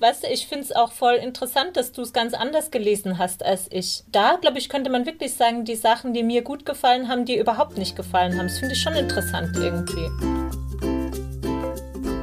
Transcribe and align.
Weißt 0.00 0.22
du, 0.24 0.28
ich 0.28 0.46
finde 0.46 0.64
es 0.64 0.72
auch 0.72 0.92
voll 0.92 1.16
interessant, 1.16 1.76
dass 1.76 1.92
du 1.92 2.00
es 2.00 2.14
ganz 2.14 2.32
anders 2.32 2.70
gelesen 2.70 3.18
hast 3.18 3.44
als 3.44 3.66
ich. 3.70 4.02
Da, 4.10 4.38
glaube 4.40 4.56
ich, 4.56 4.70
könnte 4.70 4.88
man 4.88 5.04
wirklich 5.04 5.34
sagen, 5.34 5.66
die 5.66 5.76
Sachen, 5.76 6.14
die 6.14 6.22
mir 6.22 6.40
gut 6.40 6.64
gefallen 6.64 7.08
haben, 7.08 7.26
die 7.26 7.36
überhaupt 7.36 7.76
nicht 7.76 7.96
gefallen 7.96 8.38
haben. 8.38 8.46
Das 8.46 8.58
finde 8.58 8.74
ich 8.74 8.80
schon 8.80 8.94
interessant 8.94 9.54
irgendwie. 9.58 10.08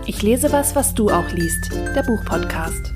Ich 0.08 0.24
lese 0.24 0.52
was, 0.52 0.76
was 0.76 0.96
du 0.96 1.12
auch 1.12 1.30
liest. 1.30 1.70
Der 1.96 2.02
Buchpodcast. 2.02 2.94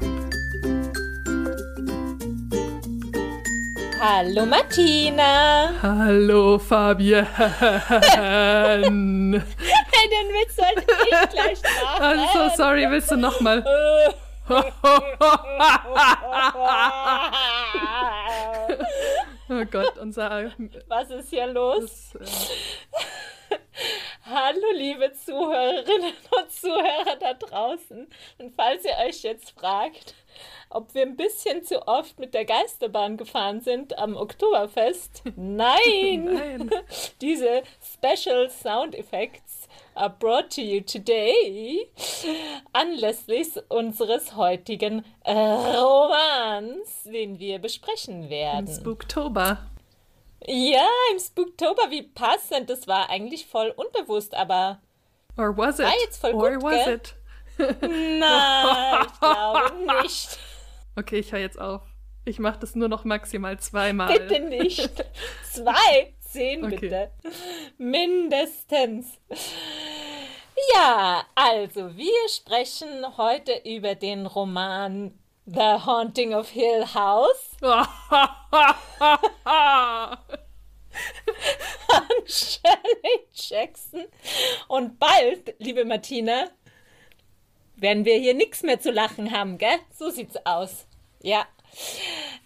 Hallo 4.00 4.48
Martina. 4.48 5.74
Hallo 5.84 6.58
Fabian. 6.58 7.28
hey, 7.36 8.82
den 8.82 9.44
Witz 10.34 10.56
sollte 10.56 10.88
ich 11.04 11.30
gleich 11.30 11.62
machen. 11.62 12.04
I'm 12.04 12.34
so 12.34 12.50
sorry, 12.58 12.90
willst 12.90 13.12
du 13.12 13.18
nochmal? 13.18 13.64
oh 19.50 19.66
Gott, 19.72 19.98
unser. 19.98 20.52
Was 20.88 21.10
ist 21.10 21.30
hier 21.30 21.48
los? 21.48 22.12
Das, 22.14 22.60
äh... 23.50 23.58
Hallo, 24.26 24.72
liebe 24.76 25.14
Zuhörerinnen 25.14 26.14
und 26.38 26.52
Zuhörer 26.52 27.16
da 27.20 27.34
draußen. 27.34 28.08
Und 28.40 28.56
falls 28.56 28.84
ihr 28.86 28.98
euch 29.08 29.24
jetzt 29.24 29.52
fragt, 29.52 30.16
ob 30.70 30.94
wir 30.94 31.04
ein 31.04 31.16
bisschen 31.16 31.64
zu 31.64 31.88
oft 31.88 32.20
mit 32.20 32.34
der 32.34 32.46
Geisterbahn 32.46 33.18
gefahren 33.18 33.62
sind 33.62 33.98
am 33.98 34.16
Oktoberfest, 34.16 35.24
nein! 35.36 36.26
nein. 36.26 36.70
Diese 37.20 37.64
Special 37.82 38.50
Sound 38.50 38.96
Effects 38.96 39.51
are 39.96 40.10
brought 40.10 40.50
to 40.56 40.62
you 40.62 40.82
today 40.82 41.90
anlässlich 42.74 43.50
unseres 43.70 44.36
heutigen 44.36 45.06
äh, 45.24 45.32
Romans, 45.34 47.04
den 47.06 47.40
wir 47.40 47.60
besprechen 47.60 48.30
werden. 48.30 48.68
Im 48.68 48.74
Spooktober. 48.74 49.60
Ja, 50.48 50.88
im 51.12 51.20
Spooktober, 51.20 51.84
wie 51.90 52.04
passend. 52.04 52.70
Das 52.70 52.88
war 52.88 53.10
eigentlich 53.10 53.46
voll 53.46 53.74
unbewusst, 53.76 54.34
aber. 54.34 54.82
Or 55.38 55.56
was 55.56 55.80
it? 55.80 55.86
War 55.86 55.94
jetzt 56.04 56.20
voll 56.20 56.34
Or 56.34 56.52
gut, 56.54 56.64
was 56.64 56.86
gell? 56.86 56.96
it? 56.96 57.16
Nein, 57.82 59.06
ich 59.06 59.20
glaube 59.20 60.02
nicht. 60.02 60.40
Okay, 60.96 61.20
ich 61.20 61.32
höre 61.32 61.40
jetzt 61.40 61.60
auf. 61.60 61.82
Ich 62.26 62.40
mache 62.40 62.60
das 62.60 62.76
nur 62.76 62.88
noch 62.88 63.04
maximal 63.04 63.60
zweimal. 63.60 64.18
Bitte 64.20 64.40
nicht. 64.42 64.90
Zwei. 65.52 66.14
Zehn 66.32 66.64
Okay. 66.66 66.78
bitte. 66.78 67.12
Mindestens. 67.78 69.20
Ja, 70.74 71.26
also 71.36 71.96
wir 71.96 72.30
sprechen 72.30 73.18
heute 73.18 73.62
über 73.66 73.96
den 73.96 74.26
Roman 74.26 75.18
The 75.46 75.84
Haunting 75.86 76.34
of 76.34 76.50
Hill 76.50 76.86
House 76.94 77.58
von 77.60 77.88
Shirley 82.26 83.28
Jackson. 83.34 84.06
Und 84.68 85.00
bald, 85.00 85.56
liebe 85.60 85.84
Martina, 85.86 86.50
werden 87.76 88.06
wir 88.06 88.18
hier 88.18 88.36
nichts 88.36 88.64
mehr 88.64 88.80
zu 88.80 88.92
lachen 88.92 89.32
haben, 89.32 89.58
gell? 89.58 89.80
So 89.98 90.10
sieht's 90.10 90.38
aus. 90.46 90.86
Ja. 91.22 91.46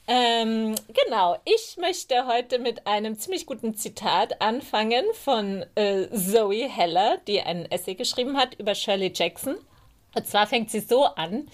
Ähm, 0.07 0.75
genau, 1.05 1.37
ich 1.45 1.77
möchte 1.77 2.27
heute 2.27 2.59
mit 2.59 2.85
einem 2.85 3.17
ziemlich 3.17 3.45
guten 3.45 3.75
Zitat 3.75 4.39
anfangen 4.39 5.03
von 5.13 5.65
äh, 5.73 6.07
Zoe 6.11 6.69
Heller, 6.69 7.17
die 7.27 7.41
ein 7.41 7.69
Essay 7.71 7.95
geschrieben 7.95 8.37
hat 8.37 8.53
über 8.59 8.75
Shirley 8.75 9.11
Jackson. 9.13 9.57
Und 10.13 10.27
zwar 10.27 10.45
fängt 10.45 10.69
sie 10.69 10.79
so 10.79 11.05
an. 11.05 11.47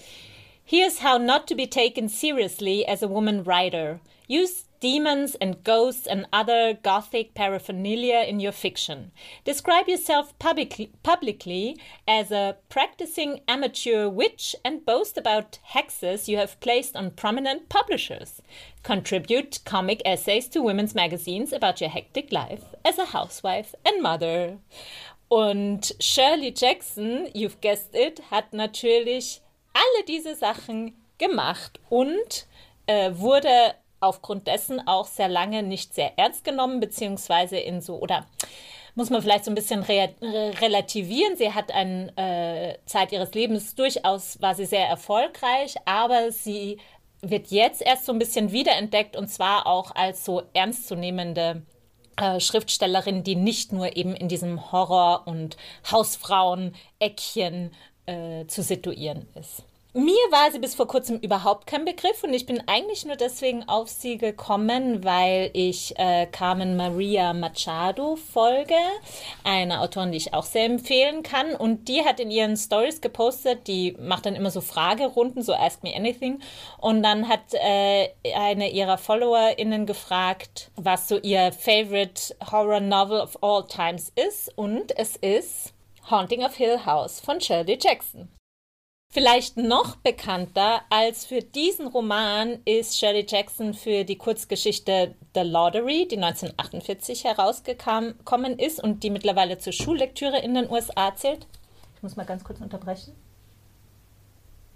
Here's 0.64 1.02
how 1.02 1.18
not 1.18 1.46
to 1.46 1.56
be 1.56 1.68
taken 1.68 2.08
seriously 2.08 2.86
as 2.86 3.02
a 3.02 3.08
woman 3.08 3.46
writer. 3.46 4.00
Use 4.28 4.64
demons 4.82 5.36
and 5.36 5.62
ghosts 5.62 6.08
and 6.08 6.26
other 6.32 6.74
gothic 6.82 7.34
paraphernalia 7.34 8.24
in 8.26 8.40
your 8.40 8.50
fiction. 8.50 9.12
Describe 9.44 9.88
yourself 9.88 10.36
publicly, 10.40 11.78
as 12.08 12.32
a 12.32 12.56
practicing 12.68 13.40
amateur 13.46 14.08
witch 14.08 14.56
and 14.64 14.84
boast 14.84 15.16
about 15.16 15.60
hexes 15.72 16.26
you 16.26 16.36
have 16.36 16.58
placed 16.58 16.96
on 16.96 17.12
prominent 17.12 17.68
publishers. 17.68 18.42
Contribute 18.82 19.60
comic 19.64 20.02
essays 20.04 20.48
to 20.48 20.60
women's 20.60 20.96
magazines 20.96 21.52
about 21.52 21.80
your 21.80 21.90
hectic 21.90 22.32
life 22.32 22.64
as 22.84 22.98
a 22.98 23.06
housewife 23.06 23.76
and 23.86 24.02
mother. 24.02 24.58
Und 25.30 25.92
Shirley 26.00 26.50
Jackson, 26.50 27.28
you've 27.32 27.60
guessed 27.60 27.94
it, 27.94 28.20
hat 28.32 28.52
natürlich 28.52 29.40
alle 29.74 30.04
diese 30.08 30.34
Sachen 30.34 30.94
gemacht 31.18 31.78
und 31.88 32.46
äh, 32.88 33.12
wurde 33.14 33.74
aufgrund 34.02 34.46
dessen 34.46 34.86
auch 34.86 35.06
sehr 35.06 35.28
lange 35.28 35.62
nicht 35.62 35.94
sehr 35.94 36.18
ernst 36.18 36.44
genommen, 36.44 36.80
beziehungsweise 36.80 37.56
in 37.56 37.80
so, 37.80 37.98
oder 37.98 38.26
muss 38.94 39.10
man 39.10 39.22
vielleicht 39.22 39.44
so 39.44 39.50
ein 39.50 39.54
bisschen 39.54 39.82
re 39.82 40.14
relativieren. 40.60 41.36
Sie 41.36 41.52
hat 41.52 41.72
eine 41.72 42.12
äh, 42.16 42.78
Zeit 42.86 43.12
ihres 43.12 43.32
Lebens 43.34 43.74
durchaus, 43.74 44.40
war 44.42 44.54
sie 44.54 44.66
sehr 44.66 44.86
erfolgreich, 44.86 45.76
aber 45.86 46.30
sie 46.30 46.78
wird 47.22 47.48
jetzt 47.48 47.80
erst 47.80 48.04
so 48.04 48.12
ein 48.12 48.18
bisschen 48.18 48.52
wiederentdeckt 48.52 49.16
und 49.16 49.28
zwar 49.28 49.66
auch 49.66 49.94
als 49.94 50.24
so 50.24 50.42
ernstzunehmende 50.52 51.62
äh, 52.16 52.40
Schriftstellerin, 52.40 53.22
die 53.22 53.36
nicht 53.36 53.72
nur 53.72 53.96
eben 53.96 54.14
in 54.14 54.28
diesem 54.28 54.72
Horror- 54.72 55.26
und 55.26 55.56
Hausfrauen-Eckchen 55.90 57.70
äh, 58.06 58.46
zu 58.46 58.62
situieren 58.62 59.28
ist. 59.34 59.64
Mir 59.94 60.14
war 60.30 60.50
sie 60.50 60.58
bis 60.58 60.74
vor 60.74 60.86
kurzem 60.86 61.18
überhaupt 61.18 61.66
kein 61.66 61.84
Begriff 61.84 62.24
und 62.24 62.32
ich 62.32 62.46
bin 62.46 62.66
eigentlich 62.66 63.04
nur 63.04 63.16
deswegen 63.16 63.68
auf 63.68 63.90
sie 63.90 64.16
gekommen, 64.16 65.04
weil 65.04 65.50
ich 65.52 65.98
äh, 65.98 66.24
Carmen 66.24 66.78
Maria 66.78 67.34
Machado 67.34 68.16
folge, 68.16 68.74
eine 69.44 69.82
Autorin, 69.82 70.10
die 70.10 70.16
ich 70.16 70.32
auch 70.32 70.46
sehr 70.46 70.64
empfehlen 70.64 71.22
kann. 71.22 71.54
Und 71.54 71.88
die 71.88 72.06
hat 72.06 72.20
in 72.20 72.30
ihren 72.30 72.56
Stories 72.56 73.02
gepostet, 73.02 73.68
die 73.68 73.94
macht 74.00 74.24
dann 74.24 74.34
immer 74.34 74.50
so 74.50 74.62
Fragerunden, 74.62 75.42
so 75.42 75.52
Ask 75.52 75.82
Me 75.82 75.94
Anything. 75.94 76.40
Und 76.78 77.02
dann 77.02 77.28
hat 77.28 77.52
äh, 77.52 78.08
eine 78.34 78.70
ihrer 78.70 78.96
FollowerInnen 78.96 79.84
gefragt, 79.84 80.70
was 80.76 81.06
so 81.06 81.18
ihr 81.18 81.52
Favorite 81.52 82.34
Horror 82.50 82.80
Novel 82.80 83.20
of 83.20 83.36
all 83.42 83.66
times 83.66 84.10
ist. 84.14 84.56
Und 84.56 84.96
es 84.96 85.16
ist 85.16 85.74
Haunting 86.10 86.42
of 86.42 86.54
Hill 86.54 86.86
House 86.86 87.20
von 87.20 87.42
Shirley 87.42 87.78
Jackson. 87.78 88.30
Vielleicht 89.14 89.58
noch 89.58 89.96
bekannter 89.96 90.80
als 90.88 91.26
für 91.26 91.42
diesen 91.42 91.86
Roman 91.86 92.62
ist 92.64 92.98
Shirley 92.98 93.26
Jackson 93.28 93.74
für 93.74 94.04
die 94.04 94.16
Kurzgeschichte 94.16 95.14
The 95.34 95.42
Lottery, 95.42 96.08
die 96.10 96.16
1948 96.16 97.24
herausgekommen 97.24 98.58
ist 98.58 98.82
und 98.82 99.02
die 99.02 99.10
mittlerweile 99.10 99.58
zur 99.58 99.74
Schullektüre 99.74 100.38
in 100.38 100.54
den 100.54 100.70
USA 100.70 101.14
zählt. 101.14 101.46
Ich 101.96 102.02
muss 102.02 102.16
mal 102.16 102.24
ganz 102.24 102.42
kurz 102.42 102.62
unterbrechen. 102.62 103.14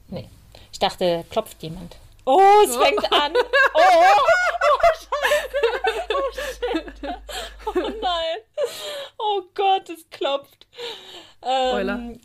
Nee, 0.08 0.28
ich 0.70 0.78
dachte, 0.78 1.24
klopft 1.30 1.62
jemand. 1.62 1.96
Oh, 2.26 2.38
es 2.62 2.76
fängt 2.76 3.10
an. 3.10 3.32
Oh, 3.72 3.78
oh, 3.80 4.86
Scheiße. 4.98 5.56
Oh, 6.14 6.32
shit. 6.34 7.10
Oh 7.64 7.90
nein. 8.02 8.36
Oh 9.18 9.42
Gott, 9.54 9.88
es 9.88 10.08
klopft. 10.10 10.66
Spoiler. 11.40 11.94
Ähm, 11.94 12.20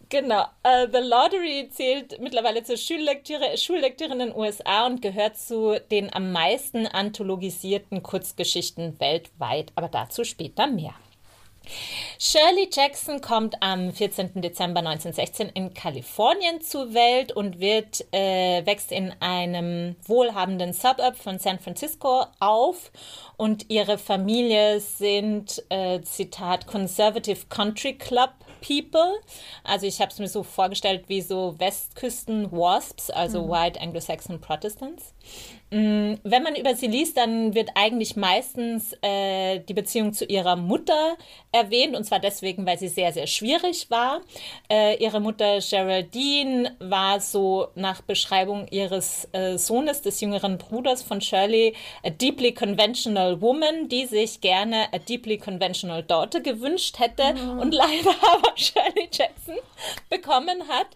Äh, 0.81 0.87
The 0.91 1.07
Lottery 1.07 1.69
zählt 1.69 2.19
mittlerweile 2.19 2.63
zur 2.63 2.77
Schullektüre, 2.77 3.57
Schullektüre 3.57 4.13
in 4.13 4.19
den 4.19 4.35
USA 4.35 4.85
und 4.85 5.01
gehört 5.01 5.37
zu 5.37 5.79
den 5.91 6.13
am 6.13 6.31
meisten 6.31 6.87
anthologisierten 6.87 8.03
Kurzgeschichten 8.03 8.99
weltweit. 8.99 9.71
Aber 9.75 9.87
dazu 9.87 10.23
später 10.23 10.67
mehr. 10.67 10.93
Shirley 12.17 12.69
Jackson 12.71 13.21
kommt 13.21 13.55
am 13.61 13.93
14. 13.93 14.41
Dezember 14.41 14.79
1916 14.79 15.49
in 15.49 15.73
Kalifornien 15.73 16.59
zur 16.59 16.93
Welt 16.95 17.31
und 17.31 17.59
wird, 17.59 18.03
äh, 18.11 18.65
wächst 18.65 18.91
in 18.91 19.13
einem 19.19 19.95
wohlhabenden 20.05 20.73
Suburb 20.73 21.15
von 21.15 21.37
San 21.37 21.59
Francisco 21.59 22.25
auf. 22.39 22.91
Und 23.37 23.69
ihre 23.69 23.99
Familie 23.99 24.79
sind, 24.79 25.63
äh, 25.69 26.01
Zitat, 26.01 26.65
Conservative 26.65 27.45
Country 27.47 27.93
Club 27.93 28.31
People. 28.61 29.19
Also 29.63 29.85
ich 29.85 29.99
habe 29.99 30.11
es 30.11 30.19
mir 30.19 30.27
so 30.27 30.43
vorgestellt 30.43 31.05
wie 31.07 31.21
so 31.21 31.55
Westküsten-Wasps, 31.59 33.09
also 33.09 33.49
White 33.49 33.81
Anglo-Saxon 33.81 34.39
Protestants. 34.39 35.13
Mm, 35.73 36.15
Wenn 36.23 36.43
man 36.43 36.57
über 36.57 36.75
sie 36.75 36.87
liest, 36.87 37.15
dann 37.15 37.55
wird 37.55 37.69
eigentlich 37.75 38.17
meistens 38.17 38.93
äh, 39.01 39.59
die 39.59 39.73
Beziehung 39.73 40.11
zu 40.11 40.25
ihrer 40.25 40.57
Mutter 40.57 41.15
erwähnt, 41.53 41.95
und 41.95 42.03
zwar 42.03 42.19
deswegen, 42.19 42.65
weil 42.65 42.77
sie 42.77 42.89
sehr, 42.89 43.13
sehr 43.13 43.25
schwierig 43.25 43.89
war. 43.89 44.19
Äh, 44.69 45.01
ihre 45.01 45.21
Mutter 45.21 45.59
Geraldine 45.59 46.75
war 46.79 47.21
so 47.21 47.69
nach 47.75 48.01
Beschreibung 48.01 48.67
ihres 48.69 49.29
äh, 49.31 49.57
Sohnes, 49.57 50.01
des 50.01 50.19
jüngeren 50.19 50.57
Bruders 50.57 51.03
von 51.03 51.21
Shirley, 51.21 51.73
a 52.03 52.09
deeply 52.09 52.53
conventional 52.53 53.39
woman, 53.39 53.87
die 53.87 54.07
sich 54.07 54.41
gerne 54.41 54.87
a 54.91 54.97
deeply 54.97 55.37
conventional 55.37 56.03
daughter 56.03 56.41
gewünscht 56.41 56.99
hätte 56.99 57.33
und 57.61 57.71
leider 57.73 58.13
aber 58.33 58.57
Shirley 58.57 59.07
Jackson 59.09 59.55
bekommen 60.09 60.67
hat. 60.67 60.87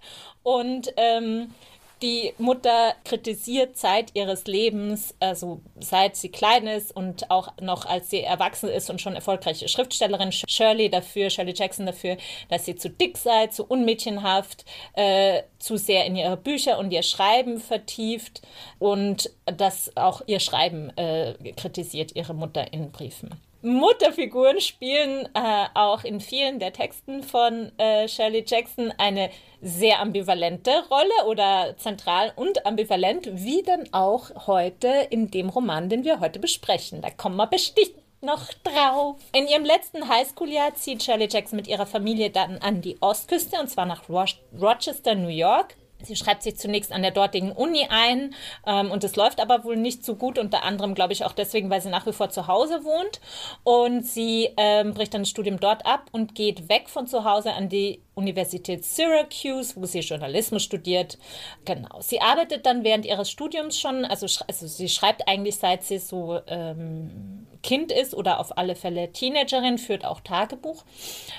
Und 0.44 0.94
ähm, 0.98 1.54
Die 2.02 2.34
Mutter 2.38 2.94
kritisiert 3.06 3.78
Zeit 3.78 4.12
ihres 4.16 4.46
Lebens, 4.46 5.16
also 5.22 5.62
seit 5.80 6.18
sie 6.18 6.30
klein 6.30 6.68
ist 6.68 6.94
und 6.94 7.32
auch 7.32 7.54
noch 7.62 7.86
als 7.86 8.10
sie 8.10 8.22
erwachsen 8.22 8.70
ist 8.70 8.90
und 8.90 9.00
schon 9.00 9.16
erfolgreiche 9.16 9.70
Schriftstellerin, 9.70 10.32
Shirley 10.32 10.90
dafür, 10.90 11.30
Shirley 11.30 11.54
Jackson 11.56 11.86
dafür, 11.86 12.18
dass 12.50 12.66
sie 12.66 12.76
zu 12.76 12.90
dick 12.90 13.18
sei, 13.18 13.48
zu 13.48 13.64
unmädchenhaft, 13.64 14.66
äh, 14.94 15.44
zu 15.58 15.78
sehr 15.78 16.06
in 16.06 16.18
ihre 16.18 16.38
Bücher 16.38 16.80
und 16.80 16.92
ihr 16.92 17.04
Schreiben 17.04 17.60
vertieft 17.60 18.42
und 18.78 19.32
dass 19.46 19.96
auch 19.96 20.22
ihr 20.28 20.42
Schreiben 20.42 20.90
äh, 20.98 21.34
kritisiert 21.54 22.16
ihre 22.16 22.34
Mutter 22.34 22.74
in 22.74 22.92
Briefen. 22.92 23.30
Mutterfiguren 23.66 24.62
spielen 24.62 25.28
äh, 25.34 25.66
auch 25.74 26.04
in 26.04 26.20
vielen 26.20 26.60
der 26.60 26.72
Texten 26.72 27.24
von 27.24 27.72
äh, 27.80 28.08
Shirley 28.08 28.46
Jackson 28.46 28.94
eine 29.00 29.32
sehr 29.60 30.00
ambivalente 30.02 30.72
Rolle 30.92 31.28
oder 31.28 31.76
zentral 31.78 32.32
und 32.36 32.64
ambivalent, 32.68 33.28
wie 33.34 33.64
dann 33.64 33.90
auch 33.92 34.46
heute 34.46 35.08
in 35.10 35.32
dem 35.32 35.50
Roman, 35.50 35.90
den 35.90 36.04
wir 36.04 36.20
heute 36.20 36.38
besprechen. 36.38 37.02
Da 37.02 37.10
kommen 37.10 37.38
wir 37.38 37.48
bestimmt 37.48 37.96
noch 38.22 38.54
drauf. 38.64 39.18
In 39.34 39.48
ihrem 39.48 39.66
letzten 39.66 40.08
Highschool-Jahr 40.08 40.76
zieht 40.76 41.02
Shirley 41.02 41.28
Jackson 41.28 41.58
mit 41.58 41.68
ihrer 41.68 41.88
Familie 41.88 42.30
dann 42.30 42.60
an 42.60 42.82
die 42.82 43.02
Ostküste 43.02 43.60
und 43.60 43.70
zwar 43.70 43.88
nach 43.88 44.04
Rochester, 44.10 45.16
New 45.16 45.30
York. 45.30 45.76
Sie 46.04 46.16
schreibt 46.16 46.44
sich 46.44 46.58
zunächst 46.58 46.92
an 46.92 47.02
der 47.02 47.12
dortigen 47.12 47.52
Uni 47.52 47.88
ein 47.90 48.36
ähm, 48.66 48.92
und 48.92 49.04
es 49.04 49.16
läuft 49.16 49.40
aber 49.40 49.64
wohl 49.64 49.78
nicht 49.78 50.06
so 50.06 50.16
gut, 50.16 50.38
unter 50.38 50.64
anderem 50.64 50.94
glaube 50.94 51.14
ich 51.14 51.26
auch 51.26 51.32
deswegen, 51.32 51.70
weil 51.70 51.82
sie 51.82 51.90
nach 51.90 52.06
wie 52.06 52.14
vor 52.14 52.30
zu 52.30 52.48
Hause 52.48 52.84
wohnt. 52.84 53.22
Und 53.64 54.06
sie 54.06 54.50
ähm, 54.58 54.94
bricht 54.94 55.14
dann 55.14 55.22
das 55.22 55.30
Studium 55.30 55.60
dort 55.60 55.86
ab 55.86 56.10
und 56.12 56.36
geht 56.36 56.70
weg 56.70 56.90
von 56.90 57.08
zu 57.08 57.24
Hause 57.24 57.54
an 57.54 57.70
die 57.70 58.02
Universität 58.14 58.86
Syracuse, 58.86 59.76
wo 59.76 59.86
sie 59.86 60.00
Journalismus 60.00 60.64
studiert. 60.64 61.18
Genau. 61.66 62.00
Sie 62.02 62.22
arbeitet 62.22 62.66
dann 62.66 62.84
während 62.84 63.06
ihres 63.06 63.30
Studiums 63.30 63.80
schon, 63.80 64.06
also, 64.06 64.26
also 64.48 64.68
sie 64.68 64.90
schreibt 64.90 65.28
eigentlich 65.28 65.58
seit 65.58 65.84
sie 65.84 65.98
so 65.98 66.40
ähm, 66.48 67.48
Kind 67.66 67.92
ist 67.92 68.14
oder 68.14 68.40
auf 68.40 68.60
alle 68.60 68.76
Fälle 68.76 69.12
Teenagerin, 69.12 69.80
führt 69.80 70.06
auch 70.06 70.20
Tagebuch. 70.20 70.84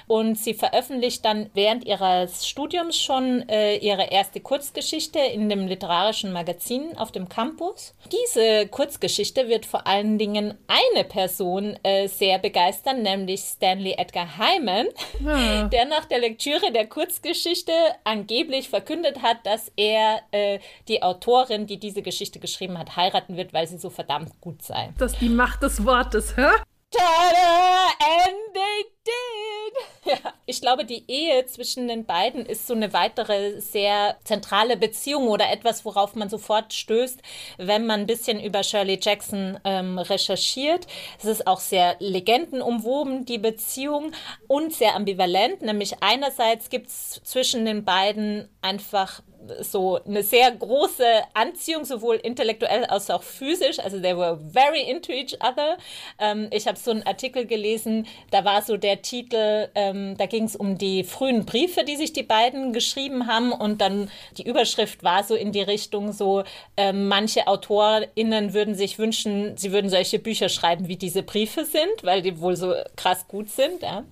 Und 0.08 0.36
sie 0.36 0.54
veröffentlicht 0.54 1.24
dann 1.24 1.50
während 1.54 1.84
ihres 1.84 2.48
Studiums 2.48 2.98
schon 3.00 3.48
äh, 3.48 3.76
ihre 3.76 4.10
erste 4.10 4.40
Kurzgeschichte 4.40 5.20
in 5.20 5.48
dem 5.48 5.68
literarischen 5.68 6.32
Magazin 6.32 6.98
auf 6.98 7.12
dem 7.12 7.28
Campus. 7.28 7.94
Diese 8.10 8.66
Kurzgeschichte 8.66 9.48
wird 9.48 9.66
vor 9.66 9.86
allen 9.86 10.18
Dingen 10.18 10.54
eine 10.66 11.04
Person 11.04 11.78
äh, 11.84 12.08
sehr 12.08 12.40
begeistern, 12.40 13.02
nämlich 13.02 13.42
Stanley 13.42 13.94
Edgar 13.96 14.36
Hyman, 14.36 14.88
hm. 15.18 15.70
der 15.70 15.84
nach 15.84 16.06
der 16.06 16.18
Lektüre 16.18 16.72
der 16.72 16.88
Kurzgeschichte 16.88 17.72
angeblich 18.02 18.68
verkündet 18.68 19.22
hat, 19.22 19.38
dass 19.44 19.70
er 19.76 20.22
äh, 20.32 20.58
die 20.88 21.04
Autorin, 21.04 21.68
die 21.68 21.78
diese 21.78 22.02
Geschichte 22.02 22.40
geschrieben 22.40 22.78
hat, 22.78 22.96
heiraten 22.96 23.36
wird, 23.36 23.52
weil 23.52 23.68
sie 23.68 23.78
so 23.78 23.90
verdammt 23.90 24.40
gut 24.40 24.62
sei. 24.62 24.92
Das 24.98 25.12
ist 25.12 25.20
die 25.20 25.28
Macht 25.28 25.62
des 25.62 25.84
Wortes, 25.84 26.15
hä? 26.16 26.48
Tada! 26.90 27.88
And 28.00 28.54
they 28.54 28.84
did! 29.04 29.74
Ja, 30.04 30.32
ich 30.46 30.60
glaube, 30.60 30.84
die 30.84 31.04
Ehe 31.08 31.44
zwischen 31.46 31.88
den 31.88 32.06
beiden 32.06 32.46
ist 32.46 32.66
so 32.66 32.74
eine 32.74 32.92
weitere 32.92 33.60
sehr 33.60 34.16
zentrale 34.24 34.76
Beziehung 34.76 35.28
oder 35.28 35.50
etwas, 35.50 35.84
worauf 35.84 36.14
man 36.14 36.30
sofort 36.30 36.72
stößt, 36.72 37.20
wenn 37.58 37.86
man 37.86 38.00
ein 38.00 38.06
bisschen 38.06 38.40
über 38.40 38.62
Shirley 38.62 38.98
Jackson 39.02 39.58
ähm, 39.64 39.98
recherchiert. 39.98 40.86
Es 41.18 41.24
ist 41.24 41.46
auch 41.46 41.60
sehr 41.60 41.96
legendenumwoben, 41.98 43.24
die 43.24 43.38
Beziehung, 43.38 44.12
und 44.46 44.72
sehr 44.72 44.94
ambivalent. 44.94 45.62
Nämlich 45.62 46.02
einerseits 46.02 46.70
gibt 46.70 46.86
es 46.86 47.20
zwischen 47.24 47.64
den 47.64 47.84
beiden 47.84 48.48
einfach 48.62 49.22
so 49.60 50.00
eine 50.04 50.22
sehr 50.22 50.50
große 50.50 51.04
Anziehung, 51.34 51.84
sowohl 51.84 52.16
intellektuell 52.16 52.84
als 52.84 53.10
auch 53.10 53.22
physisch. 53.22 53.78
Also 53.78 54.00
they 54.00 54.16
were 54.16 54.38
very 54.52 54.82
into 54.82 55.12
each 55.12 55.34
other. 55.40 55.76
Ähm, 56.18 56.48
ich 56.50 56.66
habe 56.66 56.78
so 56.78 56.90
einen 56.90 57.02
Artikel 57.04 57.46
gelesen, 57.46 58.06
da 58.30 58.44
war 58.44 58.62
so 58.62 58.76
der 58.76 59.02
Titel, 59.02 59.68
ähm, 59.74 60.16
da 60.16 60.26
ging 60.26 60.44
es 60.44 60.56
um 60.56 60.78
die 60.78 61.04
frühen 61.04 61.44
Briefe, 61.44 61.84
die 61.84 61.96
sich 61.96 62.12
die 62.12 62.22
beiden 62.22 62.72
geschrieben 62.72 63.26
haben 63.26 63.52
und 63.52 63.80
dann 63.80 64.10
die 64.36 64.46
Überschrift 64.46 65.04
war 65.04 65.24
so 65.24 65.34
in 65.34 65.52
die 65.52 65.62
Richtung 65.62 66.12
so, 66.12 66.44
ähm, 66.76 67.08
manche 67.08 67.46
AutorInnen 67.46 68.54
würden 68.54 68.74
sich 68.74 68.98
wünschen, 68.98 69.56
sie 69.56 69.72
würden 69.72 69.90
solche 69.90 70.18
Bücher 70.18 70.48
schreiben, 70.48 70.88
wie 70.88 70.96
diese 70.96 71.22
Briefe 71.22 71.64
sind, 71.64 72.02
weil 72.02 72.22
die 72.22 72.40
wohl 72.40 72.56
so 72.56 72.74
krass 72.96 73.26
gut 73.28 73.50
sind. 73.50 73.82
Ja? 73.82 74.04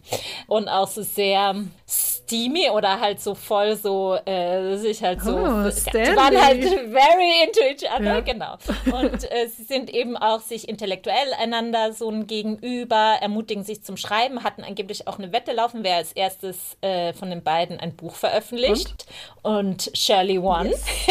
Und 0.46 0.69
auch 0.69 0.88
so 0.88 1.02
sehr 1.02 1.54
steamy 1.88 2.70
oder 2.70 3.00
halt 3.00 3.20
so 3.20 3.34
voll 3.34 3.76
so 3.76 4.16
äh, 4.25 4.76
sich 4.76 5.02
halt 5.02 5.23
so 5.24 5.36
oh, 5.36 5.70
die 5.70 6.16
waren 6.16 6.40
halt 6.40 6.62
very 6.62 7.44
into 7.44 7.60
each 7.62 7.90
other, 7.90 8.04
ja. 8.04 8.20
genau. 8.20 8.56
Und 8.86 9.30
äh, 9.30 9.48
sie 9.48 9.64
sind 9.64 9.90
eben 9.90 10.16
auch 10.16 10.40
sich 10.40 10.68
intellektuell 10.68 11.32
einander 11.38 11.92
so 11.92 12.10
ein 12.10 12.26
Gegenüber, 12.26 13.16
ermutigen 13.20 13.64
sich 13.64 13.82
zum 13.82 13.96
Schreiben, 13.96 14.44
hatten 14.44 14.62
angeblich 14.62 15.08
auch 15.08 15.18
eine 15.18 15.32
Wette 15.32 15.52
laufen, 15.52 15.80
wer 15.82 15.96
als 15.96 16.12
erstes 16.12 16.76
äh, 16.80 17.12
von 17.12 17.30
den 17.30 17.42
beiden 17.42 17.80
ein 17.80 17.96
Buch 17.96 18.14
veröffentlicht. 18.14 19.06
Und, 19.42 19.58
Und 19.58 19.90
Shirley 19.94 20.42
won. 20.42 20.66
Yes. 20.66 20.84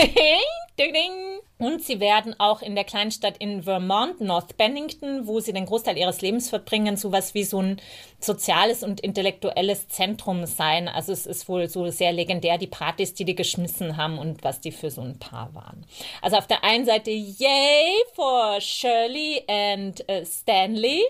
ding, 0.80 0.94
ding. 0.94 1.33
Und 1.60 1.84
sie 1.84 2.00
werden 2.00 2.36
auch 2.40 2.62
in 2.62 2.76
der 2.76 2.84
Kleinstadt 2.84 3.38
in 3.38 3.64
Vermont, 3.64 4.20
North 4.20 4.58
Bennington, 4.58 5.28
wo 5.28 5.40
sie 5.40 5.54
den 5.54 5.66
Großteil 5.66 5.98
ihres 5.98 6.22
Lebens 6.22 6.50
verbringen, 6.50 6.98
sowas 6.98 7.34
wie 7.36 7.44
so 7.44 7.62
ein 7.62 7.80
soziales 8.20 8.84
und 8.84 9.02
intellektuelles 9.02 9.88
Zentrum 9.88 10.46
sein. 10.46 10.88
Also 10.88 11.12
es 11.12 11.26
ist 11.26 11.48
wohl 11.48 11.70
so 11.70 11.90
sehr 11.90 12.12
legendär, 12.12 12.58
die 12.58 12.68
Partys, 12.68 13.14
die 13.14 13.26
die 13.26 13.36
geschmissen 13.36 13.98
haben 13.98 14.18
und 14.18 14.44
was 14.44 14.62
die 14.62 14.72
für 14.72 14.90
so 14.90 15.02
ein 15.02 15.20
Paar 15.20 15.54
waren. 15.54 15.86
Also 16.22 16.38
auf 16.38 16.48
der 16.48 16.64
einen 16.64 16.86
Seite, 16.86 17.12
yay 17.12 17.94
for 18.14 18.60
Shirley 18.60 19.44
and 19.48 20.04
uh, 20.10 20.26
Stanley. 20.26 21.04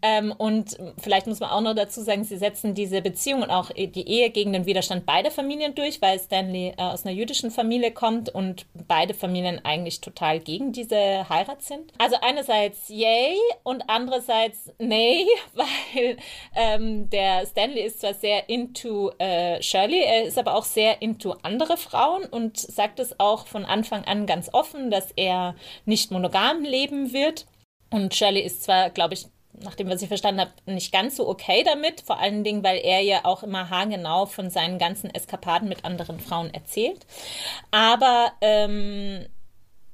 Ähm, 0.00 0.32
und 0.36 0.78
vielleicht 0.98 1.26
muss 1.26 1.40
man 1.40 1.50
auch 1.50 1.60
noch 1.60 1.74
dazu 1.74 2.00
sagen, 2.00 2.24
sie 2.24 2.38
setzen 2.38 2.74
diese 2.74 3.02
Beziehung 3.02 3.42
und 3.42 3.50
auch 3.50 3.70
die 3.70 4.08
Ehe 4.08 4.30
gegen 4.30 4.52
den 4.52 4.66
Widerstand 4.66 5.04
beider 5.04 5.30
Familien 5.30 5.74
durch, 5.74 6.00
weil 6.00 6.18
Stanley 6.18 6.74
äh, 6.76 6.82
aus 6.82 7.04
einer 7.04 7.14
jüdischen 7.14 7.50
Familie 7.50 7.90
kommt 7.90 8.28
und 8.28 8.66
beide 8.88 9.14
Familien 9.14 9.64
eigentlich 9.64 9.81
eigentlich 9.82 10.00
total 10.00 10.38
gegen 10.40 10.72
diese 10.72 11.28
Heirat 11.28 11.62
sind. 11.62 11.92
Also 11.98 12.16
einerseits 12.20 12.88
yay 12.88 13.36
und 13.64 13.82
andererseits 13.88 14.72
nee, 14.78 15.26
weil 15.54 16.16
ähm, 16.54 17.10
der 17.10 17.44
Stanley 17.46 17.82
ist 17.82 18.00
zwar 18.00 18.14
sehr 18.14 18.48
into 18.48 19.10
äh, 19.18 19.60
Shirley, 19.60 20.02
er 20.02 20.24
ist 20.24 20.38
aber 20.38 20.54
auch 20.54 20.64
sehr 20.64 21.02
into 21.02 21.32
andere 21.42 21.76
Frauen 21.76 22.24
und 22.24 22.56
sagt 22.58 23.00
es 23.00 23.18
auch 23.18 23.46
von 23.46 23.64
Anfang 23.64 24.04
an 24.04 24.26
ganz 24.26 24.50
offen, 24.52 24.90
dass 24.90 25.10
er 25.16 25.54
nicht 25.84 26.10
monogam 26.10 26.62
leben 26.62 27.12
wird. 27.12 27.46
Und 27.90 28.14
Shirley 28.14 28.40
ist 28.40 28.62
zwar, 28.62 28.90
glaube 28.90 29.14
ich, 29.14 29.26
nachdem 29.60 29.90
was 29.90 30.00
ich 30.00 30.08
verstanden 30.08 30.40
habe, 30.40 30.52
nicht 30.66 30.92
ganz 30.92 31.16
so 31.16 31.28
okay 31.28 31.62
damit. 31.62 32.00
Vor 32.00 32.18
allen 32.18 32.44
Dingen, 32.44 32.64
weil 32.64 32.78
er 32.78 33.00
ja 33.00 33.24
auch 33.24 33.42
immer 33.42 33.68
haargenau 33.68 34.26
von 34.26 34.48
seinen 34.48 34.78
ganzen 34.78 35.10
Eskapaden 35.10 35.68
mit 35.68 35.84
anderen 35.84 36.20
Frauen 36.20 36.52
erzählt. 36.54 37.06
Aber 37.70 38.32
ähm, 38.40 39.26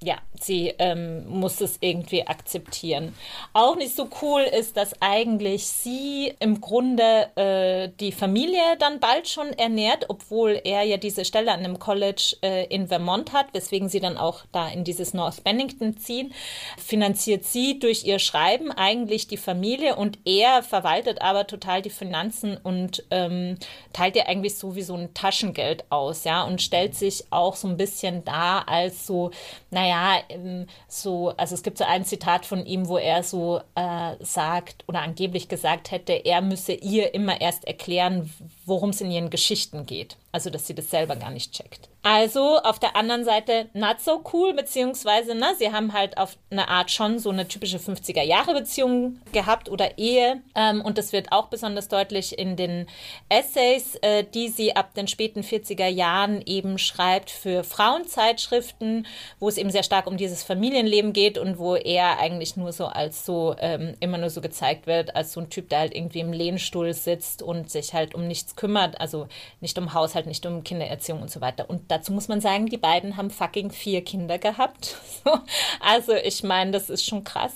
ja, 0.01 0.19
sie 0.41 0.73
ähm, 0.79 1.29
muss 1.29 1.61
es 1.61 1.79
irgendwie 1.81 2.25
akzeptieren. 2.25 3.17
Auch 3.53 3.75
nicht 3.75 3.97
so 3.97 4.09
cool 4.23 4.43
ist, 4.43 4.77
dass 4.77 5.03
eigentlich 5.03 5.67
sie 5.67 6.33
im 6.39 6.61
Grunde 6.61 7.29
äh, 7.35 7.91
die 7.99 8.13
Familie 8.13 8.77
dann 8.79 9.01
bald 9.01 9.29
schon 9.29 9.49
ernährt, 9.55 10.07
obwohl 10.09 10.61
er 10.63 10.85
ja 10.85 10.99
diese 10.99 11.25
Stelle 11.25 11.51
an 11.51 11.61
einem 11.61 11.81
College 11.81 12.37
äh, 12.43 12.67
in 12.67 12.87
Vermont 12.87 13.33
hat, 13.33 13.53
weswegen 13.53 13.89
sie 13.89 13.99
dann 13.99 14.17
auch 14.17 14.43
da 14.53 14.69
in 14.69 14.85
dieses 14.85 15.15
North 15.15 15.43
Bennington 15.43 15.97
ziehen. 15.97 16.33
Finanziert 16.77 17.45
sie 17.45 17.81
durch 17.81 18.05
ihr 18.05 18.21
Schreiben 18.21 18.71
eigentlich 18.71 19.27
die 19.27 19.37
Familie 19.37 19.97
und 19.97 20.21
er 20.25 20.63
verwaltet 20.63 21.23
aber 21.23 21.49
total 21.49 21.83
die 21.83 21.91
Finanzen 21.91 22.57
und 22.57 23.05
ähm, 23.11 23.59
teilt 23.93 24.15
ihr 24.15 24.29
eigentlich 24.29 24.57
so 24.57 24.77
wie 24.77 24.83
so 24.83 24.95
ein 24.95 25.13
Taschengeld 25.13 25.85
aus, 25.91 26.23
ja, 26.23 26.45
und 26.45 26.63
stellt 26.63 26.95
sich 26.95 27.25
auch 27.31 27.57
so 27.57 27.67
ein 27.67 27.77
bisschen 27.77 28.25
da 28.25 28.61
als 28.61 29.05
so, 29.05 29.33
naja, 29.71 29.88
naja, 29.89 30.23
ähm, 30.29 30.67
so, 30.87 31.31
also 31.37 31.55
es 31.55 31.63
gibt 31.63 31.79
so 31.79 31.85
ein 31.85 32.05
Zitat 32.05 32.47
von 32.47 32.65
ihm, 32.65 32.89
wo 32.89 32.99
er 32.99 33.23
so 33.23 33.61
äh, 33.75 34.17
sagt 34.21 34.85
oder 34.87 35.03
angeblich 35.03 35.49
gesagt 35.49 35.91
hätte, 35.91 36.13
er 36.13 36.43
müsse 36.43 36.73
ihr 36.73 37.15
immer 37.15 37.41
erst 37.41 37.67
erklären, 37.67 38.33
worum 38.67 38.91
es 38.91 39.01
in 39.01 39.11
ihren 39.11 39.31
Geschichten 39.31 39.87
geht. 39.87 40.17
Also, 40.31 40.51
dass 40.51 40.67
sie 40.67 40.75
das 40.75 40.91
selber 40.91 41.17
gar 41.17 41.31
nicht 41.31 41.53
checkt. 41.53 41.89
Also 42.03 42.59
auf 42.59 42.79
der 42.79 42.97
anderen 42.97 43.25
Seite 43.25 43.69
not 43.75 44.01
so 44.01 44.23
cool, 44.33 44.55
beziehungsweise, 44.55 45.35
na, 45.35 45.55
sie 45.55 45.73
haben 45.73 45.93
halt 45.93 46.17
auf 46.17 46.39
eine 46.51 46.69
Art 46.69 46.91
schon 46.91 47.19
so 47.19 47.29
eine 47.31 47.49
typische 47.49 47.79
50er-Jahre-Beziehung 47.79 49.21
gehabt 49.33 49.69
oder 49.69 49.99
Ehe. 49.99 50.41
Ähm, 50.55 50.81
und 50.81 50.97
das 50.97 51.13
wird 51.13 51.33
auch 51.33 51.49
besonders 51.49 51.89
deutlich 51.89 52.39
in 52.39 52.57
den 52.57 52.87
Essays, 53.29 53.97
äh, 53.97 54.25
die 54.25 54.49
sie 54.49 54.77
ab 54.77 54.95
den 54.95 55.09
späten 55.09 55.41
40er 55.41 55.89
Jahren 55.89 56.41
eben 56.47 56.79
schreibt 56.79 57.31
für 57.31 57.65
Frauenzeitschriften, 57.65 59.07
wo 59.41 59.49
es 59.49 59.59
eben 59.59 59.71
sehr 59.71 59.83
stark 59.83 60.07
um 60.07 60.17
dieses 60.17 60.43
Familienleben 60.45 61.13
geht 61.13 61.37
und 61.37 61.59
wo 61.59 61.75
er 61.75 62.21
eigentlich 62.21 62.57
nur 62.57 62.73
so 62.73 62.87
als 62.87 63.27
so, 63.27 63.57
ähm, 63.59 63.97
immer 64.01 64.19
nur 64.19 64.31
so 64.31 64.41
gezeigt 64.41 64.87
wird, 64.87 65.17
als 65.17 65.33
so 65.33 65.41
ein 65.41 65.51
Typ, 65.51 65.69
der 65.69 65.81
halt 65.81 65.95
irgendwie 65.95 66.21
im 66.21 66.33
Lehnstuhl 66.33 66.95
sitzt 66.95 67.43
und 67.43 67.71
sich 67.71 67.93
halt 67.93 68.15
um 68.15 68.27
nichts 68.27 68.57
kümmert, 68.57 69.01
also 69.01 69.27
nicht 69.61 69.77
um 69.79 69.93
Haushalt 69.93 70.18
halt 70.19 70.27
nicht 70.27 70.45
um 70.45 70.65
Kindererziehung 70.65 71.23
und 71.23 71.31
so 71.31 71.41
weiter. 71.41 71.71
Und 71.71 71.91
dazu 71.91 72.13
muss 72.13 72.29
man 72.29 72.41
sagen, 72.41 72.67
die 72.67 72.77
beiden 72.77 73.17
haben 73.17 73.31
fucking 73.31 73.71
vier 73.71 74.03
Kinder 74.03 74.39
gehabt. 74.39 74.97
also 75.81 76.13
ich 76.13 76.43
meine, 76.43 76.73
das 76.73 76.91
ist 76.91 77.07
schon 77.07 77.25
krass. 77.25 77.55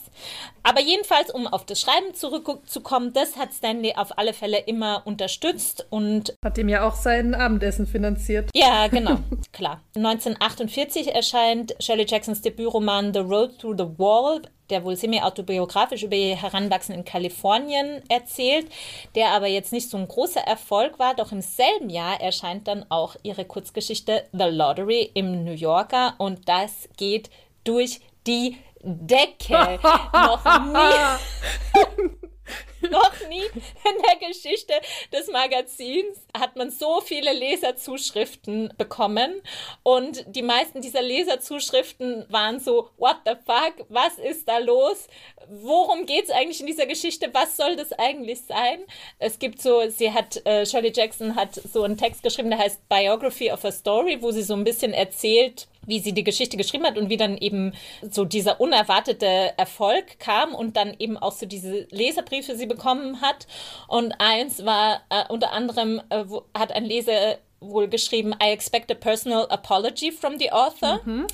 Aber 0.62 0.80
jedenfalls, 0.80 1.30
um 1.30 1.48
auf 1.48 1.66
das 1.66 1.80
Schreiben 1.80 2.14
zurückzukommen, 2.14 3.12
das 3.12 3.36
hat 3.36 3.52
Stanley 3.52 3.94
auf 3.96 4.16
alle 4.16 4.32
Fälle 4.32 4.58
immer 4.58 5.02
unterstützt 5.04 5.86
und 5.90 6.36
hat 6.44 6.56
ihm 6.56 6.68
ja 6.68 6.86
auch 6.86 6.94
sein 6.94 7.34
Abendessen 7.34 7.86
finanziert. 7.86 8.50
Ja, 8.54 8.86
genau, 8.86 9.18
klar. 9.52 9.80
1948 9.96 11.14
erscheint 11.14 11.74
Shirley 11.80 12.06
Jacksons 12.06 12.42
Debütroman 12.42 13.12
The 13.12 13.20
Road 13.20 13.58
Through 13.58 13.76
the 13.76 13.98
Wall, 13.98 14.42
der 14.72 14.84
wohl 14.84 14.96
semi-autobiografisch 14.96 16.02
über 16.02 16.16
ihr 16.16 16.34
Heranwachsen 16.40 16.94
in 16.94 17.04
Kalifornien 17.04 18.02
erzählt, 18.08 18.66
der 19.14 19.30
aber 19.30 19.46
jetzt 19.46 19.72
nicht 19.72 19.88
so 19.88 19.96
ein 19.96 20.08
großer 20.08 20.40
Erfolg 20.40 20.98
war. 20.98 21.14
Doch 21.14 21.30
im 21.30 21.42
selben 21.42 21.90
Jahr 21.90 22.20
erscheint 22.20 22.66
dann 22.66 22.84
auch 22.88 23.14
ihre 23.22 23.44
Kurzgeschichte 23.44 24.24
The 24.32 24.44
Lottery 24.44 25.10
im 25.14 25.44
New 25.44 25.52
Yorker 25.52 26.14
und 26.18 26.48
das 26.48 26.88
geht 26.96 27.30
durch 27.64 28.00
die 28.26 28.56
Decke. 28.82 29.78
Noch 30.12 30.44
nie. 30.66 32.18
Noch 32.90 33.28
nie 33.28 33.42
in 33.42 34.02
der 34.06 34.28
Geschichte 34.28 34.74
des 35.12 35.28
Magazins 35.28 36.18
hat 36.36 36.56
man 36.56 36.70
so 36.70 37.00
viele 37.00 37.32
Leserzuschriften 37.32 38.72
bekommen. 38.76 39.42
Und 39.82 40.24
die 40.26 40.42
meisten 40.42 40.80
dieser 40.80 41.02
Leserzuschriften 41.02 42.26
waren 42.28 42.58
so, 42.58 42.90
what 42.98 43.18
the 43.24 43.34
fuck, 43.46 43.86
was 43.88 44.18
ist 44.18 44.48
da 44.48 44.58
los? 44.58 45.06
Worum 45.48 46.06
geht 46.06 46.24
es 46.24 46.30
eigentlich 46.30 46.60
in 46.60 46.66
dieser 46.66 46.86
Geschichte? 46.86 47.28
Was 47.32 47.56
soll 47.56 47.76
das 47.76 47.92
eigentlich 47.92 48.40
sein? 48.42 48.80
Es 49.18 49.38
gibt 49.38 49.62
so, 49.62 49.88
sie 49.88 50.12
hat, 50.12 50.44
äh, 50.44 50.66
Shirley 50.66 50.92
Jackson 50.94 51.36
hat 51.36 51.54
so 51.54 51.82
einen 51.82 51.96
Text 51.96 52.22
geschrieben, 52.22 52.50
der 52.50 52.58
heißt 52.58 52.88
Biography 52.88 53.52
of 53.52 53.64
a 53.64 53.72
Story, 53.72 54.20
wo 54.20 54.30
sie 54.30 54.42
so 54.42 54.54
ein 54.54 54.64
bisschen 54.64 54.92
erzählt, 54.92 55.68
wie 55.86 56.00
sie 56.00 56.12
die 56.12 56.24
Geschichte 56.24 56.56
geschrieben 56.56 56.84
hat 56.84 56.98
und 56.98 57.08
wie 57.08 57.16
dann 57.16 57.36
eben 57.36 57.72
so 58.02 58.24
dieser 58.24 58.60
unerwartete 58.60 59.54
Erfolg 59.56 60.18
kam 60.18 60.54
und 60.54 60.76
dann 60.76 60.94
eben 60.98 61.16
auch 61.16 61.32
so 61.32 61.46
diese 61.46 61.86
Leserbriefe 61.90 62.56
sie 62.56 62.66
bekommen 62.66 63.20
hat. 63.20 63.46
Und 63.88 64.14
eins 64.18 64.64
war 64.64 65.02
äh, 65.10 65.24
unter 65.28 65.52
anderem, 65.52 66.00
äh, 66.10 66.24
wo, 66.26 66.44
hat 66.54 66.72
ein 66.72 66.84
Leser 66.84 67.38
wohl 67.62 67.88
geschrieben, 67.88 68.34
I 68.42 68.50
expect 68.50 68.90
a 68.90 68.94
personal 68.94 69.46
apology 69.48 70.10
from 70.10 70.38
the 70.38 70.50
author. 70.50 71.00
Mhm. 71.04 71.26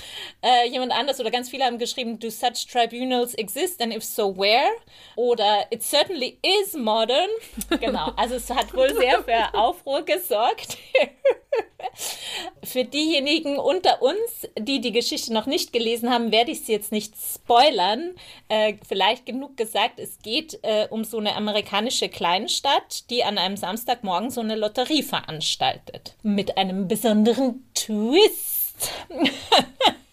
Äh, 0.42 0.68
jemand 0.68 0.92
anders 0.92 1.20
oder 1.20 1.30
ganz 1.30 1.48
viele 1.48 1.64
haben 1.64 1.78
geschrieben, 1.78 2.18
do 2.18 2.30
such 2.30 2.66
tribunals 2.70 3.34
exist 3.34 3.80
and 3.82 3.94
if 3.94 4.04
so, 4.04 4.36
where? 4.36 4.68
Oder 5.16 5.66
it 5.70 5.82
certainly 5.82 6.38
is 6.42 6.74
modern. 6.74 7.30
genau, 7.80 8.12
also 8.16 8.36
es 8.36 8.50
hat 8.50 8.74
wohl 8.74 8.94
sehr 8.94 9.22
für 9.22 9.54
Aufruhr 9.54 10.02
gesorgt. 10.02 10.76
für 12.64 12.84
diejenigen 12.84 13.58
unter 13.58 14.02
uns, 14.02 14.48
die 14.58 14.80
die 14.80 14.92
Geschichte 14.92 15.32
noch 15.32 15.46
nicht 15.46 15.72
gelesen 15.72 16.10
haben, 16.10 16.32
werde 16.32 16.50
ich 16.50 16.62
sie 16.64 16.72
jetzt 16.72 16.92
nicht 16.92 17.14
spoilern. 17.16 18.14
Äh, 18.48 18.74
vielleicht 18.86 19.26
genug 19.26 19.56
gesagt, 19.56 19.98
es 19.98 20.18
geht 20.22 20.58
äh, 20.62 20.86
um 20.90 21.04
so 21.04 21.18
eine 21.18 21.34
amerikanische 21.34 22.08
Kleinstadt, 22.08 23.10
die 23.10 23.24
an 23.24 23.38
einem 23.38 23.56
Samstagmorgen 23.56 24.30
so 24.30 24.40
eine 24.40 24.56
Lotterie 24.56 25.02
veranstaltet 25.02 26.16
mit 26.22 26.56
einem 26.56 26.88
besonderen 26.88 27.64
Twist. 27.74 28.92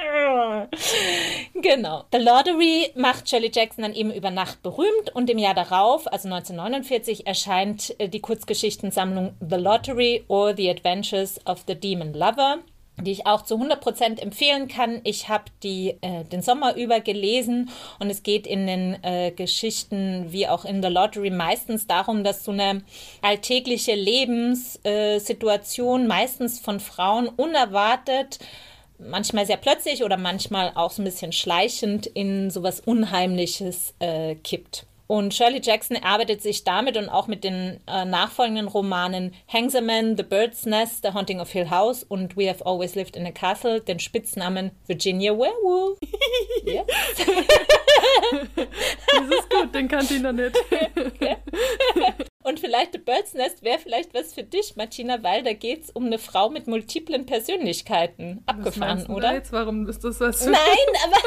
genau. 1.54 2.04
The 2.12 2.18
Lottery 2.18 2.92
macht 2.94 3.28
Shirley 3.28 3.50
Jackson 3.52 3.82
dann 3.82 3.94
eben 3.94 4.12
über 4.12 4.30
Nacht 4.30 4.62
berühmt 4.62 5.14
und 5.14 5.30
im 5.30 5.38
Jahr 5.38 5.54
darauf, 5.54 6.06
also 6.12 6.28
1949, 6.28 7.26
erscheint 7.26 7.98
äh, 7.98 8.08
die 8.08 8.20
Kurzgeschichtensammlung 8.20 9.34
The 9.40 9.56
Lottery 9.56 10.24
or 10.28 10.54
The 10.56 10.70
Adventures 10.70 11.44
of 11.46 11.64
the 11.66 11.74
Demon 11.74 12.12
Lover 12.12 12.58
die 13.02 13.12
ich 13.12 13.26
auch 13.26 13.42
zu 13.42 13.56
100% 13.56 14.20
empfehlen 14.20 14.68
kann. 14.68 15.00
Ich 15.04 15.28
habe 15.28 15.44
die 15.62 15.96
äh, 16.00 16.24
den 16.24 16.42
Sommer 16.42 16.74
über 16.76 17.00
gelesen 17.00 17.70
und 17.98 18.10
es 18.10 18.22
geht 18.22 18.46
in 18.46 18.66
den 18.66 19.02
äh, 19.02 19.32
Geschichten 19.32 20.26
wie 20.30 20.46
auch 20.48 20.64
in 20.64 20.82
The 20.82 20.88
Lottery 20.88 21.28
meistens 21.30 21.86
darum, 21.86 22.24
dass 22.24 22.44
so 22.44 22.52
eine 22.52 22.82
alltägliche 23.22 23.94
Lebenssituation 23.94 26.06
meistens 26.06 26.60
von 26.60 26.80
Frauen 26.80 27.28
unerwartet 27.28 28.38
manchmal 29.00 29.46
sehr 29.46 29.56
plötzlich 29.56 30.04
oder 30.04 30.16
manchmal 30.16 30.72
auch 30.74 30.90
so 30.90 31.02
ein 31.02 31.04
bisschen 31.04 31.32
schleichend 31.32 32.06
in 32.06 32.50
sowas 32.50 32.80
Unheimliches 32.80 33.94
äh, 33.98 34.34
kippt. 34.36 34.86
Und 35.10 35.34
Shirley 35.34 35.60
Jackson 35.60 35.96
arbeitet 35.96 36.40
sich 36.40 36.62
damit 36.62 36.96
und 36.96 37.08
auch 37.08 37.26
mit 37.26 37.42
den 37.42 37.80
äh, 37.88 38.04
nachfolgenden 38.04 38.68
Romanen 38.68 39.34
Hangsaman, 39.52 40.16
The 40.16 40.22
Bird's 40.22 40.66
Nest, 40.66 41.00
The 41.02 41.14
Haunting 41.14 41.40
of 41.40 41.50
Hill 41.50 41.68
House 41.68 42.04
und 42.04 42.36
We 42.36 42.48
Have 42.48 42.64
Always 42.64 42.94
Lived 42.94 43.16
in 43.16 43.26
a 43.26 43.32
Castle 43.32 43.80
den 43.80 43.98
Spitznamen 43.98 44.70
Virginia 44.86 45.32
Werewolf. 45.32 45.98
yes. 46.64 46.86
das 48.54 49.24
ist 49.36 49.50
gut, 49.50 49.74
den 49.74 49.88
kannte 49.88 50.14
ich 50.14 50.20
noch 50.22 50.30
nicht. 50.30 50.56
Und 52.44 52.60
vielleicht 52.60 52.92
The 52.92 52.98
Bird's 52.98 53.34
Nest 53.34 53.64
wäre 53.64 53.80
vielleicht 53.80 54.14
was 54.14 54.32
für 54.32 54.44
dich, 54.44 54.76
Martina, 54.76 55.24
weil 55.24 55.42
da 55.42 55.52
geht 55.54 55.84
es 55.84 55.90
um 55.90 56.06
eine 56.06 56.18
Frau 56.18 56.50
mit 56.50 56.68
multiplen 56.68 57.26
Persönlichkeiten. 57.26 58.44
Abgefahren, 58.46 59.06
oder? 59.06 59.34
Jetzt? 59.34 59.52
Warum 59.52 59.88
ist 59.88 60.04
das 60.04 60.20
was? 60.20 60.46
Nein, 60.46 60.56
aber 61.04 61.18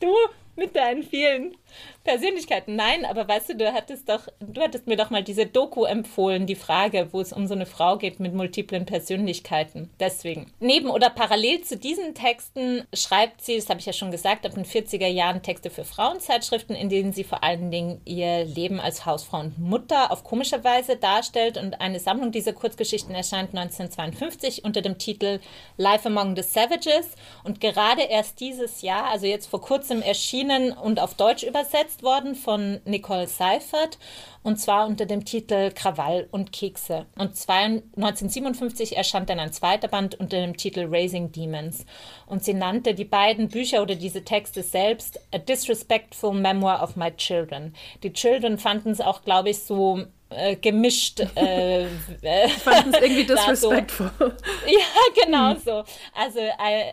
du 0.00 0.12
mit 0.56 0.76
deinen 0.76 1.02
vielen 1.02 1.56
Persönlichkeiten. 2.04 2.76
Nein, 2.76 3.04
aber 3.04 3.26
weißt 3.26 3.50
du, 3.50 3.56
du 3.56 3.72
hattest 3.72 4.08
doch, 4.08 4.28
du 4.40 4.60
hattest 4.60 4.86
mir 4.86 4.96
doch 4.96 5.10
mal 5.10 5.22
diese 5.22 5.46
Doku 5.46 5.84
empfohlen, 5.84 6.46
die 6.46 6.54
Frage, 6.54 7.08
wo 7.12 7.20
es 7.20 7.32
um 7.32 7.46
so 7.46 7.54
eine 7.54 7.66
Frau 7.66 7.96
geht 7.96 8.20
mit 8.20 8.34
multiplen 8.34 8.86
Persönlichkeiten. 8.86 9.90
Deswegen. 9.98 10.52
Neben 10.60 10.90
oder 10.90 11.10
parallel 11.10 11.62
zu 11.62 11.76
diesen 11.76 12.14
Texten 12.14 12.86
schreibt 12.92 13.42
sie, 13.42 13.56
das 13.56 13.68
habe 13.68 13.80
ich 13.80 13.86
ja 13.86 13.92
schon 13.92 14.10
gesagt, 14.10 14.44
ab 14.44 14.54
den 14.54 14.64
40er 14.64 15.06
Jahren 15.06 15.42
Texte 15.42 15.70
für 15.70 15.84
Frauenzeitschriften, 15.84 16.74
in 16.74 16.88
denen 16.88 17.12
sie 17.12 17.24
vor 17.24 17.42
allen 17.42 17.70
Dingen 17.70 18.00
ihr 18.04 18.44
Leben 18.44 18.80
als 18.80 19.06
Hausfrau 19.06 19.40
und 19.40 19.58
Mutter 19.58 20.10
auf 20.10 20.24
komische 20.24 20.62
Weise 20.64 20.96
darstellt. 20.96 21.56
Und 21.56 21.80
eine 21.80 22.00
Sammlung 22.00 22.32
dieser 22.32 22.52
Kurzgeschichten 22.52 23.14
erscheint 23.14 23.56
1952 23.56 24.64
unter 24.64 24.82
dem 24.82 24.98
Titel 24.98 25.40
Life 25.76 26.06
Among 26.06 26.36
the 26.36 26.42
Savages. 26.42 27.10
Und 27.44 27.60
gerade 27.60 28.02
erst 28.02 28.40
dieses 28.40 28.82
Jahr, 28.82 29.06
also 29.06 29.26
jetzt 29.26 29.46
vor 29.46 29.60
kurzem 29.60 30.02
erschienen 30.02 30.72
und 30.72 31.00
auf 31.00 31.14
Deutsch 31.14 31.42
übersetzt, 31.42 31.61
übersetzt 31.62 32.02
worden 32.02 32.34
von 32.34 32.80
Nicole 32.84 33.28
Seifert 33.28 33.98
und 34.42 34.58
zwar 34.58 34.86
unter 34.86 35.06
dem 35.06 35.24
Titel 35.24 35.70
Krawall 35.70 36.26
und 36.32 36.52
Kekse. 36.52 37.06
Und 37.16 37.36
1957 37.48 38.96
erscheint 38.96 39.30
dann 39.30 39.38
ein 39.38 39.52
zweiter 39.52 39.86
Band 39.86 40.18
unter 40.18 40.40
dem 40.40 40.56
Titel 40.56 40.88
Raising 40.90 41.30
Demons. 41.30 41.86
Und 42.26 42.42
sie 42.42 42.54
nannte 42.54 42.94
die 42.94 43.04
beiden 43.04 43.48
Bücher 43.48 43.82
oder 43.82 43.94
diese 43.94 44.24
Texte 44.24 44.64
selbst 44.64 45.20
A 45.32 45.38
Disrespectful 45.38 46.34
Memoir 46.34 46.82
of 46.82 46.96
My 46.96 47.12
Children. 47.12 47.74
Die 48.02 48.12
Children 48.12 48.58
fanden 48.58 48.90
es 48.90 49.00
auch, 49.00 49.22
glaube 49.22 49.50
ich, 49.50 49.60
so 49.60 50.06
äh, 50.36 50.56
gemischt. 50.56 51.20
Äh, 51.36 51.84
äh 51.84 52.48
Fanden 52.48 52.94
es 52.94 53.00
irgendwie 53.00 53.24
disrespectful. 53.26 54.10
So. 54.18 54.24
Ja, 54.66 55.24
genau 55.24 55.50
hm. 55.54 55.58
so. 55.64 55.84
Also 56.14 56.40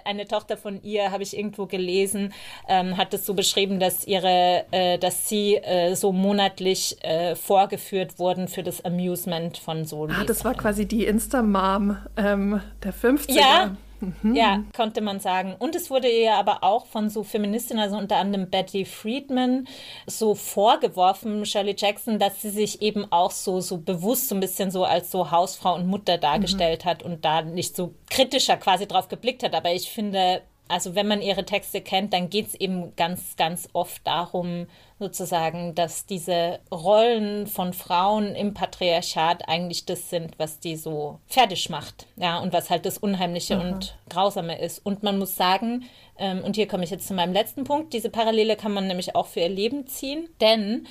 eine 0.05 0.27
Tochter 0.27 0.57
von 0.57 0.81
ihr, 0.83 1.11
habe 1.11 1.23
ich 1.23 1.37
irgendwo 1.37 1.65
gelesen, 1.65 2.33
ähm, 2.67 2.97
hat 2.97 3.13
es 3.13 3.25
so 3.25 3.33
beschrieben, 3.33 3.79
dass 3.79 4.05
ihre, 4.05 4.65
äh, 4.71 4.97
dass 4.97 5.29
sie 5.29 5.55
äh, 5.55 5.95
so 5.95 6.11
monatlich 6.11 6.97
äh, 7.03 7.35
vorgeführt 7.35 8.19
wurden 8.19 8.47
für 8.47 8.63
das 8.63 8.83
Amusement 8.83 9.57
von 9.57 9.85
so. 9.85 10.07
Ah, 10.07 10.23
das 10.25 10.43
war 10.45 10.53
quasi 10.53 10.85
die 10.85 11.05
Insta-Mom 11.05 11.97
ähm, 12.17 12.61
der 12.83 12.93
50er. 12.93 13.31
Ja, 13.31 13.75
Mhm. 13.99 14.35
Ja, 14.35 14.63
konnte 14.75 15.01
man 15.01 15.19
sagen. 15.19 15.55
Und 15.59 15.75
es 15.75 15.89
wurde 15.89 16.09
ihr 16.09 16.33
aber 16.33 16.63
auch 16.63 16.85
von 16.85 17.09
so 17.09 17.23
Feministinnen, 17.23 17.83
also 17.83 17.97
unter 17.97 18.17
anderem 18.17 18.49
Betty 18.49 18.85
Friedman, 18.85 19.67
so 20.05 20.35
vorgeworfen, 20.35 21.45
Shirley 21.45 21.75
Jackson, 21.77 22.19
dass 22.19 22.41
sie 22.41 22.49
sich 22.49 22.81
eben 22.81 23.11
auch 23.11 23.31
so, 23.31 23.59
so 23.61 23.77
bewusst 23.77 24.29
so 24.29 24.35
ein 24.35 24.39
bisschen 24.41 24.71
so 24.71 24.83
als 24.85 25.11
so 25.11 25.31
Hausfrau 25.31 25.75
und 25.75 25.87
Mutter 25.87 26.17
dargestellt 26.17 26.85
mhm. 26.85 26.89
hat 26.89 27.03
und 27.03 27.25
da 27.25 27.41
nicht 27.41 27.75
so 27.75 27.93
kritischer 28.09 28.57
quasi 28.57 28.87
drauf 28.87 29.07
geblickt 29.07 29.43
hat. 29.43 29.53
Aber 29.53 29.71
ich 29.73 29.89
finde, 29.91 30.41
also 30.67 30.95
wenn 30.95 31.07
man 31.07 31.21
ihre 31.21 31.45
Texte 31.45 31.81
kennt, 31.81 32.13
dann 32.13 32.29
geht 32.29 32.47
es 32.47 32.55
eben 32.55 32.95
ganz, 32.95 33.35
ganz 33.35 33.67
oft 33.73 34.05
darum, 34.05 34.67
sozusagen, 34.99 35.73
dass 35.75 36.05
diese 36.05 36.59
Rollen 36.71 37.47
von 37.47 37.73
Frauen 37.73 38.35
im 38.35 38.53
Patriarchat 38.53 39.47
eigentlich 39.47 39.85
das 39.85 40.09
sind, 40.09 40.37
was 40.37 40.59
die 40.59 40.75
so 40.75 41.19
fertig 41.25 41.69
macht. 41.69 42.05
Ja, 42.17 42.39
und 42.39 42.51
was 42.51 42.69
halt 42.69 42.85
das 42.85 42.97
Unheimliche 42.97 43.55
mhm. 43.55 43.61
und 43.61 43.97
Grausame 44.09 44.59
ist. 44.59 44.85
Und 44.85 45.01
man 45.01 45.17
muss 45.17 45.35
sagen, 45.37 45.85
ähm, 46.17 46.43
und 46.43 46.55
hier 46.57 46.67
komme 46.67 46.83
ich 46.83 46.89
jetzt 46.89 47.07
zu 47.07 47.13
meinem 47.13 47.33
letzten 47.33 47.63
Punkt, 47.63 47.93
diese 47.93 48.09
Parallele 48.09 48.57
kann 48.57 48.73
man 48.73 48.87
nämlich 48.87 49.15
auch 49.15 49.27
für 49.27 49.39
ihr 49.39 49.49
Leben 49.49 49.87
ziehen, 49.87 50.27
denn 50.41 50.85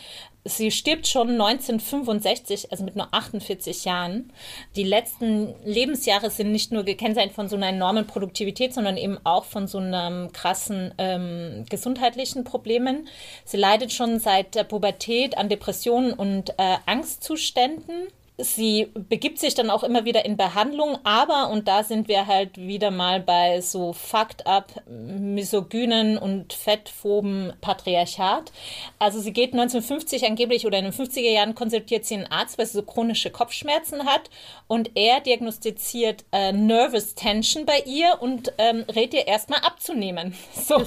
sie 0.48 0.70
stirbt 0.70 1.06
schon 1.06 1.30
1965, 1.30 2.72
also 2.72 2.84
mit 2.84 2.96
nur 2.96 3.08
48 3.12 3.84
Jahren. 3.84 4.32
Die 4.76 4.84
letzten 4.84 5.54
Lebensjahre 5.64 6.30
sind 6.30 6.52
nicht 6.52 6.72
nur 6.72 6.84
gekennzeichnet 6.84 7.34
von 7.34 7.48
so 7.48 7.56
einer 7.56 7.68
enormen 7.68 8.06
Produktivität, 8.06 8.74
sondern 8.74 8.96
eben 8.96 9.18
auch 9.24 9.44
von 9.44 9.66
so 9.66 9.78
einem 9.78 10.32
krassen 10.32 10.94
ähm, 10.98 11.64
gesundheitlichen 11.68 12.44
Problemen. 12.44 13.08
Sie 13.44 13.56
leidet 13.56 13.92
schon 13.92 14.18
seit 14.18 14.54
der 14.54 14.64
Pubertät 14.64 15.36
an 15.38 15.48
Depressionen 15.48 16.12
und 16.12 16.50
äh, 16.58 16.76
Angstzuständen. 16.86 18.08
Sie 18.38 18.88
begibt 18.94 19.38
sich 19.38 19.54
dann 19.54 19.68
auch 19.68 19.82
immer 19.82 20.04
wieder 20.04 20.24
in 20.24 20.36
Behandlung, 20.36 20.98
aber, 21.04 21.50
und 21.50 21.66
da 21.66 21.82
sind 21.82 22.08
wir 22.08 22.26
halt 22.26 22.56
wieder 22.56 22.90
mal 22.90 23.20
bei 23.20 23.60
so 23.60 23.92
fucked 23.92 24.46
up, 24.46 24.82
misogynen 24.86 26.16
und 26.16 26.52
fettphoben 26.52 27.52
Patriarchat. 27.60 28.52
Also 28.98 29.20
sie 29.20 29.32
geht 29.32 29.52
1950 29.52 30.24
angeblich 30.26 30.66
oder 30.66 30.78
in 30.78 30.84
den 30.84 30.94
50er 30.94 31.30
Jahren 31.30 31.54
konsultiert 31.54 32.04
sie 32.04 32.14
einen 32.14 32.26
Arzt, 32.26 32.58
weil 32.58 32.66
sie 32.66 32.78
so 32.78 32.82
chronische 32.82 33.30
Kopfschmerzen 33.30 34.06
hat 34.06 34.30
und 34.68 34.92
er 34.94 35.20
diagnostiziert 35.20 36.24
äh, 36.32 36.52
Nervous 36.52 37.14
Tension 37.14 37.66
bei 37.66 37.80
ihr 37.86 38.18
und 38.20 38.52
ähm, 38.58 38.84
rät 38.88 39.14
ihr 39.14 39.26
erstmal 39.26 39.60
abzunehmen. 39.60 40.34
So, 40.68 40.82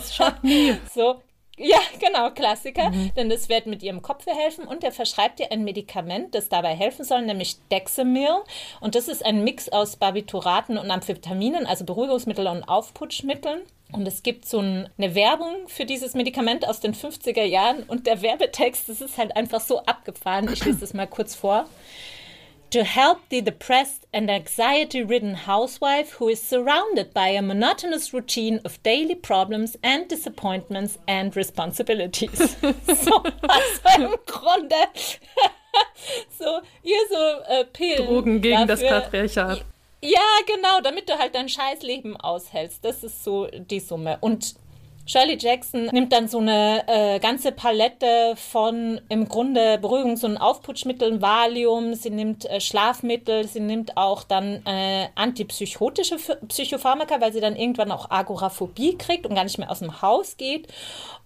so 0.93 1.21
ja, 1.61 1.79
genau, 1.99 2.31
Klassiker. 2.31 2.89
Mhm. 2.89 3.11
Denn 3.15 3.29
das 3.29 3.49
wird 3.49 3.65
mit 3.65 3.83
ihrem 3.83 4.01
Kopf 4.01 4.25
helfen 4.25 4.65
und 4.65 4.83
er 4.83 4.91
verschreibt 4.91 5.39
ihr 5.39 5.51
ein 5.51 5.63
Medikament, 5.63 6.35
das 6.35 6.49
dabei 6.49 6.75
helfen 6.75 7.05
soll, 7.05 7.21
nämlich 7.23 7.57
Dexamil. 7.71 8.41
Und 8.79 8.95
das 8.95 9.07
ist 9.07 9.25
ein 9.25 9.43
Mix 9.43 9.69
aus 9.69 9.95
Barbituraten 9.95 10.77
und 10.77 10.91
Amphetaminen, 10.91 11.65
also 11.65 11.85
Beruhigungsmittel 11.85 12.47
und 12.47 12.63
Aufputschmitteln. 12.63 13.61
Und 13.91 14.07
es 14.07 14.23
gibt 14.23 14.47
so 14.47 14.59
ein, 14.59 14.89
eine 14.97 15.15
Werbung 15.15 15.67
für 15.67 15.85
dieses 15.85 16.13
Medikament 16.13 16.67
aus 16.67 16.79
den 16.79 16.93
50er 16.93 17.43
Jahren 17.43 17.83
und 17.83 18.07
der 18.07 18.21
Werbetext, 18.21 18.87
das 18.87 19.01
ist 19.01 19.17
halt 19.17 19.35
einfach 19.35 19.59
so 19.59 19.79
abgefahren. 19.83 20.49
Ich 20.51 20.63
lese 20.63 20.79
das 20.79 20.93
mal 20.93 21.07
kurz 21.07 21.35
vor. 21.35 21.67
To 22.71 22.83
help 22.83 23.19
the 23.29 23.41
depressed 23.41 24.05
and 24.13 24.31
anxiety 24.31 25.03
ridden 25.03 25.35
housewife 25.35 26.13
who 26.13 26.29
is 26.29 26.41
surrounded 26.41 27.13
by 27.13 27.27
a 27.27 27.41
monotonous 27.41 28.13
routine 28.13 28.59
of 28.63 28.81
daily 28.83 29.15
problems 29.15 29.77
and 29.83 30.07
disappointments 30.07 30.97
and 31.07 31.35
responsibilities. 31.35 32.55
so, 32.61 33.23
also 33.47 34.03
im 34.03 34.15
Grunde 34.25 34.75
so, 36.39 36.61
hier 36.81 36.99
so 37.09 37.53
äh, 37.53 37.65
Pillen. 37.65 38.07
Drogen 38.07 38.41
gegen 38.41 38.67
dafür. 38.67 38.89
das 38.89 39.03
Patriarchat. 39.03 39.65
Ja, 40.03 40.19
genau, 40.47 40.81
damit 40.81 41.09
du 41.09 41.19
halt 41.19 41.35
dein 41.35 41.47
Scheißleben 41.47 42.17
aushältst. 42.17 42.83
Das 42.83 43.03
ist 43.03 43.23
so 43.23 43.47
die 43.47 43.79
Summe. 43.79 44.17
Und 44.21 44.55
Shirley 45.11 45.37
Jackson 45.37 45.89
nimmt 45.91 46.13
dann 46.13 46.29
so 46.29 46.37
eine 46.37 46.83
äh, 46.87 47.19
ganze 47.19 47.51
Palette 47.51 48.33
von 48.37 49.01
im 49.09 49.27
Grunde 49.27 49.75
Beruhigungs- 49.75 50.23
und 50.23 50.37
Aufputschmitteln, 50.37 51.21
Valium, 51.21 51.95
sie 51.95 52.11
nimmt 52.11 52.45
äh, 52.45 52.61
Schlafmittel, 52.61 53.45
sie 53.45 53.59
nimmt 53.59 53.97
auch 53.97 54.23
dann 54.23 54.65
äh, 54.65 55.09
antipsychotische 55.15 56.15
Psychopharmaka, 56.47 57.19
weil 57.19 57.33
sie 57.33 57.41
dann 57.41 57.57
irgendwann 57.57 57.91
auch 57.91 58.09
Agoraphobie 58.09 58.97
kriegt 58.97 59.25
und 59.25 59.35
gar 59.35 59.43
nicht 59.43 59.57
mehr 59.57 59.69
aus 59.69 59.79
dem 59.79 60.01
Haus 60.01 60.37
geht 60.37 60.69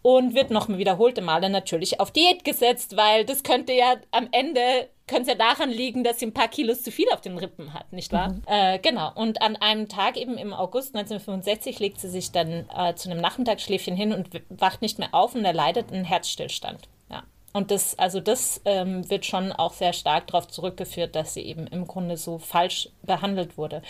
und 0.01 0.33
wird 0.33 0.49
noch 0.49 0.67
wiederholte 0.67 1.21
Male 1.21 1.51
natürlich 1.51 1.99
auf 1.99 2.09
Diät 2.09 2.43
gesetzt, 2.43 2.97
weil 2.97 3.23
das 3.23 3.43
könnte 3.43 3.73
ja 3.73 3.97
am 4.09 4.27
Ende 4.31 4.89
könnte 5.07 5.23
es 5.23 5.27
ja 5.27 5.35
daran 5.35 5.69
liegen, 5.69 6.03
dass 6.03 6.19
sie 6.19 6.25
ein 6.25 6.33
paar 6.33 6.47
Kilos 6.47 6.81
zu 6.81 6.91
viel 6.91 7.07
auf 7.13 7.21
den 7.21 7.37
Rippen 7.37 7.73
hat, 7.73 7.93
nicht 7.93 8.11
wahr? 8.11 8.29
Mhm. 8.29 8.41
Äh, 8.47 8.79
genau. 8.79 9.11
Und 9.13 9.41
an 9.41 9.55
einem 9.55 9.87
Tag 9.87 10.17
eben 10.17 10.37
im 10.37 10.53
August 10.53 10.95
1965 10.95 11.79
legt 11.79 11.99
sie 11.99 12.09
sich 12.09 12.31
dann 12.31 12.67
äh, 12.75 12.95
zu 12.95 13.09
einem 13.09 13.21
Nachmittagsschläfchen 13.21 13.95
hin 13.95 14.13
und 14.13 14.29
wacht 14.49 14.81
nicht 14.81 14.97
mehr 14.97 15.13
auf 15.13 15.35
und 15.35 15.45
erleidet 15.45 15.91
einen 15.91 16.05
Herzstillstand. 16.05 16.89
Ja. 17.11 17.23
Und 17.53 17.69
das, 17.69 17.99
also 17.99 18.19
das 18.19 18.61
ähm, 18.65 19.07
wird 19.09 19.25
schon 19.25 19.51
auch 19.51 19.73
sehr 19.73 19.93
stark 19.93 20.27
darauf 20.27 20.47
zurückgeführt, 20.47 21.15
dass 21.15 21.35
sie 21.35 21.41
eben 21.41 21.67
im 21.67 21.85
Grunde 21.85 22.17
so 22.17 22.39
falsch 22.39 22.89
behandelt 23.03 23.57
wurde. 23.57 23.83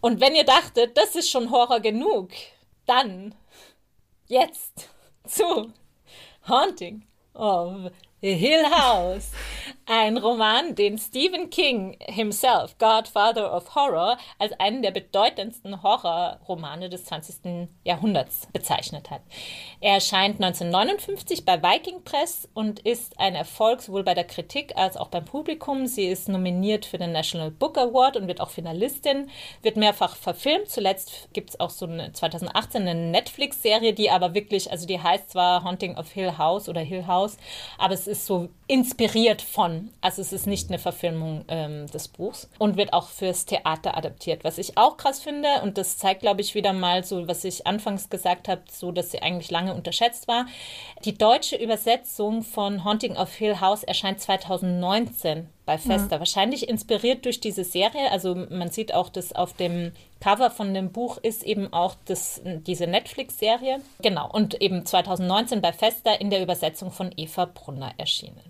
Und 0.00 0.20
wenn 0.20 0.34
ihr 0.34 0.44
dachtet, 0.44 0.96
das 0.96 1.14
ist 1.14 1.30
schon 1.30 1.50
Horror 1.52 1.80
genug, 1.80 2.30
dann 2.86 3.34
jetzt 4.26 4.90
zu 5.24 5.72
Haunting 6.48 7.04
of 7.34 7.92
Hill 8.20 8.64
House, 8.70 9.30
ein 9.86 10.18
Roman, 10.18 10.74
den 10.74 10.98
Stephen 10.98 11.50
King 11.50 11.96
himself, 12.00 12.76
Godfather 12.78 13.54
of 13.54 13.76
Horror, 13.76 14.18
als 14.40 14.58
einen 14.58 14.82
der 14.82 14.90
bedeutendsten 14.90 15.84
Horrorromane 15.84 16.88
des 16.88 17.04
20. 17.04 17.68
Jahrhunderts 17.84 18.48
bezeichnet 18.52 19.10
hat. 19.10 19.22
Er 19.80 19.94
erscheint 19.94 20.42
1959 20.42 21.44
bei 21.44 21.62
Viking 21.62 22.02
Press 22.02 22.48
und 22.54 22.80
ist 22.80 23.20
ein 23.20 23.36
Erfolg 23.36 23.82
sowohl 23.82 24.02
bei 24.02 24.14
der 24.14 24.24
Kritik 24.24 24.76
als 24.76 24.96
auch 24.96 25.08
beim 25.08 25.24
Publikum. 25.24 25.86
Sie 25.86 26.06
ist 26.06 26.28
nominiert 26.28 26.86
für 26.86 26.98
den 26.98 27.12
National 27.12 27.52
Book 27.52 27.78
Award 27.78 28.16
und 28.16 28.26
wird 28.26 28.40
auch 28.40 28.50
Finalistin, 28.50 29.30
wird 29.62 29.76
mehrfach 29.76 30.16
verfilmt. 30.16 30.68
Zuletzt 30.68 31.28
gibt 31.32 31.50
es 31.50 31.60
auch 31.60 31.70
so 31.70 31.86
eine 31.86 32.12
2018 32.12 32.82
eine 32.82 33.10
Netflix-Serie, 33.12 33.92
die 33.92 34.10
aber 34.10 34.34
wirklich, 34.34 34.72
also 34.72 34.88
die 34.88 35.00
heißt 35.00 35.30
zwar 35.30 35.62
Haunting 35.62 35.96
of 35.96 36.10
Hill 36.10 36.36
House 36.36 36.68
oder 36.68 36.80
Hill 36.80 37.06
House, 37.06 37.36
aber 37.78 37.94
es 37.94 38.07
ist 38.08 38.26
so 38.26 38.48
inspiriert 38.66 39.40
von. 39.40 39.90
Also 40.00 40.22
es 40.22 40.32
ist 40.32 40.46
nicht 40.46 40.68
eine 40.68 40.78
Verfilmung 40.78 41.44
ähm, 41.48 41.86
des 41.86 42.08
Buchs 42.08 42.50
und 42.58 42.76
wird 42.76 42.92
auch 42.92 43.08
fürs 43.08 43.44
Theater 43.44 43.96
adaptiert. 43.96 44.42
Was 44.42 44.58
ich 44.58 44.76
auch 44.76 44.96
krass 44.96 45.20
finde, 45.20 45.48
und 45.62 45.78
das 45.78 45.98
zeigt, 45.98 46.22
glaube 46.22 46.40
ich, 46.40 46.54
wieder 46.54 46.72
mal 46.72 47.04
so, 47.04 47.28
was 47.28 47.44
ich 47.44 47.66
anfangs 47.66 48.10
gesagt 48.10 48.48
habe, 48.48 48.62
so 48.70 48.90
dass 48.90 49.12
sie 49.12 49.22
eigentlich 49.22 49.50
lange 49.50 49.74
unterschätzt 49.74 50.26
war. 50.26 50.46
Die 51.04 51.16
deutsche 51.16 51.56
Übersetzung 51.56 52.42
von 52.42 52.84
Haunting 52.84 53.16
of 53.16 53.32
Hill 53.34 53.60
House 53.60 53.84
erscheint 53.84 54.20
2019 54.20 55.48
bei 55.68 55.76
Fester. 55.76 56.16
Ja. 56.16 56.18
Wahrscheinlich 56.20 56.66
inspiriert 56.66 57.26
durch 57.26 57.40
diese 57.40 57.62
Serie. 57.62 58.10
Also 58.10 58.34
man 58.34 58.70
sieht 58.70 58.94
auch, 58.94 59.10
dass 59.10 59.34
auf 59.34 59.52
dem 59.52 59.92
Cover 60.18 60.50
von 60.50 60.72
dem 60.72 60.92
Buch 60.92 61.18
ist 61.18 61.42
eben 61.42 61.74
auch 61.74 61.94
das, 62.06 62.40
diese 62.44 62.86
Netflix-Serie. 62.86 63.82
Genau. 64.00 64.30
Und 64.32 64.62
eben 64.62 64.86
2019 64.86 65.60
bei 65.60 65.74
Fester 65.74 66.22
in 66.22 66.30
der 66.30 66.42
Übersetzung 66.42 66.90
von 66.90 67.12
Eva 67.14 67.44
Brunner 67.44 67.92
erschienen. 67.98 68.40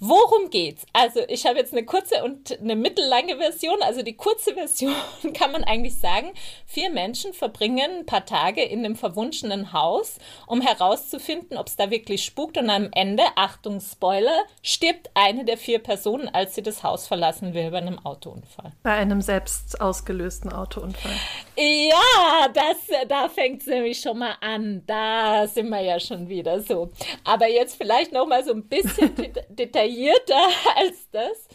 Worum 0.00 0.50
geht's? 0.50 0.86
Also, 0.92 1.20
ich 1.26 1.44
habe 1.44 1.58
jetzt 1.58 1.72
eine 1.72 1.84
kurze 1.84 2.22
und 2.22 2.56
eine 2.60 2.76
mittellange 2.76 3.36
Version. 3.36 3.82
Also, 3.82 4.02
die 4.02 4.16
kurze 4.16 4.54
Version 4.54 4.94
kann 5.34 5.50
man 5.50 5.64
eigentlich 5.64 5.98
sagen, 5.98 6.30
vier 6.66 6.90
Menschen 6.90 7.32
verbringen 7.32 8.00
ein 8.00 8.06
paar 8.06 8.24
Tage 8.24 8.62
in 8.62 8.84
einem 8.84 8.94
verwunschenen 8.94 9.72
Haus, 9.72 10.18
um 10.46 10.60
herauszufinden, 10.60 11.58
ob 11.58 11.66
es 11.66 11.74
da 11.74 11.90
wirklich 11.90 12.24
spukt. 12.24 12.56
Und 12.58 12.70
am 12.70 12.90
Ende, 12.92 13.24
Achtung, 13.34 13.80
Spoiler, 13.80 14.44
stirbt 14.62 15.10
eine 15.14 15.44
der 15.44 15.58
vier 15.58 15.80
Personen, 15.80 16.28
als 16.28 16.54
sie 16.54 16.62
das 16.62 16.84
Haus 16.84 17.08
verlassen 17.08 17.52
will 17.52 17.72
bei 17.72 17.78
einem 17.78 17.98
Autounfall. 17.98 18.70
Bei 18.84 18.92
einem 18.92 19.20
selbst 19.20 19.80
ausgelösten 19.80 20.52
Autounfall. 20.52 21.16
Ja, 21.56 22.48
das, 22.54 23.08
da 23.08 23.28
fängt 23.28 23.62
es 23.62 23.66
nämlich 23.66 24.00
schon 24.00 24.18
mal 24.18 24.36
an. 24.40 24.84
Da 24.86 25.48
sind 25.48 25.68
wir 25.70 25.80
ja 25.80 25.98
schon 25.98 26.28
wieder 26.28 26.60
so. 26.60 26.90
Aber 27.24 27.48
jetzt 27.48 27.76
vielleicht 27.76 28.12
noch 28.12 28.26
mal 28.26 28.44
so 28.44 28.52
ein 28.52 28.62
bisschen 28.62 29.12
detaillierter 29.48 29.87
detaillierter 29.88 30.48
als 30.76 31.10
das. 31.12 31.48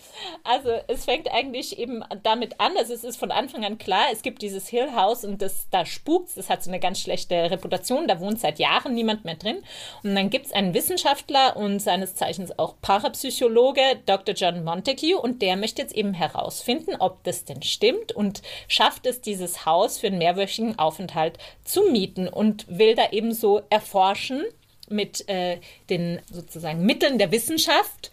Also 0.43 0.69
es 0.87 1.05
fängt 1.05 1.31
eigentlich 1.31 1.77
eben 1.77 2.03
damit 2.23 2.59
an, 2.59 2.77
also 2.77 2.93
es 2.93 3.03
ist 3.03 3.17
von 3.17 3.31
Anfang 3.31 3.65
an 3.65 3.77
klar, 3.77 4.05
es 4.11 4.21
gibt 4.21 4.41
dieses 4.41 4.67
Hill 4.67 4.93
House 4.95 5.25
und 5.25 5.41
das, 5.41 5.67
da 5.69 5.85
spukt 5.85 6.35
das 6.35 6.49
hat 6.49 6.63
so 6.63 6.69
eine 6.69 6.79
ganz 6.79 6.99
schlechte 6.99 7.51
Reputation, 7.51 8.07
da 8.07 8.19
wohnt 8.19 8.39
seit 8.39 8.59
Jahren 8.59 8.93
niemand 8.93 9.25
mehr 9.25 9.35
drin. 9.35 9.63
Und 10.03 10.15
dann 10.15 10.29
gibt 10.29 10.47
es 10.47 10.51
einen 10.51 10.73
Wissenschaftler 10.73 11.57
und 11.57 11.79
seines 11.79 12.15
Zeichens 12.15 12.57
auch 12.57 12.75
Parapsychologe, 12.81 13.81
Dr. 14.05 14.35
John 14.35 14.63
Montague, 14.63 15.17
und 15.19 15.41
der 15.41 15.55
möchte 15.57 15.81
jetzt 15.81 15.95
eben 15.95 16.13
herausfinden, 16.13 16.95
ob 16.99 17.23
das 17.23 17.45
denn 17.45 17.61
stimmt 17.61 18.11
und 18.11 18.41
schafft 18.67 19.05
es, 19.05 19.21
dieses 19.21 19.65
Haus 19.65 19.97
für 19.97 20.07
einen 20.07 20.17
mehrwöchigen 20.17 20.79
Aufenthalt 20.79 21.37
zu 21.63 21.83
mieten 21.83 22.27
und 22.27 22.65
will 22.67 22.95
da 22.95 23.11
eben 23.11 23.33
so 23.33 23.61
erforschen, 23.69 24.43
mit 24.89 25.27
äh, 25.29 25.59
den 25.89 26.21
sozusagen 26.31 26.85
Mitteln 26.85 27.17
der 27.17 27.31
Wissenschaft, 27.31 28.11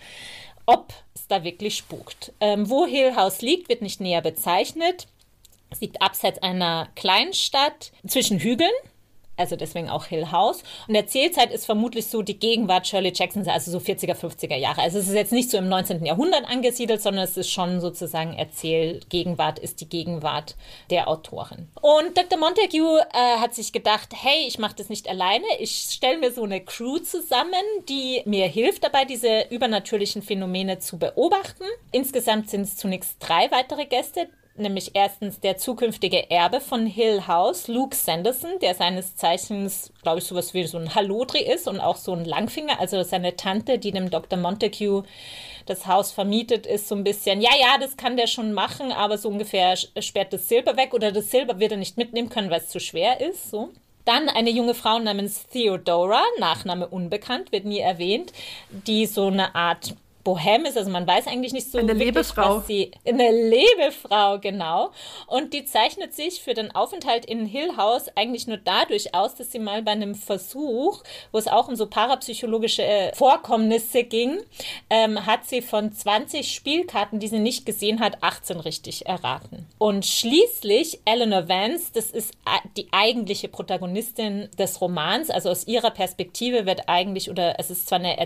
ob 0.66 0.92
es 1.14 1.26
da 1.26 1.44
wirklich 1.44 1.76
spukt. 1.76 2.32
Ähm, 2.40 2.68
wo 2.70 2.86
Hill 2.86 3.16
House 3.16 3.42
liegt, 3.42 3.68
wird 3.68 3.82
nicht 3.82 4.00
näher 4.00 4.22
bezeichnet. 4.22 5.06
Es 5.70 5.80
liegt 5.80 6.02
abseits 6.02 6.42
einer 6.42 6.88
Kleinstadt 6.96 7.92
zwischen 8.06 8.38
Hügeln 8.38 8.72
also 9.36 9.56
deswegen 9.56 9.88
auch 9.88 10.04
Hill 10.04 10.30
House. 10.30 10.62
Und 10.86 10.94
Erzählzeit 10.94 11.50
ist 11.50 11.66
vermutlich 11.66 12.06
so 12.06 12.22
die 12.22 12.38
Gegenwart 12.38 12.86
Shirley 12.86 13.12
Jacksons, 13.14 13.48
also 13.48 13.70
so 13.70 13.78
40er, 13.78 14.14
50er 14.14 14.56
Jahre. 14.56 14.82
Also 14.82 14.98
es 14.98 15.08
ist 15.08 15.14
jetzt 15.14 15.32
nicht 15.32 15.50
so 15.50 15.58
im 15.58 15.68
19. 15.68 16.04
Jahrhundert 16.04 16.44
angesiedelt, 16.48 17.02
sondern 17.02 17.24
es 17.24 17.36
ist 17.36 17.50
schon 17.50 17.80
sozusagen 17.80 18.34
Erzählgegenwart, 18.34 19.58
ist 19.58 19.80
die 19.80 19.88
Gegenwart 19.88 20.56
der 20.90 21.08
Autorin. 21.08 21.68
Und 21.80 22.16
Dr. 22.16 22.38
Montague 22.38 23.00
äh, 23.12 23.38
hat 23.38 23.54
sich 23.54 23.72
gedacht, 23.72 24.10
hey, 24.14 24.46
ich 24.46 24.58
mache 24.58 24.76
das 24.76 24.88
nicht 24.88 25.08
alleine, 25.08 25.46
ich 25.58 25.88
stelle 25.90 26.18
mir 26.18 26.32
so 26.32 26.44
eine 26.44 26.60
Crew 26.60 26.98
zusammen, 26.98 27.52
die 27.88 28.22
mir 28.26 28.46
hilft 28.46 28.84
dabei, 28.84 29.04
diese 29.04 29.46
übernatürlichen 29.50 30.22
Phänomene 30.22 30.78
zu 30.78 30.98
beobachten. 30.98 31.64
Insgesamt 31.92 32.50
sind 32.50 32.62
es 32.62 32.76
zunächst 32.76 33.16
drei 33.20 33.50
weitere 33.50 33.86
Gäste, 33.86 34.28
nämlich 34.60 34.92
erstens 34.94 35.40
der 35.40 35.56
zukünftige 35.56 36.30
Erbe 36.30 36.60
von 36.60 36.86
Hill 36.86 37.26
House, 37.26 37.68
Luke 37.68 37.96
Sanderson, 37.96 38.58
der 38.60 38.74
seines 38.74 39.16
Zeichens, 39.16 39.92
glaube 40.02 40.18
ich, 40.18 40.24
sowas 40.24 40.54
wie 40.54 40.66
so 40.66 40.78
ein 40.78 40.94
Hallodri 40.94 41.42
ist 41.42 41.66
und 41.66 41.80
auch 41.80 41.96
so 41.96 42.12
ein 42.12 42.24
Langfinger, 42.24 42.78
also 42.78 43.02
seine 43.02 43.36
Tante, 43.36 43.78
die 43.78 43.90
dem 43.90 44.10
Dr. 44.10 44.38
Montague 44.38 45.04
das 45.66 45.86
Haus 45.86 46.12
vermietet, 46.12 46.66
ist 46.66 46.88
so 46.88 46.94
ein 46.94 47.04
bisschen, 47.04 47.40
ja, 47.40 47.50
ja, 47.58 47.78
das 47.78 47.96
kann 47.96 48.16
der 48.16 48.26
schon 48.26 48.52
machen, 48.52 48.92
aber 48.92 49.18
so 49.18 49.28
ungefähr 49.28 49.76
sperrt 49.76 50.32
das 50.32 50.48
Silber 50.48 50.76
weg 50.76 50.94
oder 50.94 51.12
das 51.12 51.30
Silber 51.30 51.58
wird 51.58 51.72
er 51.72 51.78
nicht 51.78 51.96
mitnehmen 51.96 52.28
können, 52.28 52.50
weil 52.50 52.60
es 52.60 52.68
zu 52.68 52.80
schwer 52.80 53.20
ist, 53.20 53.50
so. 53.50 53.70
Dann 54.04 54.28
eine 54.28 54.50
junge 54.50 54.74
Frau 54.74 54.98
namens 54.98 55.46
Theodora, 55.48 56.22
Nachname 56.38 56.88
unbekannt, 56.88 57.52
wird 57.52 57.66
nie 57.66 57.80
erwähnt, 57.80 58.32
die 58.70 59.06
so 59.06 59.26
eine 59.26 59.54
Art 59.54 59.94
bohem 60.24 60.64
ist. 60.64 60.76
Also 60.76 60.90
man 60.90 61.06
weiß 61.06 61.26
eigentlich 61.26 61.52
nicht 61.52 61.70
so 61.70 61.78
eine 61.78 61.88
wirklich, 61.88 62.06
Lebefrau. 62.06 62.58
was 62.58 62.66
sie 62.66 62.90
eine 63.06 63.30
Lebefrau 63.30 64.38
genau. 64.38 64.90
Und 65.26 65.52
die 65.52 65.64
zeichnet 65.64 66.14
sich 66.14 66.42
für 66.42 66.54
den 66.54 66.74
Aufenthalt 66.74 67.24
in 67.24 67.46
Hill 67.46 67.76
House 67.76 68.06
eigentlich 68.16 68.46
nur 68.46 68.58
dadurch 68.58 69.14
aus, 69.14 69.34
dass 69.34 69.52
sie 69.52 69.58
mal 69.58 69.82
bei 69.82 69.92
einem 69.92 70.14
Versuch, 70.14 71.02
wo 71.32 71.38
es 71.38 71.48
auch 71.48 71.68
um 71.68 71.76
so 71.76 71.86
parapsychologische 71.86 72.82
äh, 72.82 73.14
Vorkommnisse 73.14 74.04
ging, 74.04 74.38
ähm, 74.88 75.26
hat 75.26 75.46
sie 75.46 75.62
von 75.62 75.92
20 75.92 76.52
Spielkarten, 76.52 77.18
die 77.18 77.28
sie 77.28 77.38
nicht 77.38 77.66
gesehen 77.66 78.00
hat, 78.00 78.22
18 78.22 78.60
richtig 78.60 79.06
erraten. 79.06 79.66
Und 79.78 80.06
schließlich 80.06 81.00
Eleanor 81.04 81.48
Vance, 81.48 81.90
das 81.94 82.10
ist 82.10 82.34
die 82.76 82.88
eigentliche 82.92 83.48
Protagonistin 83.48 84.48
des 84.58 84.80
Romans. 84.80 85.30
Also 85.30 85.50
aus 85.50 85.66
ihrer 85.66 85.90
Perspektive 85.90 86.66
wird 86.66 86.88
eigentlich, 86.88 87.30
oder 87.30 87.58
es 87.58 87.70
ist 87.70 87.88
zwar 87.88 87.98
eine 87.98 88.16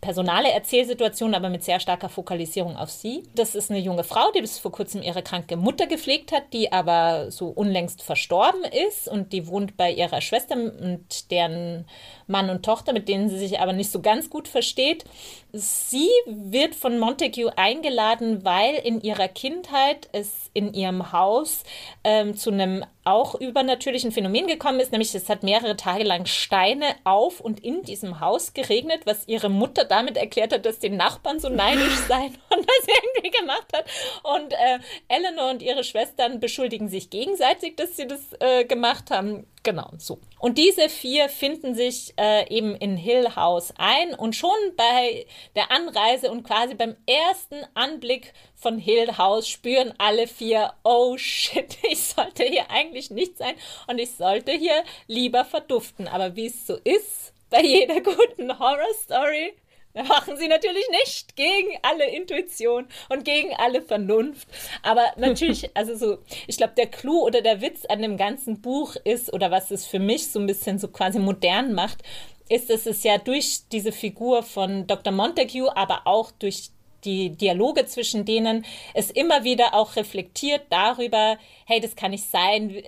personale 0.00 0.50
Erzählsituation, 0.50 1.31
aber 1.34 1.48
mit 1.48 1.64
sehr 1.64 1.80
starker 1.80 2.08
Fokalisierung 2.08 2.76
auf 2.76 2.90
sie. 2.90 3.24
Das 3.34 3.54
ist 3.54 3.70
eine 3.70 3.80
junge 3.80 4.04
Frau, 4.04 4.30
die 4.34 4.40
bis 4.40 4.58
vor 4.58 4.72
kurzem 4.72 5.02
ihre 5.02 5.22
kranke 5.22 5.56
Mutter 5.56 5.86
gepflegt 5.86 6.32
hat, 6.32 6.52
die 6.52 6.72
aber 6.72 7.30
so 7.30 7.48
unlängst 7.48 8.02
verstorben 8.02 8.64
ist 8.88 9.08
und 9.08 9.32
die 9.32 9.46
wohnt 9.46 9.76
bei 9.76 9.92
ihrer 9.92 10.20
Schwester 10.20 10.56
und 10.56 11.30
deren 11.30 11.86
Mann 12.32 12.50
und 12.50 12.64
Tochter, 12.64 12.92
mit 12.92 13.08
denen 13.08 13.28
sie 13.28 13.38
sich 13.38 13.60
aber 13.60 13.72
nicht 13.72 13.92
so 13.92 14.00
ganz 14.00 14.28
gut 14.28 14.48
versteht. 14.48 15.04
Sie 15.52 16.08
wird 16.26 16.74
von 16.74 16.98
Montague 16.98 17.52
eingeladen, 17.56 18.44
weil 18.44 18.74
in 18.74 19.00
ihrer 19.00 19.28
Kindheit 19.28 20.08
es 20.10 20.50
in 20.54 20.74
ihrem 20.74 21.12
Haus 21.12 21.62
ähm, 22.02 22.36
zu 22.36 22.50
einem 22.50 22.84
auch 23.04 23.34
übernatürlichen 23.34 24.12
Phänomen 24.12 24.46
gekommen 24.46 24.80
ist, 24.80 24.92
nämlich 24.92 25.14
es 25.14 25.28
hat 25.28 25.42
mehrere 25.42 25.76
Tage 25.76 26.04
lang 26.04 26.26
Steine 26.26 26.94
auf 27.04 27.40
und 27.40 27.60
in 27.60 27.82
diesem 27.82 28.20
Haus 28.20 28.54
geregnet, 28.54 29.02
was 29.04 29.26
ihre 29.26 29.48
Mutter 29.48 29.84
damit 29.84 30.16
erklärt 30.16 30.52
hat, 30.52 30.64
dass 30.64 30.78
die 30.78 30.88
Nachbarn 30.88 31.40
so 31.40 31.48
neidisch 31.48 31.96
seien 32.08 32.38
und 32.50 32.66
das 32.66 32.86
irgendwie 32.86 33.30
gemacht 33.30 33.66
hat. 33.74 33.84
Und 34.22 34.52
äh, 34.52 34.78
Eleanor 35.08 35.50
und 35.50 35.62
ihre 35.62 35.84
Schwestern 35.84 36.38
beschuldigen 36.38 36.88
sich 36.88 37.10
gegenseitig, 37.10 37.76
dass 37.76 37.96
sie 37.96 38.06
das 38.06 38.20
äh, 38.40 38.64
gemacht 38.64 39.10
haben. 39.10 39.46
Genau, 39.64 39.90
so. 39.98 40.18
Und 40.38 40.58
diese 40.58 40.88
vier 40.88 41.28
finden 41.28 41.74
sich 41.74 42.14
äh, 42.22 42.48
eben 42.54 42.76
in 42.76 42.96
Hill 42.96 43.34
House 43.34 43.74
ein 43.78 44.14
und 44.14 44.36
schon 44.36 44.50
bei 44.76 45.26
der 45.56 45.72
Anreise 45.72 46.30
und 46.30 46.44
quasi 46.44 46.74
beim 46.74 46.94
ersten 47.04 47.66
Anblick 47.74 48.32
von 48.54 48.78
Hill 48.78 49.18
House 49.18 49.48
spüren 49.48 49.92
alle 49.98 50.28
vier, 50.28 50.72
oh 50.84 51.16
shit, 51.18 51.78
ich 51.90 52.00
sollte 52.00 52.44
hier 52.44 52.70
eigentlich 52.70 53.10
nicht 53.10 53.38
sein 53.38 53.56
und 53.88 53.98
ich 53.98 54.12
sollte 54.12 54.52
hier 54.52 54.84
lieber 55.08 55.44
verduften. 55.44 56.06
Aber 56.06 56.36
wie 56.36 56.46
es 56.46 56.64
so 56.64 56.76
ist, 56.84 57.34
bei 57.50 57.60
jeder 57.60 58.00
guten 58.00 58.56
Horror-Story, 58.56 59.54
da 59.94 60.02
machen 60.04 60.36
sie 60.36 60.48
natürlich 60.48 60.88
nicht 60.90 61.36
gegen 61.36 61.78
alle 61.82 62.06
Intuition 62.06 62.86
und 63.08 63.24
gegen 63.24 63.54
alle 63.56 63.82
Vernunft. 63.82 64.48
Aber 64.82 65.12
natürlich, 65.16 65.70
also 65.76 65.94
so, 65.94 66.18
ich 66.46 66.56
glaube, 66.56 66.72
der 66.76 66.86
Clou 66.86 67.24
oder 67.24 67.42
der 67.42 67.60
Witz 67.60 67.84
an 67.86 68.00
dem 68.00 68.16
ganzen 68.16 68.60
Buch 68.62 68.96
ist, 69.04 69.32
oder 69.32 69.50
was 69.50 69.70
es 69.70 69.86
für 69.86 69.98
mich 69.98 70.28
so 70.28 70.40
ein 70.40 70.46
bisschen 70.46 70.78
so 70.78 70.88
quasi 70.88 71.18
modern 71.18 71.74
macht, 71.74 72.02
ist, 72.48 72.70
dass 72.70 72.86
es 72.86 73.02
ja 73.02 73.18
durch 73.18 73.68
diese 73.70 73.92
Figur 73.92 74.42
von 74.42 74.86
Dr. 74.86 75.12
Montague, 75.12 75.74
aber 75.74 76.02
auch 76.06 76.30
durch 76.32 76.70
die 77.04 77.30
Dialoge 77.30 77.86
zwischen 77.86 78.24
denen 78.24 78.64
es 78.94 79.10
immer 79.10 79.44
wieder 79.44 79.74
auch 79.74 79.96
reflektiert 79.96 80.62
darüber, 80.70 81.38
hey, 81.66 81.80
das 81.80 81.96
kann 81.96 82.10
nicht 82.10 82.28
sein, 82.28 82.82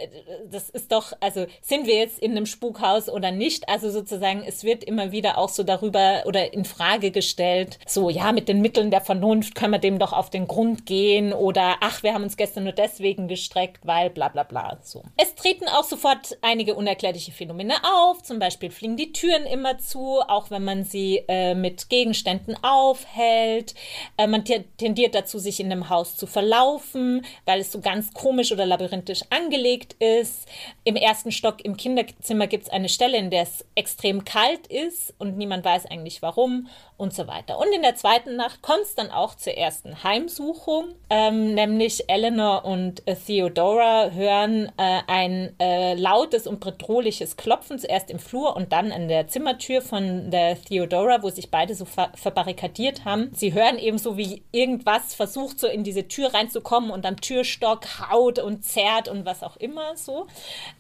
das 0.50 0.70
ist 0.70 0.92
doch, 0.92 1.12
also 1.20 1.46
sind 1.60 1.86
wir 1.86 1.96
jetzt 1.96 2.18
in 2.18 2.32
einem 2.32 2.46
Spukhaus 2.46 3.08
oder 3.08 3.30
nicht? 3.30 3.68
Also 3.68 3.90
sozusagen, 3.90 4.42
es 4.46 4.64
wird 4.64 4.84
immer 4.84 5.12
wieder 5.12 5.38
auch 5.38 5.48
so 5.48 5.62
darüber 5.62 6.22
oder 6.26 6.52
in 6.52 6.64
Frage 6.64 7.10
gestellt, 7.10 7.78
so, 7.86 8.10
ja, 8.10 8.32
mit 8.32 8.48
den 8.48 8.60
Mitteln 8.60 8.90
der 8.90 9.00
Vernunft 9.00 9.54
können 9.54 9.72
wir 9.72 9.78
dem 9.78 9.98
doch 9.98 10.12
auf 10.12 10.30
den 10.30 10.46
Grund 10.46 10.86
gehen 10.86 11.32
oder 11.32 11.76
ach, 11.80 12.02
wir 12.02 12.14
haben 12.14 12.24
uns 12.24 12.36
gestern 12.36 12.64
nur 12.64 12.72
deswegen 12.72 13.28
gestreckt, 13.28 13.86
weil 13.86 14.10
bla 14.10 14.28
bla 14.28 14.42
bla, 14.42 14.78
so. 14.82 15.02
Es 15.16 15.34
treten 15.34 15.68
auch 15.68 15.84
sofort 15.84 16.36
einige 16.42 16.74
unerklärliche 16.74 17.32
Phänomene 17.32 17.74
auf, 17.84 18.22
zum 18.22 18.38
Beispiel 18.38 18.70
fliegen 18.70 18.96
die 18.96 19.12
Türen 19.12 19.46
immer 19.46 19.78
zu, 19.78 20.20
auch 20.20 20.50
wenn 20.50 20.64
man 20.64 20.84
sie 20.84 21.24
äh, 21.28 21.54
mit 21.54 21.88
Gegenständen 21.88 22.56
aufhält. 22.62 23.74
Äh, 24.16 24.26
man 24.26 24.44
tendiert 24.44 25.14
dazu, 25.14 25.38
sich 25.38 25.60
in 25.60 25.70
dem 25.70 25.88
Haus 25.88 26.16
zu 26.16 26.26
verlaufen, 26.26 27.24
weil 27.44 27.60
es 27.60 27.72
so 27.72 27.80
ganz 27.80 28.12
komisch 28.12 28.52
oder 28.52 28.66
labyrinthisch 28.66 29.22
angelegt 29.30 29.94
ist. 30.02 30.48
Im 30.84 30.96
ersten 30.96 31.32
Stock 31.32 31.64
im 31.64 31.76
Kinderzimmer 31.76 32.46
gibt 32.46 32.64
es 32.64 32.70
eine 32.70 32.88
Stelle, 32.88 33.18
in 33.18 33.30
der 33.30 33.42
es 33.42 33.64
extrem 33.74 34.24
kalt 34.24 34.66
ist 34.66 35.14
und 35.18 35.36
niemand 35.36 35.64
weiß 35.64 35.86
eigentlich 35.86 36.22
warum 36.22 36.68
und 36.96 37.12
so 37.12 37.26
weiter. 37.26 37.58
Und 37.58 37.72
in 37.74 37.82
der 37.82 37.96
zweiten 37.96 38.36
Nacht 38.36 38.62
kommt 38.62 38.82
es 38.82 38.94
dann 38.94 39.10
auch 39.10 39.34
zur 39.34 39.54
ersten 39.54 40.04
Heimsuchung, 40.04 40.94
ähm, 41.10 41.54
nämlich 41.54 42.08
Eleanor 42.08 42.64
und 42.64 43.06
äh, 43.06 43.16
Theodora 43.16 44.10
hören 44.10 44.70
äh, 44.76 45.00
ein 45.08 45.54
äh, 45.58 45.94
lautes 45.94 46.46
und 46.46 46.60
bedrohliches 46.60 47.36
Klopfen, 47.36 47.78
zuerst 47.78 48.10
im 48.10 48.20
Flur 48.20 48.54
und 48.54 48.72
dann 48.72 48.92
an 48.92 49.08
der 49.08 49.26
Zimmertür 49.26 49.82
von 49.82 50.30
der 50.30 50.60
Theodora, 50.62 51.22
wo 51.22 51.30
sich 51.30 51.50
beide 51.50 51.74
so 51.74 51.84
ver 51.84 52.12
verbarrikadiert 52.14 53.04
haben. 53.04 53.30
Sie 53.34 53.52
hören 53.52 53.78
eben 53.78 53.98
so, 53.98 54.16
wie 54.16 54.44
irgendwas 54.52 55.14
versucht, 55.14 55.58
so 55.58 55.66
in 55.66 55.82
diese 55.82 56.06
Tür 56.06 56.32
reinzukommen 56.32 56.90
und 56.90 57.06
am 57.06 57.20
Türstock 57.20 58.08
haut 58.08 58.38
und 58.38 58.64
zerrt 58.64 59.08
und 59.08 59.26
was 59.26 59.42
auch 59.42 59.56
immer 59.56 59.96
so. 59.96 60.26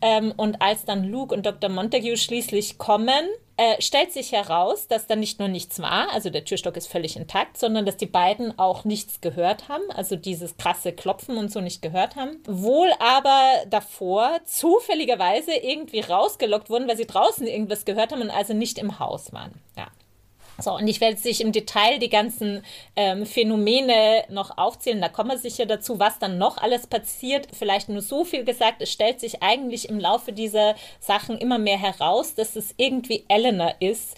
Ähm, 0.00 0.32
und 0.36 0.62
als 0.62 0.84
dann 0.84 1.04
Luke 1.04 1.34
und 1.34 1.44
Dr. 1.44 1.70
Montague 1.70 2.16
schließlich 2.16 2.78
kommen, 2.78 3.26
äh, 3.56 3.80
stellt 3.80 4.12
sich 4.12 4.32
heraus, 4.32 4.88
dass 4.88 5.06
da 5.06 5.16
nicht 5.16 5.38
nur 5.38 5.48
nichts 5.48 5.80
war, 5.80 6.12
also 6.12 6.30
der 6.30 6.44
Türstock 6.44 6.76
ist 6.76 6.88
völlig 6.88 7.16
intakt, 7.16 7.56
sondern 7.56 7.86
dass 7.86 7.96
die 7.96 8.06
beiden 8.06 8.58
auch 8.58 8.84
nichts 8.84 9.20
gehört 9.20 9.68
haben, 9.68 9.84
also 9.94 10.16
dieses 10.16 10.56
krasse 10.56 10.92
Klopfen 10.92 11.36
und 11.36 11.52
so 11.52 11.60
nicht 11.60 11.82
gehört 11.82 12.16
haben. 12.16 12.42
Wohl 12.46 12.90
aber 12.98 13.64
davor 13.68 14.40
zufälligerweise 14.44 15.54
irgendwie 15.54 16.00
rausgelockt 16.00 16.70
wurden, 16.70 16.88
weil 16.88 16.96
sie 16.96 17.06
draußen 17.06 17.46
irgendwas 17.46 17.84
gehört 17.84 18.12
haben 18.12 18.22
und 18.22 18.30
also 18.30 18.54
nicht 18.54 18.78
im 18.78 18.98
Haus 18.98 19.32
waren. 19.32 19.52
Ja. 19.76 19.88
So, 20.58 20.76
und 20.76 20.86
ich 20.86 21.00
werde 21.00 21.16
sich 21.16 21.40
im 21.40 21.52
Detail 21.52 21.98
die 21.98 22.08
ganzen 22.08 22.64
ähm, 22.96 23.26
Phänomene 23.26 24.24
noch 24.28 24.56
aufzählen. 24.56 25.00
Da 25.00 25.08
kommen 25.08 25.30
wir 25.30 25.38
sicher 25.38 25.66
dazu, 25.66 25.98
was 25.98 26.18
dann 26.18 26.38
noch 26.38 26.58
alles 26.58 26.86
passiert. 26.86 27.48
Vielleicht 27.52 27.88
nur 27.88 28.02
so 28.02 28.24
viel 28.24 28.44
gesagt. 28.44 28.80
Es 28.80 28.92
stellt 28.92 29.20
sich 29.20 29.42
eigentlich 29.42 29.88
im 29.88 29.98
Laufe 29.98 30.32
dieser 30.32 30.76
Sachen 31.00 31.38
immer 31.38 31.58
mehr 31.58 31.78
heraus, 31.78 32.34
dass 32.34 32.54
es 32.56 32.74
irgendwie 32.76 33.24
Eleanor 33.28 33.74
ist, 33.80 34.16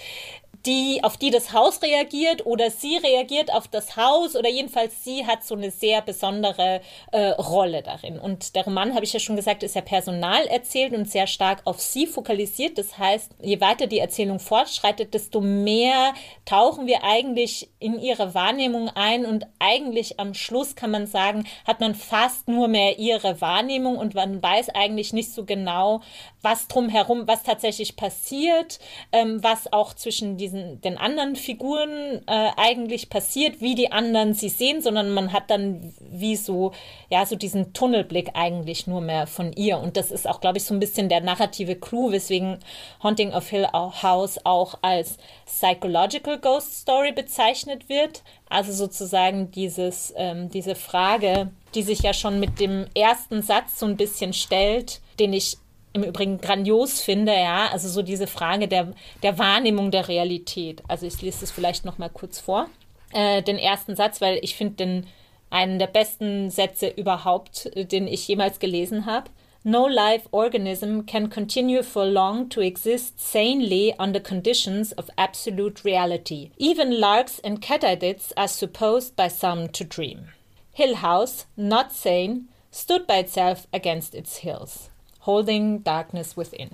die, 0.66 1.00
auf 1.02 1.16
die 1.16 1.30
das 1.30 1.52
Haus 1.52 1.82
reagiert 1.82 2.44
oder 2.44 2.70
sie 2.70 2.96
reagiert 2.96 3.52
auf 3.52 3.68
das 3.68 3.96
Haus 3.96 4.34
oder 4.36 4.48
jedenfalls 4.48 5.04
sie 5.04 5.26
hat 5.26 5.44
so 5.44 5.54
eine 5.54 5.70
sehr 5.70 6.02
besondere 6.02 6.80
äh, 7.12 7.28
Rolle 7.28 7.82
darin. 7.82 8.18
Und 8.18 8.56
der 8.56 8.64
Roman, 8.64 8.94
habe 8.94 9.04
ich 9.04 9.12
ja 9.12 9.20
schon 9.20 9.36
gesagt, 9.36 9.62
ist 9.62 9.76
ja 9.76 9.80
personal 9.80 10.46
erzählt 10.46 10.92
und 10.92 11.08
sehr 11.10 11.26
stark 11.26 11.62
auf 11.64 11.80
sie 11.80 12.06
fokalisiert. 12.06 12.78
Das 12.78 12.98
heißt, 12.98 13.32
je 13.40 13.60
weiter 13.60 13.86
die 13.86 14.00
Erzählung 14.00 14.40
fortschreitet, 14.40 15.14
desto 15.14 15.40
mehr 15.40 16.14
tauchen 16.44 16.86
wir 16.86 17.04
eigentlich 17.04 17.70
in 17.78 17.98
ihre 18.00 18.34
Wahrnehmung 18.34 18.88
ein 18.90 19.24
und 19.24 19.46
eigentlich 19.58 20.18
am 20.18 20.34
Schluss 20.34 20.74
kann 20.74 20.90
man 20.90 21.06
sagen, 21.06 21.46
hat 21.66 21.80
man 21.80 21.94
fast 21.94 22.48
nur 22.48 22.68
mehr 22.68 22.98
ihre 22.98 23.40
Wahrnehmung 23.40 23.96
und 23.96 24.14
man 24.14 24.42
weiß 24.42 24.70
eigentlich 24.70 25.12
nicht 25.12 25.32
so 25.32 25.44
genau, 25.44 26.00
was 26.46 26.68
drumherum, 26.68 27.26
was 27.26 27.42
tatsächlich 27.42 27.96
passiert, 27.96 28.78
ähm, 29.10 29.42
was 29.42 29.72
auch 29.72 29.94
zwischen 29.94 30.36
diesen 30.36 30.80
den 30.80 30.96
anderen 30.96 31.34
Figuren 31.34 32.22
äh, 32.28 32.50
eigentlich 32.56 33.10
passiert, 33.10 33.60
wie 33.60 33.74
die 33.74 33.90
anderen 33.90 34.32
sie 34.32 34.48
sehen, 34.48 34.80
sondern 34.80 35.10
man 35.12 35.32
hat 35.32 35.50
dann 35.50 35.92
wie 35.98 36.36
so 36.36 36.70
ja 37.10 37.26
so 37.26 37.34
diesen 37.34 37.72
Tunnelblick 37.72 38.30
eigentlich 38.34 38.86
nur 38.86 39.00
mehr 39.00 39.26
von 39.26 39.52
ihr. 39.54 39.78
Und 39.78 39.96
das 39.96 40.12
ist 40.12 40.28
auch 40.28 40.40
glaube 40.40 40.58
ich 40.58 40.64
so 40.64 40.72
ein 40.72 40.78
bisschen 40.78 41.08
der 41.08 41.20
narrative 41.20 41.74
Clou, 41.74 42.12
weswegen 42.12 42.58
Haunting 43.02 43.32
of 43.32 43.48
Hill 43.48 43.66
House 43.72 44.38
auch 44.44 44.78
als 44.82 45.18
psychological 45.46 46.38
Ghost 46.38 46.78
Story 46.78 47.10
bezeichnet 47.10 47.88
wird, 47.88 48.22
also 48.48 48.70
sozusagen 48.70 49.50
dieses 49.50 50.14
ähm, 50.16 50.48
diese 50.48 50.76
Frage, 50.76 51.50
die 51.74 51.82
sich 51.82 52.02
ja 52.02 52.14
schon 52.14 52.38
mit 52.38 52.60
dem 52.60 52.86
ersten 52.94 53.42
Satz 53.42 53.80
so 53.80 53.86
ein 53.86 53.96
bisschen 53.96 54.32
stellt, 54.32 55.00
den 55.18 55.32
ich 55.32 55.58
im 55.96 56.04
Übrigen 56.04 56.38
grandios 56.38 57.00
finde, 57.00 57.32
ja, 57.32 57.68
also 57.72 57.88
so 57.88 58.02
diese 58.02 58.26
Frage 58.26 58.68
der, 58.68 58.92
der 59.22 59.38
Wahrnehmung 59.38 59.90
der 59.90 60.08
Realität. 60.08 60.82
Also 60.88 61.06
ich 61.06 61.20
lese 61.22 61.44
es 61.44 61.50
vielleicht 61.50 61.84
noch 61.84 61.98
mal 61.98 62.10
kurz 62.10 62.38
vor, 62.38 62.68
äh, 63.12 63.42
den 63.42 63.58
ersten 63.58 63.96
Satz, 63.96 64.20
weil 64.20 64.38
ich 64.42 64.54
finde 64.54 64.74
den 64.74 65.06
einen 65.50 65.78
der 65.78 65.86
besten 65.86 66.50
Sätze 66.50 66.88
überhaupt, 66.88 67.66
äh, 67.74 67.84
den 67.84 68.06
ich 68.06 68.28
jemals 68.28 68.58
gelesen 68.58 69.06
habe. 69.06 69.30
No 69.64 69.88
live 69.88 70.28
organism 70.30 71.06
can 71.06 71.28
continue 71.28 71.82
for 71.82 72.06
long 72.06 72.48
to 72.50 72.60
exist 72.60 73.18
sanely 73.18 73.92
under 73.98 74.20
conditions 74.20 74.96
of 74.96 75.10
absolute 75.16 75.84
reality. 75.84 76.50
Even 76.56 76.92
larks 76.92 77.40
and 77.40 77.60
katydids 77.60 78.32
are 78.36 78.46
supposed 78.46 79.16
by 79.16 79.28
some 79.28 79.68
to 79.72 79.82
dream. 79.82 80.28
Hill 80.72 80.96
House, 80.96 81.46
not 81.56 81.90
sane, 81.90 82.48
stood 82.70 83.08
by 83.08 83.16
itself 83.16 83.66
against 83.72 84.14
its 84.14 84.36
hills. 84.36 84.90
Holding 85.26 85.84
Darkness 85.84 86.36
Within. 86.36 86.70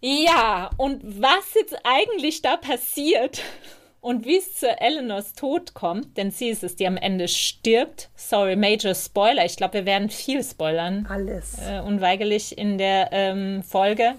Ja, 0.00 0.70
und 0.76 1.00
was 1.22 1.54
jetzt 1.54 1.76
eigentlich 1.84 2.42
da 2.42 2.56
passiert, 2.56 3.40
Und 4.04 4.26
wie 4.26 4.36
es 4.36 4.56
zu 4.56 4.68
Eleanors 4.80 5.32
Tod 5.34 5.74
kommt, 5.74 6.16
denn 6.16 6.32
sie 6.32 6.48
ist 6.48 6.64
es, 6.64 6.74
die 6.74 6.88
am 6.88 6.96
Ende 6.96 7.28
stirbt. 7.28 8.10
Sorry, 8.16 8.56
Major 8.56 8.96
Spoiler. 8.96 9.44
Ich 9.44 9.56
glaube, 9.56 9.74
wir 9.74 9.86
werden 9.86 10.10
viel 10.10 10.42
spoilern. 10.42 11.06
Alles. 11.08 11.56
Äh, 11.64 11.78
unweigerlich 11.78 12.58
in 12.58 12.78
der 12.78 13.10
ähm, 13.12 13.62
Folge. 13.62 14.16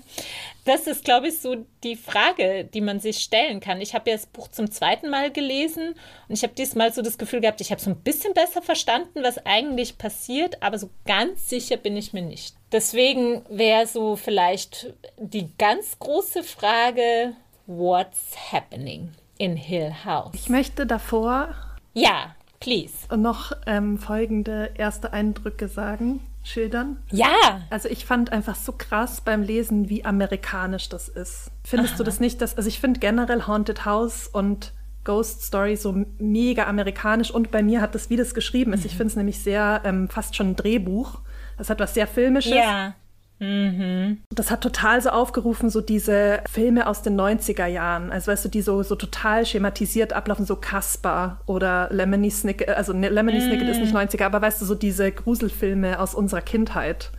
Das 0.66 0.88
ist, 0.88 1.04
glaube 1.04 1.28
ich, 1.28 1.40
so 1.40 1.66
die 1.84 1.96
Frage, 1.96 2.64
die 2.66 2.82
man 2.82 3.00
sich 3.00 3.20
stellen 3.20 3.60
kann. 3.60 3.82
Ich 3.82 3.94
habe 3.94 4.10
ja 4.10 4.16
das 4.16 4.26
Buch 4.26 4.48
zum 4.48 4.72
zweiten 4.72 5.10
Mal 5.10 5.32
gelesen 5.32 5.96
und 6.28 6.36
ich 6.36 6.44
habe 6.44 6.54
diesmal 6.54 6.94
so 6.94 7.02
das 7.02 7.18
Gefühl 7.18 7.42
gehabt, 7.42 7.62
ich 7.62 7.72
habe 7.72 7.82
so 7.82 7.90
ein 7.90 8.02
bisschen 8.02 8.34
besser 8.34 8.62
verstanden, 8.62 9.24
was 9.24 9.46
eigentlich 9.46 9.98
passiert, 9.98 10.62
aber 10.64 10.78
so 10.78 10.90
ganz 11.06 11.50
sicher 11.50 11.78
bin 11.78 11.98
ich 11.98 12.14
mir 12.14 12.22
nicht. 12.22 12.56
Deswegen 12.72 13.44
wäre 13.50 13.88
so 13.88 14.16
vielleicht 14.16 14.94
die 15.18 15.50
ganz 15.58 16.00
große 16.00 16.44
Frage, 16.44 17.34
what's 17.66 18.36
happening? 18.52 19.10
in 19.38 19.56
Hill 19.56 19.94
House. 20.06 20.32
Ich 20.34 20.50
möchte 20.50 20.86
davor 20.86 21.50
ja, 21.94 22.36
please. 22.60 22.94
noch 23.16 23.52
ähm, 23.68 23.98
folgende 23.98 24.72
erste 24.78 25.14
Eindrücke 25.14 25.68
sagen, 25.68 26.22
schildern. 26.44 26.98
Ja. 27.12 27.62
Also 27.70 27.90
ich 27.90 28.06
fand 28.06 28.32
einfach 28.32 28.56
so 28.56 28.74
krass 28.74 29.22
beim 29.22 29.42
Lesen, 29.42 29.90
wie 29.90 30.06
amerikanisch 30.06 30.90
das 30.90 31.10
ist. 31.10 31.52
Findest 31.64 31.94
Aha. 31.94 31.98
du 32.00 32.04
das 32.04 32.20
nicht? 32.20 32.42
Dass, 32.42 32.58
also 32.58 32.68
ich 32.68 32.80
finde 32.80 33.00
generell 33.00 33.48
Haunted 33.48 33.86
House 33.86 34.28
und 34.28 34.74
Ghost 35.04 35.44
Story 35.44 35.76
so 35.76 36.06
mega 36.20 36.66
amerikanisch 36.66 37.32
und 37.32 37.52
bei 37.52 37.64
mir 37.64 37.82
hat 37.82 37.96
das, 37.96 38.10
wie 38.10 38.16
das 38.16 38.34
geschrieben 38.34 38.74
ist, 38.74 38.82
mhm. 38.82 38.86
ich 38.86 38.92
finde 38.96 39.08
es 39.08 39.16
nämlich 39.16 39.40
sehr 39.40 39.82
ähm, 39.84 40.08
fast 40.10 40.36
schon 40.36 40.52
ein 40.52 40.56
Drehbuch. 40.56 41.20
Das 41.58 41.70
hat 41.70 41.80
was 41.80 41.94
sehr 41.94 42.08
Filmisches. 42.08 42.54
Ja. 42.54 42.96
Mhm. 43.40 44.20
Das 44.30 44.52
hat 44.52 44.62
total 44.62 45.02
so 45.02 45.10
aufgerufen, 45.10 45.70
so 45.70 45.82
diese 45.82 46.42
Filme 46.50 46.88
aus 46.88 47.02
den 47.02 47.20
90er 47.20 47.66
Jahren. 47.66 48.12
Also 48.12 48.32
weißt 48.32 48.46
du, 48.46 48.50
die 48.50 48.62
so, 48.62 48.84
so 48.84 48.96
total 48.96 49.46
schematisiert 49.46 50.14
ablaufen, 50.14 50.46
so 50.46 50.56
Casper 50.56 51.42
oder 51.46 51.90
Lemony 51.92 52.32
Snicket, 52.32 52.70
also 52.70 52.94
ne, 52.94 53.10
Lemony 53.10 53.40
mhm. 53.40 53.48
Snicket 53.48 53.70
ist 53.70 53.80
nicht 53.80 53.96
90er, 53.96 54.26
aber 54.26 54.42
weißt 54.42 54.62
du, 54.62 54.66
so 54.66 54.76
diese 54.76 55.12
Gruselfilme 55.12 56.00
aus 56.00 56.16
unserer 56.16 56.42
Kindheit. 56.42 57.12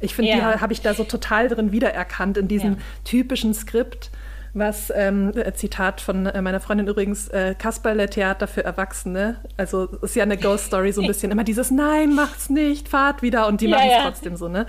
Ich 0.00 0.14
finde, 0.14 0.32
ja. 0.32 0.36
die 0.36 0.60
habe 0.60 0.72
ich 0.72 0.82
da 0.82 0.94
so 0.94 1.04
total 1.04 1.48
drin 1.48 1.72
wiedererkannt, 1.72 2.36
in 2.36 2.48
diesem 2.48 2.74
ja. 2.74 2.78
typischen 3.04 3.54
Skript 3.54 4.10
was, 4.54 4.92
ähm, 4.94 5.32
äh, 5.34 5.52
Zitat 5.52 6.00
von 6.00 6.26
äh, 6.26 6.40
meiner 6.40 6.60
Freundin 6.60 6.86
übrigens, 6.86 7.28
äh, 7.28 7.54
Kasperle 7.58 8.08
Theater 8.08 8.46
für 8.46 8.64
Erwachsene. 8.64 9.36
Also 9.56 9.86
ist 10.00 10.14
ja 10.14 10.22
eine 10.22 10.36
Ghost 10.36 10.66
Story 10.66 10.92
so 10.92 11.02
ein 11.02 11.08
bisschen 11.08 11.32
immer 11.32 11.44
dieses 11.44 11.70
Nein, 11.70 12.14
macht's 12.14 12.50
nicht, 12.50 12.88
fahrt 12.88 13.20
wieder 13.20 13.48
und 13.48 13.60
die 13.60 13.66
ja, 13.66 13.76
machen 13.76 13.88
es 13.88 13.96
ja. 13.96 14.02
trotzdem 14.02 14.36
so, 14.36 14.48
ne? 14.48 14.66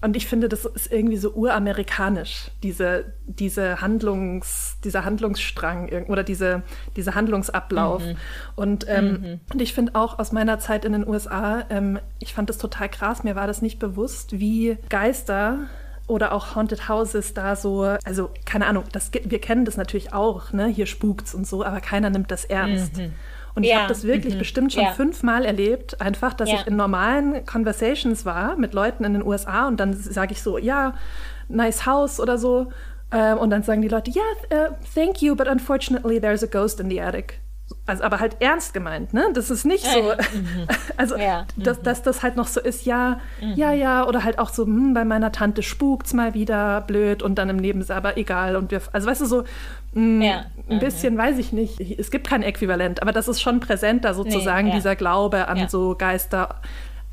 Und 0.00 0.16
ich 0.16 0.26
finde, 0.26 0.48
das 0.48 0.64
ist 0.64 0.92
irgendwie 0.92 1.16
so 1.16 1.32
uramerikanisch, 1.32 2.50
diese, 2.62 3.12
diese 3.26 3.80
Handlungs, 3.80 4.76
dieser 4.84 5.04
Handlungsstrang 5.04 6.06
oder 6.08 6.22
diese, 6.22 6.62
dieser 6.96 7.14
Handlungsablauf. 7.14 8.04
Mhm. 8.04 8.16
Und, 8.56 8.86
ähm, 8.88 9.10
mhm. 9.10 9.40
und 9.52 9.62
ich 9.62 9.74
finde 9.74 9.94
auch 9.94 10.18
aus 10.18 10.32
meiner 10.32 10.58
Zeit 10.58 10.84
in 10.84 10.92
den 10.92 11.06
USA, 11.06 11.64
ähm, 11.70 11.98
ich 12.18 12.34
fand 12.34 12.48
das 12.48 12.58
total 12.58 12.88
krass, 12.88 13.24
mir 13.24 13.36
war 13.36 13.46
das 13.46 13.62
nicht 13.62 13.78
bewusst, 13.78 14.38
wie 14.38 14.76
Geister 14.88 15.68
oder 16.06 16.32
auch 16.32 16.54
Haunted 16.54 16.88
Houses 16.88 17.34
da 17.34 17.56
so, 17.56 17.82
also 18.04 18.30
keine 18.44 18.66
Ahnung, 18.66 18.84
das, 18.92 19.10
wir 19.12 19.40
kennen 19.40 19.64
das 19.64 19.76
natürlich 19.76 20.12
auch, 20.12 20.52
ne? 20.52 20.66
hier 20.66 20.86
spukt's 20.86 21.34
und 21.34 21.46
so, 21.46 21.64
aber 21.64 21.80
keiner 21.80 22.10
nimmt 22.10 22.30
das 22.30 22.44
ernst. 22.44 22.98
Mhm. 22.98 23.12
Und 23.54 23.62
ich 23.62 23.74
habe 23.74 23.88
das 23.88 24.02
wirklich 24.04 24.34
mhm. 24.34 24.38
bestimmt 24.38 24.72
schon 24.72 24.82
ja. 24.82 24.92
fünfmal 24.92 25.44
erlebt, 25.44 26.00
einfach, 26.00 26.34
dass 26.34 26.50
ja. 26.50 26.56
ich 26.56 26.66
in 26.66 26.76
normalen 26.76 27.46
Conversations 27.46 28.24
war 28.24 28.56
mit 28.56 28.74
Leuten 28.74 29.04
in 29.04 29.12
den 29.12 29.22
USA 29.22 29.68
und 29.68 29.78
dann 29.78 29.94
sage 29.94 30.32
ich 30.32 30.42
so, 30.42 30.58
ja, 30.58 30.94
nice 31.48 31.86
house 31.86 32.18
oder 32.18 32.36
so. 32.36 32.72
Ähm, 33.12 33.38
und 33.38 33.50
dann 33.50 33.62
sagen 33.62 33.80
die 33.80 33.88
Leute, 33.88 34.10
ja, 34.10 34.22
yeah, 34.50 34.70
uh, 34.70 34.74
thank 34.94 35.22
you, 35.22 35.36
but 35.36 35.46
unfortunately 35.46 36.20
there's 36.20 36.42
a 36.42 36.46
ghost 36.46 36.80
in 36.80 36.90
the 36.90 37.00
attic. 37.00 37.40
Also, 37.86 38.02
aber 38.02 38.20
halt 38.20 38.36
ernst 38.40 38.72
gemeint, 38.72 39.12
ne? 39.12 39.28
Das 39.34 39.50
ist 39.50 39.64
nicht 39.66 39.84
so, 39.84 40.00
mhm. 40.32 40.66
also, 40.96 41.16
ja. 41.16 41.46
dass, 41.56 41.82
dass 41.82 42.02
das 42.02 42.22
halt 42.22 42.34
noch 42.36 42.46
so 42.46 42.60
ist, 42.60 42.86
ja, 42.86 43.20
mhm. 43.42 43.54
ja, 43.56 43.72
ja, 43.72 44.06
oder 44.06 44.24
halt 44.24 44.38
auch 44.38 44.48
so, 44.48 44.64
hm, 44.64 44.94
bei 44.94 45.04
meiner 45.04 45.32
Tante 45.32 45.62
spukt's 45.62 46.14
mal 46.14 46.32
wieder, 46.32 46.80
blöd, 46.82 47.22
und 47.22 47.34
dann 47.36 47.50
im 47.50 47.56
Nebensatz, 47.56 47.96
aber 47.96 48.16
egal, 48.16 48.56
und 48.56 48.70
wir, 48.70 48.80
also 48.92 49.06
weißt 49.06 49.20
du, 49.20 49.26
so, 49.26 49.42
mh, 49.42 49.44
hm, 49.92 50.22
ja. 50.22 50.44
ein 50.70 50.78
bisschen, 50.78 51.18
weiß 51.18 51.36
ich 51.38 51.52
nicht, 51.52 51.78
es 51.80 52.10
gibt 52.10 52.26
kein 52.26 52.42
Äquivalent, 52.42 53.02
aber 53.02 53.12
das 53.12 53.28
ist 53.28 53.42
schon 53.42 53.60
präsenter 53.60 54.14
sozusagen, 54.14 54.68
nee, 54.68 54.70
ja. 54.70 54.76
dieser 54.76 54.96
Glaube 54.96 55.48
an 55.48 55.68
so 55.68 55.94
Geister 55.94 56.60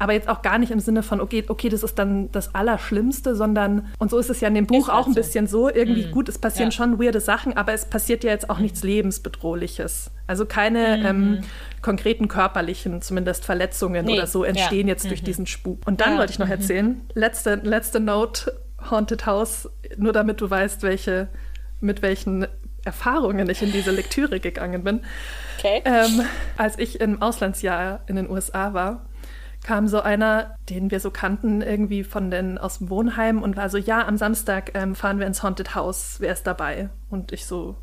aber 0.01 0.13
jetzt 0.13 0.27
auch 0.27 0.41
gar 0.41 0.57
nicht 0.57 0.71
im 0.71 0.79
Sinne 0.79 1.03
von, 1.03 1.21
okay, 1.21 1.43
okay, 1.47 1.69
das 1.69 1.83
ist 1.83 1.99
dann 1.99 2.31
das 2.31 2.55
Allerschlimmste, 2.55 3.35
sondern, 3.35 3.85
und 3.99 4.09
so 4.09 4.17
ist 4.17 4.31
es 4.31 4.41
ja 4.41 4.47
in 4.47 4.55
dem 4.55 4.65
Buch 4.65 4.89
auch 4.89 5.05
ein 5.05 5.13
so. 5.13 5.19
bisschen 5.19 5.45
so, 5.45 5.69
irgendwie 5.69 6.07
mhm. 6.07 6.11
gut, 6.11 6.27
es 6.27 6.39
passieren 6.39 6.71
ja. 6.71 6.75
schon 6.75 6.99
weirde 6.99 7.19
Sachen, 7.19 7.55
aber 7.55 7.73
es 7.73 7.85
passiert 7.85 8.23
ja 8.23 8.31
jetzt 8.31 8.49
auch 8.49 8.57
nichts 8.57 8.81
Lebensbedrohliches. 8.81 10.09
Also 10.25 10.47
keine 10.47 10.97
mhm. 10.97 11.05
ähm, 11.05 11.43
konkreten 11.83 12.27
körperlichen, 12.27 13.03
zumindest 13.03 13.45
Verletzungen 13.45 14.07
nee. 14.07 14.13
oder 14.13 14.25
so 14.25 14.43
entstehen 14.43 14.87
ja. 14.87 14.93
jetzt 14.93 15.07
durch 15.07 15.21
mhm. 15.21 15.25
diesen 15.25 15.45
Spuk. 15.45 15.81
Und 15.85 16.01
dann 16.01 16.13
ja. 16.13 16.17
wollte 16.17 16.33
ich 16.33 16.39
noch 16.39 16.47
mhm. 16.47 16.53
erzählen, 16.53 17.01
letzte, 17.13 17.61
letzte 17.61 17.99
Note, 17.99 18.59
Haunted 18.89 19.27
House, 19.27 19.69
nur 19.97 20.13
damit 20.13 20.41
du 20.41 20.49
weißt, 20.49 20.81
welche, 20.81 21.27
mit 21.79 22.01
welchen 22.01 22.47
Erfahrungen 22.83 23.47
ich 23.51 23.61
in 23.61 23.71
diese 23.71 23.91
Lektüre 23.91 24.39
gegangen 24.39 24.83
bin. 24.83 25.01
Okay. 25.59 25.83
Ähm, 25.85 26.21
als 26.57 26.79
ich 26.79 26.99
im 26.99 27.21
Auslandsjahr 27.21 27.99
in 28.07 28.15
den 28.15 28.27
USA 28.27 28.73
war, 28.73 29.05
kam 29.63 29.87
so 29.87 30.01
einer, 30.01 30.55
den 30.69 30.91
wir 30.91 30.99
so 30.99 31.11
kannten, 31.11 31.61
irgendwie 31.61 32.03
von 32.03 32.31
den 32.31 32.57
aus 32.57 32.79
dem 32.79 32.89
Wohnheim 32.89 33.41
und 33.41 33.57
war 33.57 33.69
so, 33.69 33.77
ja, 33.77 34.07
am 34.07 34.17
Samstag 34.17 34.71
ähm, 34.73 34.95
fahren 34.95 35.19
wir 35.19 35.27
ins 35.27 35.43
Haunted 35.43 35.75
House, 35.75 36.15
wer 36.19 36.33
ist 36.33 36.47
dabei? 36.47 36.89
Und 37.09 37.31
ich 37.31 37.45
so, 37.45 37.75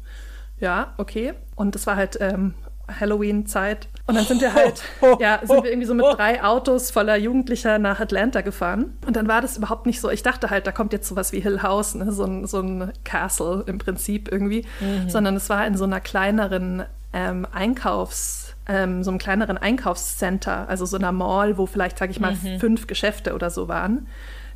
ja, 0.59 0.95
okay. 0.97 1.35
Und 1.55 1.77
es 1.77 1.87
war 1.87 1.97
halt 1.97 2.19
ähm, 2.21 2.55
Halloween-Zeit. 2.88 3.88
Und 4.07 4.17
dann 4.17 4.25
sind 4.25 4.41
wir 4.41 4.55
halt, 4.55 4.83
ja, 5.21 5.41
sind 5.43 5.62
wir 5.62 5.71
irgendwie 5.71 5.87
so 5.87 5.95
mit 5.95 6.07
drei 6.07 6.43
Autos 6.43 6.91
voller 6.91 7.17
Jugendlicher 7.17 7.79
nach 7.79 8.01
Atlanta 8.01 8.41
gefahren. 8.41 8.97
Und 9.07 9.17
dann 9.17 9.29
war 9.29 9.41
das 9.41 9.57
überhaupt 9.57 9.87
nicht 9.87 10.01
so. 10.01 10.11
Ich 10.11 10.23
dachte 10.23 10.51
halt, 10.51 10.67
da 10.67 10.73
kommt 10.73 10.93
jetzt 10.93 11.09
sowas 11.09 11.33
wie 11.33 11.41
Hill 11.41 11.62
House, 11.62 11.95
ne? 11.95 12.11
so, 12.12 12.25
ein, 12.25 12.47
so 12.47 12.61
ein 12.61 12.93
Castle 13.05 13.64
im 13.67 13.79
Prinzip 13.79 14.33
irgendwie. 14.33 14.64
Mhm. 14.81 15.09
Sondern 15.09 15.37
es 15.37 15.49
war 15.49 15.67
in 15.67 15.77
so 15.77 15.85
einer 15.85 16.01
kleineren 16.01 16.85
ähm, 17.12 17.47
Einkaufs- 17.53 18.48
ähm, 18.69 19.03
so 19.03 19.11
einem 19.11 19.19
kleineren 19.19 19.59
Einkaufscenter, 19.59 20.69
also 20.69 20.87
so 20.87 20.97
einer 20.97 21.13
Mall, 21.13 21.59
wo 21.59 21.67
vielleicht, 21.67 21.99
sage 21.99 22.13
ich 22.13 22.21
mal, 22.21 22.35
mhm. 22.35 22.61
fünf 22.61 22.87
Geschäfte 22.87 23.35
oder 23.35 23.51
so 23.51 23.69
waren 23.69 24.07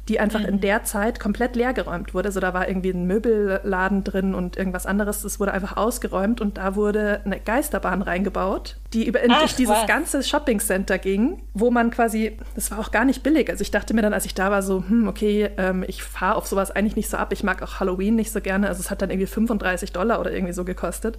die 0.08 0.18
einfach 0.18 0.40
mhm. 0.40 0.46
in 0.46 0.60
der 0.60 0.82
Zeit 0.82 1.20
komplett 1.20 1.54
leergeräumt 1.54 2.12
wurde. 2.12 2.28
Also 2.28 2.40
da 2.40 2.52
war 2.52 2.66
irgendwie 2.66 2.90
ein 2.90 3.06
Möbelladen 3.06 4.02
drin 4.02 4.34
und 4.34 4.56
irgendwas 4.56 4.84
anderes. 4.84 5.22
Das 5.22 5.38
wurde 5.38 5.52
einfach 5.52 5.76
ausgeräumt 5.76 6.40
und 6.40 6.58
da 6.58 6.74
wurde 6.74 7.20
eine 7.24 7.38
Geisterbahn 7.38 8.02
reingebaut, 8.02 8.78
die 8.92 9.06
über 9.06 9.20
Ach, 9.28 9.38
durch 9.38 9.54
dieses 9.54 9.76
was? 9.76 9.86
ganze 9.86 10.24
Shoppingcenter 10.24 10.98
ging, 10.98 11.42
wo 11.54 11.70
man 11.70 11.92
quasi, 11.92 12.36
das 12.56 12.72
war 12.72 12.80
auch 12.80 12.90
gar 12.90 13.04
nicht 13.04 13.22
billig. 13.22 13.48
Also 13.48 13.62
ich 13.62 13.70
dachte 13.70 13.94
mir 13.94 14.02
dann, 14.02 14.12
als 14.12 14.24
ich 14.24 14.34
da 14.34 14.50
war, 14.50 14.62
so, 14.62 14.82
hm, 14.88 15.06
okay, 15.06 15.50
ähm, 15.56 15.84
ich 15.86 16.02
fahre 16.02 16.34
auf 16.34 16.48
sowas 16.48 16.72
eigentlich 16.72 16.96
nicht 16.96 17.08
so 17.08 17.16
ab. 17.16 17.32
Ich 17.32 17.44
mag 17.44 17.62
auch 17.62 17.78
Halloween 17.78 18.16
nicht 18.16 18.32
so 18.32 18.40
gerne. 18.40 18.66
Also 18.66 18.80
es 18.80 18.90
hat 18.90 19.02
dann 19.02 19.10
irgendwie 19.10 19.26
35 19.26 19.92
Dollar 19.92 20.18
oder 20.18 20.32
irgendwie 20.32 20.52
so 20.52 20.64
gekostet. 20.64 21.16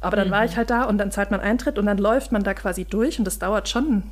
Aber 0.00 0.16
dann 0.16 0.28
mhm. 0.28 0.32
war 0.32 0.44
ich 0.44 0.56
halt 0.56 0.70
da 0.70 0.84
und 0.84 0.98
dann 0.98 1.10
zahlt 1.10 1.32
man 1.32 1.40
Eintritt 1.40 1.78
und 1.78 1.86
dann 1.86 1.98
läuft 1.98 2.30
man 2.30 2.44
da 2.44 2.54
quasi 2.54 2.84
durch 2.84 3.18
und 3.18 3.24
das 3.24 3.40
dauert 3.40 3.68
schon 3.68 4.04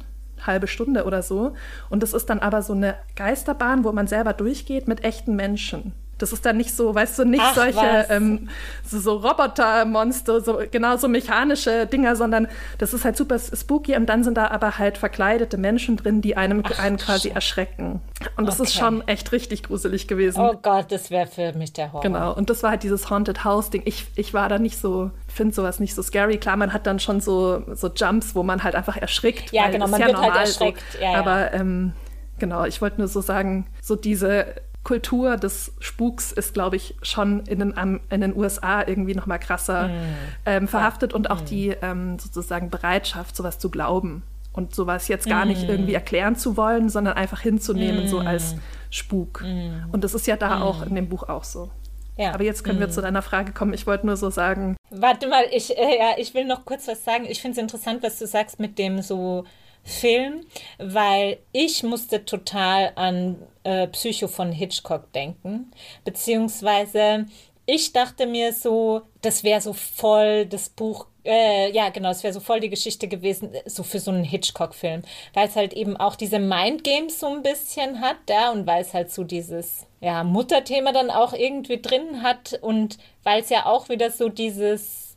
halbe 0.46 0.66
Stunde 0.66 1.05
oder 1.05 1.22
so. 1.22 1.55
Und 1.90 2.03
das 2.03 2.12
ist 2.12 2.27
dann 2.31 2.40
aber 2.40 2.62
so 2.62 2.72
eine 2.72 2.96
Geisterbahn, 3.16 3.85
wo 3.85 3.92
man 3.92 4.07
selber 4.07 4.33
durchgeht 4.33 4.88
mit 4.88 5.05
echten 5.05 5.37
Menschen. 5.37 5.92
Das 6.18 6.33
ist 6.33 6.44
dann 6.44 6.57
nicht 6.57 6.74
so, 6.74 6.94
weißt 6.94 7.18
du, 7.18 7.24
nicht 7.24 7.42
Ach, 7.44 7.54
solche 7.54 8.07
ähm, 8.11 8.48
so, 8.85 8.98
so 8.98 9.16
Robotermonster, 9.16 10.40
so 10.40 10.61
genau 10.70 10.96
so 10.96 11.09
mechanische 11.09 11.87
Dinger, 11.87 12.16
sondern 12.16 12.48
das 12.78 12.92
ist 12.92 13.04
halt 13.04 13.16
super 13.16 13.38
spooky 13.38 13.96
und 13.96 14.07
dann 14.07 14.24
sind 14.24 14.37
da 14.37 14.48
aber 14.48 14.78
halt 14.78 14.98
verkleidete 14.98 15.57
Menschen 15.57 15.96
drin, 15.96 16.20
die 16.20 16.37
einem 16.37 16.62
Ach, 16.64 16.78
einen 16.78 16.96
quasi 16.96 17.28
erschrecken. 17.31 18.00
Und 18.37 18.46
das 18.46 18.59
okay. 18.61 18.68
ist 18.68 18.74
schon 18.74 19.07
echt 19.07 19.33
richtig 19.33 19.62
gruselig 19.64 20.09
gewesen. 20.09 20.40
Oh 20.40 20.54
Gott, 20.61 20.90
das 20.90 21.11
wäre 21.11 21.26
für 21.26 21.52
mich 21.52 21.72
der 21.72 21.92
Horror. 21.92 22.02
Genau, 22.02 22.35
und 22.35 22.50
das 22.50 22.62
war 22.62 22.70
halt 22.70 22.83
dieses 22.83 23.11
Haunted 23.11 23.44
House-Ding. 23.44 23.83
Ich, 23.85 24.07
ich 24.16 24.35
war 24.35 24.48
da 24.48 24.59
nicht 24.59 24.78
so, 24.78 25.11
finde 25.26 25.54
sowas 25.54 25.78
nicht 25.78 25.94
so 25.94 26.02
scary. 26.02 26.38
Klar, 26.38 26.57
man 26.57 26.72
hat 26.72 26.87
dann 26.87 26.98
schon 26.98 27.20
so, 27.20 27.62
so 27.74 27.88
Jumps, 27.88 28.35
wo 28.35 28.42
man 28.42 28.64
halt 28.64 28.74
einfach 28.74 28.96
erschrickt. 28.96 29.52
Ja, 29.52 29.68
genau, 29.68 29.87
man 29.87 30.00
ja 30.00 30.09
wird 30.09 30.18
halt 30.18 30.35
halt 30.35 30.48
erschreckt. 30.48 30.83
So. 30.92 30.98
Ja, 30.98 31.12
ja. 31.12 31.18
Aber 31.18 31.52
ähm, 31.54 31.92
genau, 32.38 32.64
ich 32.64 32.81
wollte 32.81 32.98
nur 32.98 33.09
so 33.09 33.20
sagen, 33.20 33.66
so 33.83 33.96
diese 33.96 34.46
Kultur 34.85 35.37
des 35.37 35.73
Spuks 35.81 36.33
ist, 36.33 36.55
glaube 36.55 36.77
ich, 36.77 36.97
schon 37.03 37.41
in 37.47 37.59
den, 37.59 38.01
in 38.11 38.21
den 38.21 38.37
USA 38.37 38.87
irgendwie 38.87 39.14
noch 39.14 39.27
mal 39.27 39.38
krasser 39.38 39.88
mm. 39.88 40.14
ähm, 40.47 40.69
verhaftet 40.69 41.12
und 41.12 41.31
auch 41.31 41.43
mm. 41.43 41.47
die 41.47 41.69
ähm, 41.83 42.19
sozusagen 42.19 42.71
Bereitschaft, 42.71 43.37
sowas 43.37 43.59
zu 43.59 43.71
glauben 43.71 44.23
und 44.53 44.75
sowas 44.75 45.09
jetzt 45.09 45.27
gar 45.27 45.45
mm. 45.45 45.49
nicht 45.49 45.69
irgendwie 45.69 45.95
erklären 45.95 46.37
zu 46.37 46.57
wollen, 46.57 46.88
sondern 46.88 47.14
einfach 47.14 47.41
hinzunehmen, 47.41 48.09
so 48.09 48.21
als 48.21 48.55
mm. 48.55 48.59
Spuk. 48.91 49.43
Mm. 49.43 49.91
Und 49.93 50.05
das 50.05 50.14
ist 50.14 50.27
ja 50.27 50.37
da 50.37 50.62
auch 50.62 50.87
in 50.87 50.95
dem 50.95 51.09
Buch 51.09 51.29
auch 51.29 51.45
so. 51.45 51.71
Ja. 52.17 52.35
Aber 52.35 52.43
jetzt 52.43 52.64
können 52.64 52.81
wir 52.81 52.91
zu 52.91 53.01
deiner 53.01 53.23
Frage 53.23 53.53
kommen. 53.53 53.73
Ich 53.73 53.87
wollte 53.87 54.05
nur 54.05 54.17
so 54.17 54.29
sagen. 54.29 54.77
Warte 54.91 55.29
mal, 55.29 55.45
ich, 55.53 55.77
äh, 55.79 55.99
ja, 55.99 56.14
ich 56.17 56.35
will 56.35 56.45
noch 56.45 56.64
kurz 56.64 56.88
was 56.88 57.05
sagen. 57.05 57.27
Ich 57.29 57.41
finde 57.41 57.53
es 57.53 57.62
interessant, 57.62 58.03
was 58.03 58.19
du 58.19 58.27
sagst 58.27 58.59
mit 58.59 58.79
dem 58.79 59.03
so 59.03 59.45
Film, 59.88 60.46
weil 60.79 61.38
ich 61.53 61.83
musste 61.83 62.24
total 62.24 62.92
an 62.94 63.37
äh, 63.64 63.88
Psycho 63.88 64.29
von 64.29 64.53
Hitchcock 64.53 65.12
denken, 65.12 65.70
beziehungsweise 66.05 67.27
ich 67.66 67.92
dachte 67.92 68.27
mir 68.27 68.53
so, 68.53 69.03
das 69.20 69.44
wäre 69.44 69.61
so 69.61 69.72
voll 69.72 70.46
das 70.46 70.68
Buch 70.70 71.07
äh, 71.29 71.70
ja, 71.72 71.90
genau, 71.90 72.11
es 72.11 72.22
wäre 72.22 72.33
so 72.33 72.40
voll 72.40 72.61
die 72.61 72.70
Geschichte 72.70 73.07
gewesen, 73.07 73.51
so 73.66 73.83
für 73.83 74.01
so 74.01 74.11
einen 74.11 74.24
Hitchcock-Film, 74.24 75.03
weil 75.35 75.48
es 75.48 75.57
halt 75.57 75.74
eben 75.74 75.96
auch 75.96 76.16
diese 76.16 76.38
Mindgames 76.38 77.20
so 77.20 77.27
ein 77.27 77.42
bisschen 77.42 78.01
hat, 78.01 78.16
ja, 78.31 78.51
und 78.51 78.66
weil 78.66 78.81
es 78.81 78.94
halt 78.94 79.11
so 79.11 79.24
dieses, 79.24 79.87
ja, 80.01 80.24
Mutterthema 80.24 80.92
dann 80.92 81.11
auch 81.11 81.35
irgendwie 81.35 81.83
drin 81.83 82.22
hat 82.22 82.59
und 82.62 82.96
weil 83.24 83.42
es 83.42 83.51
ja 83.51 83.66
auch 83.66 83.90
wieder 83.90 84.11
so 84.11 84.31
dieses, 84.31 85.08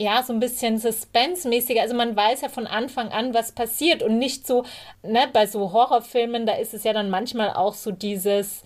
ja, 0.00 0.22
so 0.22 0.32
ein 0.32 0.40
bisschen 0.40 0.78
suspense-mäßiger, 0.78 1.82
also 1.82 1.94
man 1.94 2.16
weiß 2.16 2.40
ja 2.40 2.48
von 2.48 2.66
Anfang 2.66 3.08
an, 3.08 3.34
was 3.34 3.52
passiert 3.52 4.02
und 4.02 4.16
nicht 4.16 4.46
so, 4.46 4.64
ne, 5.02 5.28
bei 5.30 5.46
so 5.46 5.72
Horrorfilmen, 5.74 6.46
da 6.46 6.54
ist 6.54 6.72
es 6.72 6.84
ja 6.84 6.94
dann 6.94 7.10
manchmal 7.10 7.50
auch 7.50 7.74
so 7.74 7.90
dieses, 7.90 8.62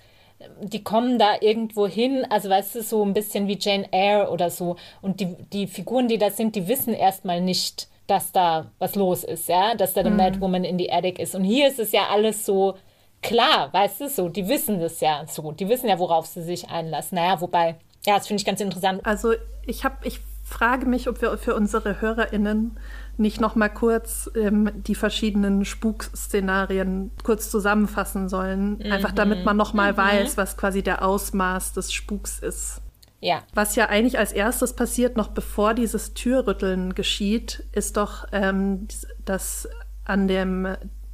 die 0.60 0.84
kommen 0.84 1.18
da 1.18 1.34
irgendwo 1.40 1.88
hin, 1.88 2.24
also 2.30 2.48
weißt 2.48 2.76
du, 2.76 2.82
so 2.82 3.04
ein 3.04 3.14
bisschen 3.14 3.48
wie 3.48 3.58
Jane 3.60 3.88
Eyre 3.90 4.30
oder 4.30 4.48
so. 4.48 4.76
Und 5.02 5.18
die, 5.18 5.34
die 5.52 5.66
Figuren, 5.66 6.06
die 6.06 6.18
da 6.18 6.30
sind, 6.30 6.54
die 6.54 6.68
wissen 6.68 6.94
erstmal 6.94 7.40
nicht, 7.40 7.88
dass 8.06 8.30
da 8.30 8.70
was 8.78 8.94
los 8.94 9.24
ist, 9.24 9.48
ja, 9.48 9.74
dass 9.74 9.92
da 9.92 10.02
eine 10.02 10.10
mhm. 10.10 10.16
Mad 10.16 10.40
Woman 10.40 10.62
in 10.62 10.78
die 10.78 10.92
Attic 10.92 11.18
ist. 11.18 11.34
Und 11.34 11.42
hier 11.42 11.66
ist 11.66 11.80
es 11.80 11.90
ja 11.90 12.10
alles 12.12 12.46
so 12.46 12.74
klar, 13.22 13.72
weißt 13.72 14.02
du, 14.02 14.08
so, 14.08 14.28
die 14.28 14.46
wissen 14.46 14.78
das 14.78 15.00
ja 15.00 15.24
so, 15.26 15.50
die 15.50 15.68
wissen 15.68 15.88
ja, 15.88 15.98
worauf 15.98 16.26
sie 16.26 16.42
sich 16.42 16.68
einlassen. 16.68 17.16
Naja, 17.16 17.40
wobei, 17.40 17.74
ja, 18.06 18.18
das 18.18 18.28
finde 18.28 18.40
ich 18.40 18.46
ganz 18.46 18.60
interessant. 18.60 19.00
Also 19.04 19.32
ich 19.66 19.82
habe, 19.82 19.96
ich 20.06 20.20
frage 20.44 20.86
mich, 20.86 21.08
ob 21.08 21.20
wir 21.22 21.36
für 21.38 21.54
unsere 21.54 22.00
HörerInnen 22.00 22.78
nicht 23.16 23.40
noch 23.40 23.56
mal 23.56 23.70
kurz 23.70 24.30
ähm, 24.36 24.70
die 24.74 24.94
verschiedenen 24.94 25.64
Spukszenarien 25.64 27.10
kurz 27.22 27.50
zusammenfassen 27.50 28.28
sollen, 28.28 28.78
mhm. 28.78 28.92
einfach 28.92 29.12
damit 29.12 29.44
man 29.44 29.56
noch 29.56 29.72
mal 29.72 29.92
mhm. 29.92 29.96
weiß, 29.96 30.36
was 30.36 30.56
quasi 30.56 30.82
der 30.82 31.04
Ausmaß 31.04 31.72
des 31.72 31.92
Spuks 31.92 32.38
ist. 32.40 32.82
Ja. 33.20 33.42
Was 33.54 33.74
ja 33.74 33.88
eigentlich 33.88 34.18
als 34.18 34.32
erstes 34.32 34.74
passiert, 34.74 35.16
noch 35.16 35.28
bevor 35.28 35.72
dieses 35.72 36.12
Türrütteln 36.12 36.94
geschieht, 36.94 37.64
ist 37.72 37.96
doch, 37.96 38.26
ähm, 38.32 38.86
dass 39.24 39.66
an 40.04 40.28
dem 40.28 40.68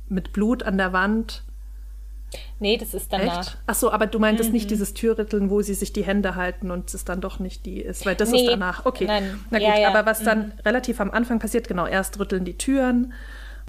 mit 0.08 0.32
Blut 0.32 0.64
an 0.64 0.76
der 0.76 0.92
Wand 0.92 1.44
Nee, 2.58 2.76
das 2.76 2.94
ist 2.94 3.12
danach. 3.12 3.40
Echt? 3.40 3.58
Ach 3.66 3.74
so, 3.74 3.90
aber 3.90 4.06
du 4.06 4.18
meintest 4.18 4.50
mhm. 4.50 4.54
nicht 4.54 4.70
dieses 4.70 4.94
Türrütteln, 4.94 5.50
wo 5.50 5.62
sie 5.62 5.74
sich 5.74 5.92
die 5.92 6.04
Hände 6.04 6.36
halten 6.36 6.70
und 6.70 6.92
es 6.92 7.04
dann 7.04 7.20
doch 7.20 7.38
nicht 7.38 7.66
die 7.66 7.80
ist, 7.80 8.06
weil 8.06 8.14
das 8.14 8.30
nee. 8.30 8.42
ist 8.42 8.50
danach. 8.50 8.86
Okay, 8.86 9.06
Nein. 9.06 9.40
na 9.50 9.58
gut, 9.58 9.66
ja, 9.66 9.78
ja. 9.78 9.88
aber 9.88 10.06
was 10.06 10.22
dann 10.22 10.38
mhm. 10.38 10.52
relativ 10.64 11.00
am 11.00 11.10
Anfang 11.10 11.38
passiert, 11.38 11.66
genau, 11.68 11.86
erst 11.86 12.18
rütteln 12.18 12.44
die 12.44 12.56
Türen, 12.56 13.12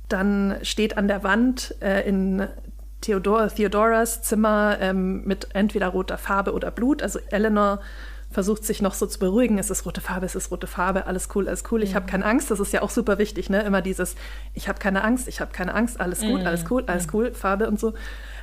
dann 0.10 0.58
steht 0.62 0.98
an 0.98 1.08
der 1.08 1.24
Wand 1.24 1.76
äh, 1.82 2.08
in 2.08 2.48
Theodor 3.02 3.48
Theodoras 3.48 4.22
Zimmer 4.22 4.78
ähm, 4.80 5.24
mit 5.26 5.48
entweder 5.54 5.88
roter 5.88 6.18
Farbe 6.18 6.54
oder 6.54 6.70
Blut, 6.70 7.02
also 7.02 7.20
Eleanor 7.32 7.80
versucht 8.32 8.64
sich 8.64 8.82
noch 8.82 8.94
so 8.94 9.06
zu 9.08 9.20
beruhigen, 9.20 9.58
es 9.58 9.70
ist 9.70 9.86
rote 9.86 10.00
Farbe, 10.00 10.26
es 10.26 10.36
ist 10.36 10.52
rote 10.52 10.68
Farbe, 10.68 11.06
alles 11.06 11.28
cool, 11.36 11.48
alles 11.48 11.64
cool, 11.72 11.84
ich 11.84 11.96
habe 11.96 12.06
keine 12.06 12.26
Angst, 12.26 12.50
das 12.50 12.60
ist 12.60 12.72
ja 12.72 12.82
auch 12.82 12.90
super 12.90 13.18
wichtig, 13.18 13.50
ne? 13.50 13.62
Immer 13.64 13.82
dieses, 13.82 14.16
ich 14.54 14.70
habe 14.70 14.80
keine 14.80 15.04
Angst, 15.04 15.28
ich 15.28 15.42
habe 15.42 15.52
keine 15.52 15.74
Angst, 15.74 16.00
alles 16.00 16.22
gut, 16.22 16.40
mhm. 16.40 16.48
alles 16.48 16.64
cool, 16.70 16.84
alles 16.88 17.08
mhm. 17.08 17.12
cool, 17.14 17.34
Farbe 17.34 17.68
und 17.68 17.80
so. 17.80 17.94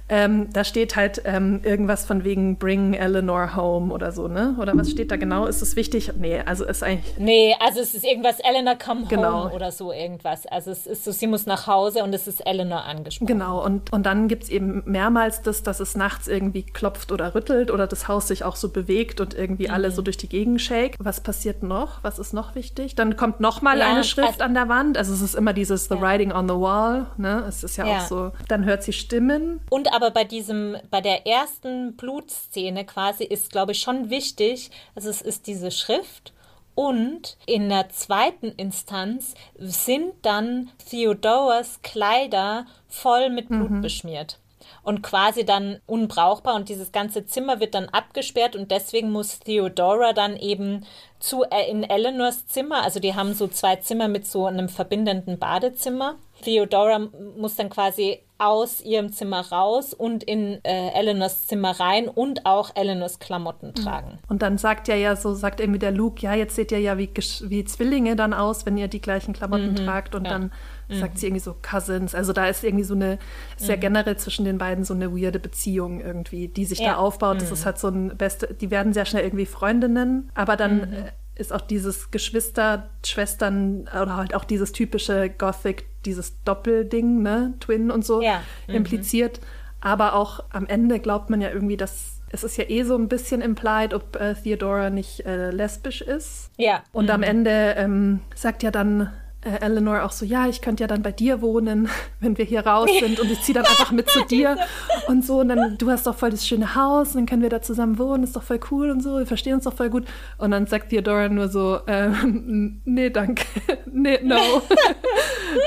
Ähm, 0.08 0.48
da 0.52 0.64
steht 0.64 0.96
halt 0.96 1.22
ähm, 1.24 1.60
irgendwas 1.64 2.04
von 2.06 2.24
wegen 2.24 2.56
Bring 2.56 2.94
Eleanor 2.94 3.56
home 3.56 3.92
oder 3.92 4.12
so, 4.12 4.28
ne? 4.28 4.56
Oder 4.58 4.76
was 4.76 4.90
steht 4.90 5.10
da 5.10 5.16
genau? 5.16 5.46
Ist 5.46 5.62
es 5.62 5.76
wichtig? 5.76 6.12
Nee, 6.18 6.40
also 6.44 6.64
ist 6.64 6.82
eigentlich. 6.82 7.18
Nee, 7.18 7.54
also 7.60 7.80
es 7.80 7.94
ist 7.94 8.04
irgendwas 8.04 8.40
Eleanor 8.40 8.76
come 8.76 9.06
genau. 9.08 9.44
home 9.44 9.54
oder 9.54 9.70
so 9.70 9.92
irgendwas. 9.92 10.46
Also 10.46 10.70
es 10.70 10.86
ist 10.86 11.04
so, 11.04 11.12
sie 11.12 11.26
muss 11.26 11.46
nach 11.46 11.66
Hause 11.66 12.02
und 12.02 12.14
es 12.14 12.26
ist 12.26 12.46
Eleanor 12.46 12.84
angesprochen. 12.84 13.26
Genau, 13.26 13.64
und, 13.64 13.92
und 13.92 14.06
dann 14.06 14.28
gibt 14.28 14.44
es 14.44 14.48
eben 14.48 14.82
mehrmals 14.86 15.42
das, 15.42 15.62
dass 15.62 15.80
es 15.80 15.94
nachts 15.94 16.28
irgendwie 16.28 16.62
klopft 16.62 17.12
oder 17.12 17.34
rüttelt 17.34 17.70
oder 17.70 17.86
das 17.86 18.08
Haus 18.08 18.28
sich 18.28 18.44
auch 18.44 18.56
so 18.56 18.70
bewegt 18.70 19.20
und 19.20 19.34
irgendwie 19.34 19.68
mhm. 19.68 19.74
alle 19.74 19.90
so 19.90 20.02
durch 20.02 20.16
die 20.16 20.28
Gegend 20.28 20.60
shake. 20.60 20.96
Was 20.98 21.20
passiert 21.20 21.62
noch? 21.62 22.02
Was 22.02 22.18
ist 22.18 22.32
noch 22.32 22.54
wichtig? 22.54 22.94
Dann 22.94 23.16
kommt 23.16 23.40
noch 23.40 23.62
mal 23.62 23.78
ja, 23.78 23.90
eine 23.90 24.04
Schrift 24.04 24.28
also, 24.28 24.44
an 24.44 24.54
der 24.54 24.68
Wand. 24.68 24.96
Also 24.96 25.12
es 25.12 25.20
ist 25.20 25.34
immer 25.34 25.52
dieses 25.52 25.86
The 25.86 25.96
ja. 25.96 26.00
Writing 26.00 26.32
on 26.32 26.48
the 26.48 26.54
Wall, 26.54 27.06
ne? 27.16 27.44
Es 27.48 27.62
ist 27.62 27.76
ja, 27.76 27.86
ja, 27.86 27.98
auch 27.98 28.06
so. 28.06 28.32
Dann 28.48 28.64
hört 28.64 28.82
sie 28.82 28.92
Stimmen. 28.92 29.60
Und 29.70 29.92
aber 29.98 30.12
bei 30.12 30.22
diesem, 30.22 30.76
bei 30.92 31.00
der 31.00 31.26
ersten 31.26 31.96
Blutszene 31.96 32.84
quasi 32.84 33.24
ist, 33.24 33.50
glaube 33.50 33.72
ich, 33.72 33.80
schon 33.80 34.10
wichtig, 34.10 34.70
also 34.94 35.10
es 35.10 35.20
ist 35.20 35.48
diese 35.48 35.72
Schrift 35.72 36.32
und 36.76 37.36
in 37.46 37.68
der 37.68 37.88
zweiten 37.88 38.52
Instanz 38.52 39.34
sind 39.58 40.12
dann 40.22 40.70
Theodoras 40.88 41.82
Kleider 41.82 42.66
voll 42.86 43.28
mit 43.30 43.48
Blut 43.48 43.70
mhm. 43.70 43.80
beschmiert 43.80 44.38
und 44.84 45.02
quasi 45.02 45.44
dann 45.44 45.80
unbrauchbar 45.86 46.54
und 46.54 46.68
dieses 46.68 46.92
ganze 46.92 47.26
Zimmer 47.26 47.58
wird 47.58 47.74
dann 47.74 47.88
abgesperrt 47.88 48.54
und 48.54 48.70
deswegen 48.70 49.10
muss 49.10 49.40
Theodora 49.40 50.12
dann 50.12 50.36
eben 50.36 50.86
zu 51.18 51.42
äh, 51.42 51.68
in 51.68 51.82
Eleanors 51.82 52.46
Zimmer, 52.46 52.84
also 52.84 53.00
die 53.00 53.16
haben 53.16 53.34
so 53.34 53.48
zwei 53.48 53.74
Zimmer 53.76 54.06
mit 54.06 54.28
so 54.28 54.46
einem 54.46 54.68
verbindenden 54.68 55.40
Badezimmer. 55.40 56.14
Theodora 56.44 57.00
muss 57.36 57.56
dann 57.56 57.68
quasi 57.68 58.20
aus 58.38 58.80
ihrem 58.80 59.12
Zimmer 59.12 59.40
raus 59.50 59.92
und 59.92 60.22
in 60.22 60.64
äh, 60.64 60.90
Eleanors 60.94 61.46
Zimmer 61.48 61.78
rein 61.80 62.08
und 62.08 62.46
auch 62.46 62.70
Eleanors 62.76 63.18
Klamotten 63.18 63.68
mhm. 63.68 63.74
tragen. 63.74 64.18
Und 64.28 64.42
dann 64.42 64.58
sagt 64.58 64.88
er 64.88 64.96
ja 64.96 65.16
so, 65.16 65.34
sagt 65.34 65.58
irgendwie 65.58 65.80
der 65.80 65.90
Luke, 65.90 66.22
ja, 66.22 66.34
jetzt 66.34 66.54
seht 66.54 66.70
ihr 66.70 66.78
ja 66.78 66.98
wie, 66.98 67.10
wie 67.14 67.64
Zwillinge 67.64 68.14
dann 68.14 68.32
aus, 68.32 68.64
wenn 68.64 68.78
ihr 68.78 68.86
die 68.86 69.00
gleichen 69.00 69.34
Klamotten 69.34 69.72
mhm, 69.72 69.76
tragt. 69.76 70.14
Und 70.14 70.24
ja. 70.24 70.30
dann 70.30 70.52
mhm. 70.88 71.00
sagt 71.00 71.18
sie 71.18 71.26
irgendwie 71.26 71.42
so 71.42 71.56
Cousins. 71.60 72.14
Also 72.14 72.32
da 72.32 72.46
ist 72.46 72.62
irgendwie 72.62 72.84
so 72.84 72.94
eine, 72.94 73.18
sehr 73.56 73.76
mhm. 73.76 73.80
generell 73.80 74.16
zwischen 74.16 74.44
den 74.44 74.58
beiden 74.58 74.84
so 74.84 74.94
eine 74.94 75.12
weirde 75.12 75.40
Beziehung 75.40 76.00
irgendwie, 76.00 76.46
die 76.46 76.64
sich 76.64 76.78
ja. 76.78 76.92
da 76.92 76.96
aufbaut. 76.98 77.40
Das 77.40 77.48
mhm. 77.48 77.54
ist 77.54 77.66
halt 77.66 77.78
so 77.78 77.88
ein 77.88 78.16
beste, 78.16 78.54
die 78.54 78.70
werden 78.70 78.92
sehr 78.92 79.04
schnell 79.04 79.24
irgendwie 79.24 79.46
Freundinnen, 79.46 80.30
aber 80.34 80.56
dann 80.56 80.76
mhm. 80.76 80.92
äh, 80.92 81.12
ist 81.38 81.52
auch 81.52 81.60
dieses 81.60 82.10
Geschwister, 82.10 82.90
Schwestern 83.04 83.88
oder 83.88 84.16
halt 84.16 84.34
auch 84.34 84.44
dieses 84.44 84.72
typische 84.72 85.30
Gothic, 85.30 85.86
dieses 86.04 86.42
Doppelding, 86.44 87.22
ne, 87.22 87.54
Twin 87.60 87.90
und 87.90 88.04
so 88.04 88.20
ja. 88.20 88.42
mhm. 88.66 88.74
impliziert. 88.74 89.40
Aber 89.80 90.14
auch 90.14 90.44
am 90.50 90.66
Ende 90.66 90.98
glaubt 90.98 91.30
man 91.30 91.40
ja 91.40 91.50
irgendwie, 91.50 91.76
dass 91.76 92.18
es 92.30 92.44
ist 92.44 92.58
ja 92.58 92.64
eh 92.68 92.82
so 92.82 92.96
ein 92.96 93.08
bisschen 93.08 93.40
implied, 93.40 93.94
ob 93.94 94.16
äh, 94.16 94.34
Theodora 94.34 94.90
nicht 94.90 95.24
äh, 95.24 95.50
lesbisch 95.50 96.02
ist. 96.02 96.50
Ja. 96.56 96.82
Und 96.92 97.06
mhm. 97.06 97.10
am 97.10 97.22
Ende 97.22 97.74
ähm, 97.78 98.20
sagt 98.34 98.62
ja 98.62 98.70
dann 98.70 99.12
äh, 99.42 99.64
Eleanor 99.64 100.02
auch 100.02 100.10
so, 100.10 100.24
ja, 100.24 100.48
ich 100.48 100.60
könnte 100.60 100.82
ja 100.82 100.88
dann 100.88 101.02
bei 101.02 101.12
dir 101.12 101.40
wohnen, 101.40 101.88
wenn 102.20 102.36
wir 102.38 102.44
hier 102.44 102.66
raus 102.66 102.90
sind. 102.98 103.20
Und 103.20 103.30
ich 103.30 103.40
ziehe 103.42 103.54
dann 103.54 103.66
einfach 103.66 103.92
mit 103.92 104.10
zu 104.10 104.24
dir 104.24 104.56
und 105.06 105.24
so. 105.24 105.40
Und 105.40 105.48
dann, 105.48 105.78
du 105.78 105.90
hast 105.90 106.06
doch 106.06 106.16
voll 106.16 106.30
das 106.30 106.46
schöne 106.46 106.74
Haus 106.74 107.08
und 107.08 107.16
dann 107.16 107.26
können 107.26 107.42
wir 107.42 107.50
da 107.50 107.62
zusammen 107.62 107.98
wohnen, 107.98 108.24
ist 108.24 108.34
doch 108.34 108.42
voll 108.42 108.60
cool 108.70 108.90
und 108.90 109.02
so, 109.02 109.18
wir 109.18 109.26
verstehen 109.26 109.54
uns 109.54 109.64
doch 109.64 109.74
voll 109.74 109.90
gut. 109.90 110.06
Und 110.38 110.50
dann 110.50 110.66
sagt 110.66 110.90
Theodora 110.90 111.28
nur 111.28 111.48
so, 111.48 111.80
ähm, 111.86 112.80
nee, 112.84 113.10
danke, 113.10 113.44
nee, 113.92 114.18
no. 114.22 114.36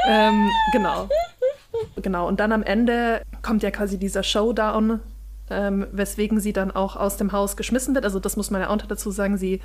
ähm, 0.07 0.49
genau. 0.73 1.07
Genau, 2.01 2.27
und 2.27 2.39
dann 2.39 2.51
am 2.51 2.63
Ende 2.63 3.21
kommt 3.41 3.63
ja 3.63 3.71
quasi 3.71 3.97
dieser 3.97 4.23
Showdown, 4.23 4.99
ähm, 5.49 5.87
weswegen 5.91 6.39
sie 6.39 6.53
dann 6.53 6.71
auch 6.71 6.95
aus 6.95 7.17
dem 7.17 7.31
Haus 7.31 7.55
geschmissen 7.55 7.95
wird. 7.95 8.03
Also 8.03 8.19
das 8.19 8.35
muss 8.35 8.51
man 8.51 8.61
ja 8.61 8.69
auch 8.69 8.77
dazu 8.77 9.11
sagen, 9.11 9.37
sie 9.37 9.61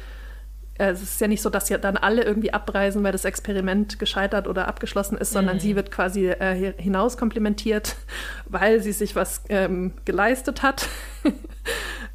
es 0.79 1.03
ist 1.03 1.21
ja 1.21 1.29
nicht 1.29 1.43
so, 1.43 1.51
dass 1.51 1.69
ja 1.69 1.79
dann 1.79 1.97
alle 1.97 2.23
irgendwie 2.23 2.53
abreisen, 2.53 3.03
weil 3.03 3.13
das 3.13 3.25
Experiment 3.25 3.99
gescheitert 3.99 4.47
oder 4.47 4.69
abgeschlossen 4.69 5.17
ist, 5.17 5.33
sondern 5.33 5.57
mhm. 5.57 5.61
sie 5.61 5.77
wird 5.77 5.91
quasi 5.91 6.27
äh, 6.27 6.73
hinaus 6.77 7.17
komplimentiert, 7.17 7.97
weil 8.47 8.83
sie 8.83 8.93
sich 8.93 9.17
was 9.17 9.43
ähm, 9.49 9.95
geleistet 10.05 10.63
hat. 10.63 10.89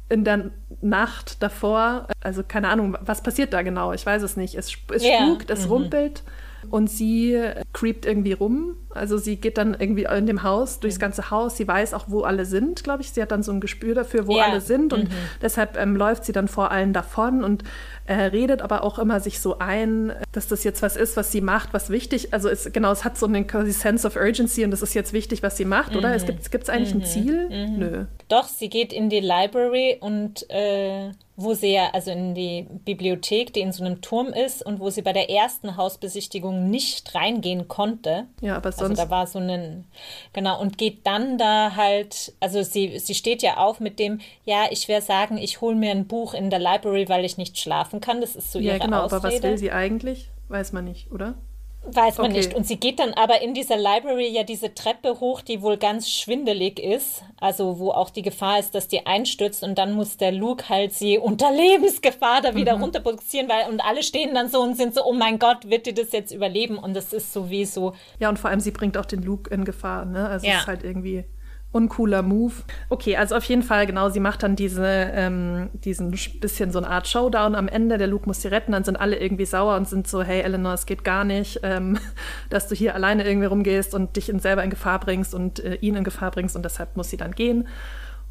In 0.10 0.26
der 0.26 0.52
Nacht 0.82 1.42
davor, 1.42 2.08
also 2.20 2.44
keine 2.46 2.68
Ahnung, 2.68 2.98
was 3.00 3.24
passiert 3.24 3.54
da 3.54 3.62
genau? 3.62 3.94
Ich 3.94 4.06
weiß 4.06 4.24
es 4.24 4.36
nicht. 4.36 4.56
Es, 4.56 4.76
es 4.94 5.04
yeah. 5.04 5.26
spukt, 5.26 5.50
es 5.50 5.66
mhm. 5.66 5.72
rumpelt 5.72 6.24
und 6.70 6.90
sie 6.90 7.40
creept 7.74 8.06
irgendwie 8.06 8.34
rum. 8.34 8.76
Also 8.90 9.18
sie 9.18 9.38
geht 9.38 9.58
dann 9.58 9.76
irgendwie 9.78 10.04
in 10.04 10.26
dem 10.26 10.44
Haus, 10.44 10.80
durchs 10.80 10.98
mhm. 10.98 11.02
ganze 11.02 11.32
Haus. 11.32 11.58
Sie 11.58 11.68
weiß 11.68 11.94
auch, 11.94 12.06
wo 12.08 12.22
alle 12.22 12.46
sind, 12.46 12.84
glaube 12.84 13.02
ich. 13.02 13.12
Sie 13.12 13.22
hat 13.22 13.32
dann 13.32 13.44
so 13.44 13.52
ein 13.52 13.60
Gespür 13.60 13.96
dafür, 13.96 14.28
wo 14.28 14.38
ja. 14.38 14.46
alle 14.46 14.62
sind. 14.62 14.94
Und 14.94 15.06
mhm. 15.06 15.14
deshalb 15.42 15.78
ähm, 15.78 15.96
läuft 15.96 16.26
sie 16.26 16.34
dann 16.34 16.48
vor 16.48 16.72
allen 16.72 16.94
davon 16.94 17.44
und 17.44 17.64
äh, 18.12 18.26
redet 18.26 18.62
aber 18.62 18.84
auch 18.84 19.00
immer 19.00 19.22
sich 19.22 19.40
so 19.40 19.58
ein, 19.60 20.12
dass 20.34 20.50
das 20.50 20.66
jetzt 20.66 20.82
was 20.82 20.98
ist, 20.98 21.16
was 21.16 21.32
sie 21.32 21.40
macht, 21.40 21.74
was 21.74 21.90
wichtig, 21.90 22.34
also 22.34 22.50
es, 22.50 22.72
genau, 22.74 22.92
es 22.92 23.06
hat 23.06 23.18
so 23.18 23.26
einen 23.26 23.48
quasi 23.48 23.72
Sense 23.72 24.06
of 24.06 24.18
Urgency 24.18 24.66
und 24.66 24.72
das 24.72 24.82
ist 24.82 24.94
jetzt 24.94 25.14
wichtig, 25.14 25.42
was 25.44 25.56
sie 25.56 25.64
macht, 25.64 25.94
mhm. 25.94 26.00
oder? 26.00 26.14
Es 26.14 26.26
gibt 26.26 26.64
es 26.64 26.70
eigentlich 26.70 26.94
mhm. 26.94 27.02
ein 27.02 27.06
Ziel? 27.06 27.50
Mhm. 27.50 27.80
Nö. 27.80 28.06
Doch, 28.28 28.48
sie 28.48 28.70
geht 28.70 28.92
in 28.92 29.10
die 29.10 29.22
Library 29.22 29.98
und 30.02 30.50
äh, 30.50 31.12
wo 31.44 31.54
sie 31.54 31.74
ja, 31.74 31.90
also 31.94 32.12
in 32.12 32.36
die 32.36 32.68
Bibliothek, 32.86 33.54
die 33.54 33.62
in 33.62 33.72
so 33.72 33.84
einem 33.84 34.02
Turm 34.02 34.28
ist 34.28 34.66
und 34.66 34.80
wo 34.80 34.90
sie 34.90 35.02
bei 35.02 35.14
der 35.14 35.30
ersten 35.30 35.78
Hausbesichtigung 35.78 36.70
nicht 36.70 37.16
reingehen 37.16 37.68
konnte. 37.68 38.28
Ja, 38.42 38.58
aber 38.58 38.72
sonst. 38.72 39.00
Also 39.00 39.04
da 39.04 39.10
war 39.10 39.28
so 39.28 39.40
ein, 39.40 39.86
genau, 40.34 40.60
und 40.60 40.78
geht 40.78 41.06
dann 41.06 41.38
da 41.38 41.76
halt, 41.76 42.34
also 42.40 42.64
sie, 42.64 43.00
sie 43.00 43.16
steht 43.16 43.42
ja 43.42 43.58
auf 43.58 43.80
mit 43.80 44.00
dem, 44.00 44.20
ja, 44.46 44.66
ich 44.70 44.88
werde 44.88 45.06
sagen, 45.06 45.38
ich 45.38 45.62
hole 45.62 45.76
mir 45.76 45.92
ein 45.92 46.08
Buch 46.08 46.34
in 46.34 46.50
der 46.50 46.60
Library, 46.60 47.08
weil 47.10 47.26
ich 47.26 47.38
nicht 47.38 47.58
schlafen 47.58 48.01
kann. 48.02 48.20
Das 48.22 48.36
ist 48.36 48.52
so 48.52 48.60
ihre 48.60 48.78
Ja, 48.78 48.84
genau, 48.84 49.04
Ausrede. 49.04 49.16
aber 49.16 49.34
was 49.36 49.44
will 49.44 49.58
sie 49.58 49.72
eigentlich? 49.72 50.30
Weiß 50.50 50.74
man 50.74 50.84
nicht, 50.86 51.12
oder? 51.12 51.36
Weiß 51.84 52.20
man 52.20 52.28
Okay. 52.28 52.38
nicht. 52.42 52.54
Und 52.54 52.68
sie 52.68 52.76
geht 52.80 53.00
dann 53.00 53.16
aber 53.16 53.42
in 53.42 53.56
dieser 53.56 53.76
Library 53.76 54.28
ja 54.28 54.44
diese 54.44 54.72
Treppe 54.76 55.20
hoch, 55.20 55.42
die 55.42 55.64
wohl 55.64 55.78
ganz 55.78 56.08
schwindelig 56.12 56.80
ist. 56.80 57.24
Also 57.40 57.80
wo 57.80 57.90
auch 57.90 58.12
die 58.12 58.22
Gefahr 58.22 58.60
ist, 58.60 58.76
dass 58.76 58.88
die 58.88 59.08
einstürzt. 59.08 59.64
Und 59.64 59.80
dann 59.80 59.94
muss 59.94 60.18
der 60.18 60.32
Luke 60.32 60.70
halt 60.70 60.94
sie 60.94 61.18
unter 61.18 61.52
Lebensgefahr 61.52 62.42
da 62.42 62.54
wieder 62.54 62.74
runterbuxieren, 62.80 63.50
weil 63.50 63.68
und 63.72 63.80
alle 63.80 64.04
stehen 64.04 64.36
dann 64.36 64.48
so 64.48 64.62
und 64.62 64.78
sind 64.78 64.94
so, 64.94 65.04
oh 65.04 65.14
mein 65.14 65.40
Gott, 65.40 65.70
wird 65.72 65.88
die 65.88 65.94
das 65.96 66.12
jetzt 66.12 66.32
überleben? 66.32 66.78
Und 66.78 66.94
das 66.96 67.14
ist 67.14 67.34
so 67.34 67.50
wie 67.50 67.66
so, 67.66 67.94
Ja, 68.20 68.30
und 68.30 68.38
vor 68.38 68.52
allem, 68.52 68.60
sie 68.60 68.72
bringt 68.72 68.96
auch 68.96 69.06
den 69.06 69.24
Luke 69.24 69.52
in 69.52 69.66
Gefahr, 69.66 70.06
ne? 70.06 70.28
Also 70.30 70.46
Ja. 70.46 70.54
es 70.58 70.62
ist 70.62 70.68
halt 70.68 70.84
irgendwie 70.84 71.24
uncooler 71.72 72.22
Move. 72.22 72.54
Okay, 72.90 73.16
also 73.16 73.36
auf 73.36 73.46
jeden 73.46 73.64
Fall, 73.64 73.86
genau, 73.86 74.10
sie 74.10 74.20
macht 74.20 74.44
dann 74.44 74.56
diese, 74.56 74.86
ähm, 74.86 75.70
diesen 75.74 76.14
sch- 76.14 76.40
bisschen 76.40 76.72
so 76.72 76.80
eine 76.80 76.90
Art 76.90 77.08
Showdown 77.08 77.56
am 77.56 77.68
Ende. 77.68 77.98
Der 77.98 78.08
Luke 78.08 78.26
muss 78.28 78.42
sie 78.42 78.50
retten, 78.50 78.74
dann 78.74 78.84
sind 78.84 78.98
alle 78.98 79.18
irgendwie 79.18 79.46
sauer 79.46 79.78
und 79.78 79.88
sind 79.88 80.08
so, 80.08 80.22
hey 80.22 80.42
Eleanor, 80.42 80.74
es 80.74 80.86
geht 80.86 81.04
gar 81.04 81.24
nicht, 81.24 81.62
ähm, 81.64 81.98
dass 82.50 82.68
du 82.68 82.76
hier 82.76 82.94
alleine 82.94 83.26
irgendwie 83.26 83.48
rumgehst 83.48 83.94
und 83.96 84.16
dich 84.18 84.30
in, 84.30 84.40
selber 84.40 84.64
in 84.64 84.70
Gefahr 84.70 85.00
bringst 85.00 85.34
und 85.34 85.60
äh, 85.64 85.76
ihn 85.76 85.96
in 85.96 86.04
Gefahr 86.04 86.32
bringst 86.32 86.56
und 86.56 86.64
deshalb 86.64 86.98
muss 86.98 87.10
sie 87.10 87.18
dann 87.18 87.32
gehen. 87.32 87.68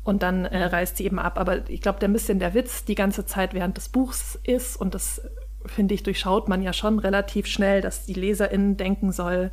Und 0.02 0.22
dann 0.22 0.44
äh, 0.46 0.64
reist 0.64 0.96
sie 0.96 1.04
eben 1.04 1.18
ab. 1.18 1.38
Aber 1.38 1.68
ich 1.68 1.80
glaube, 1.82 1.98
der 1.98 2.08
bisschen 2.08 2.38
der 2.38 2.54
Witz 2.54 2.84
die 2.84 2.94
ganze 2.94 3.26
Zeit 3.26 3.52
während 3.54 3.76
des 3.76 3.88
Buchs 3.90 4.38
ist, 4.44 4.76
und 4.76 4.94
das 4.94 5.22
finde 5.66 5.94
ich, 5.94 6.02
durchschaut 6.02 6.48
man 6.48 6.62
ja 6.62 6.72
schon 6.72 6.98
relativ 6.98 7.46
schnell, 7.46 7.80
dass 7.82 8.06
die 8.06 8.14
LeserInnen 8.14 8.76
denken 8.78 9.12
soll, 9.12 9.50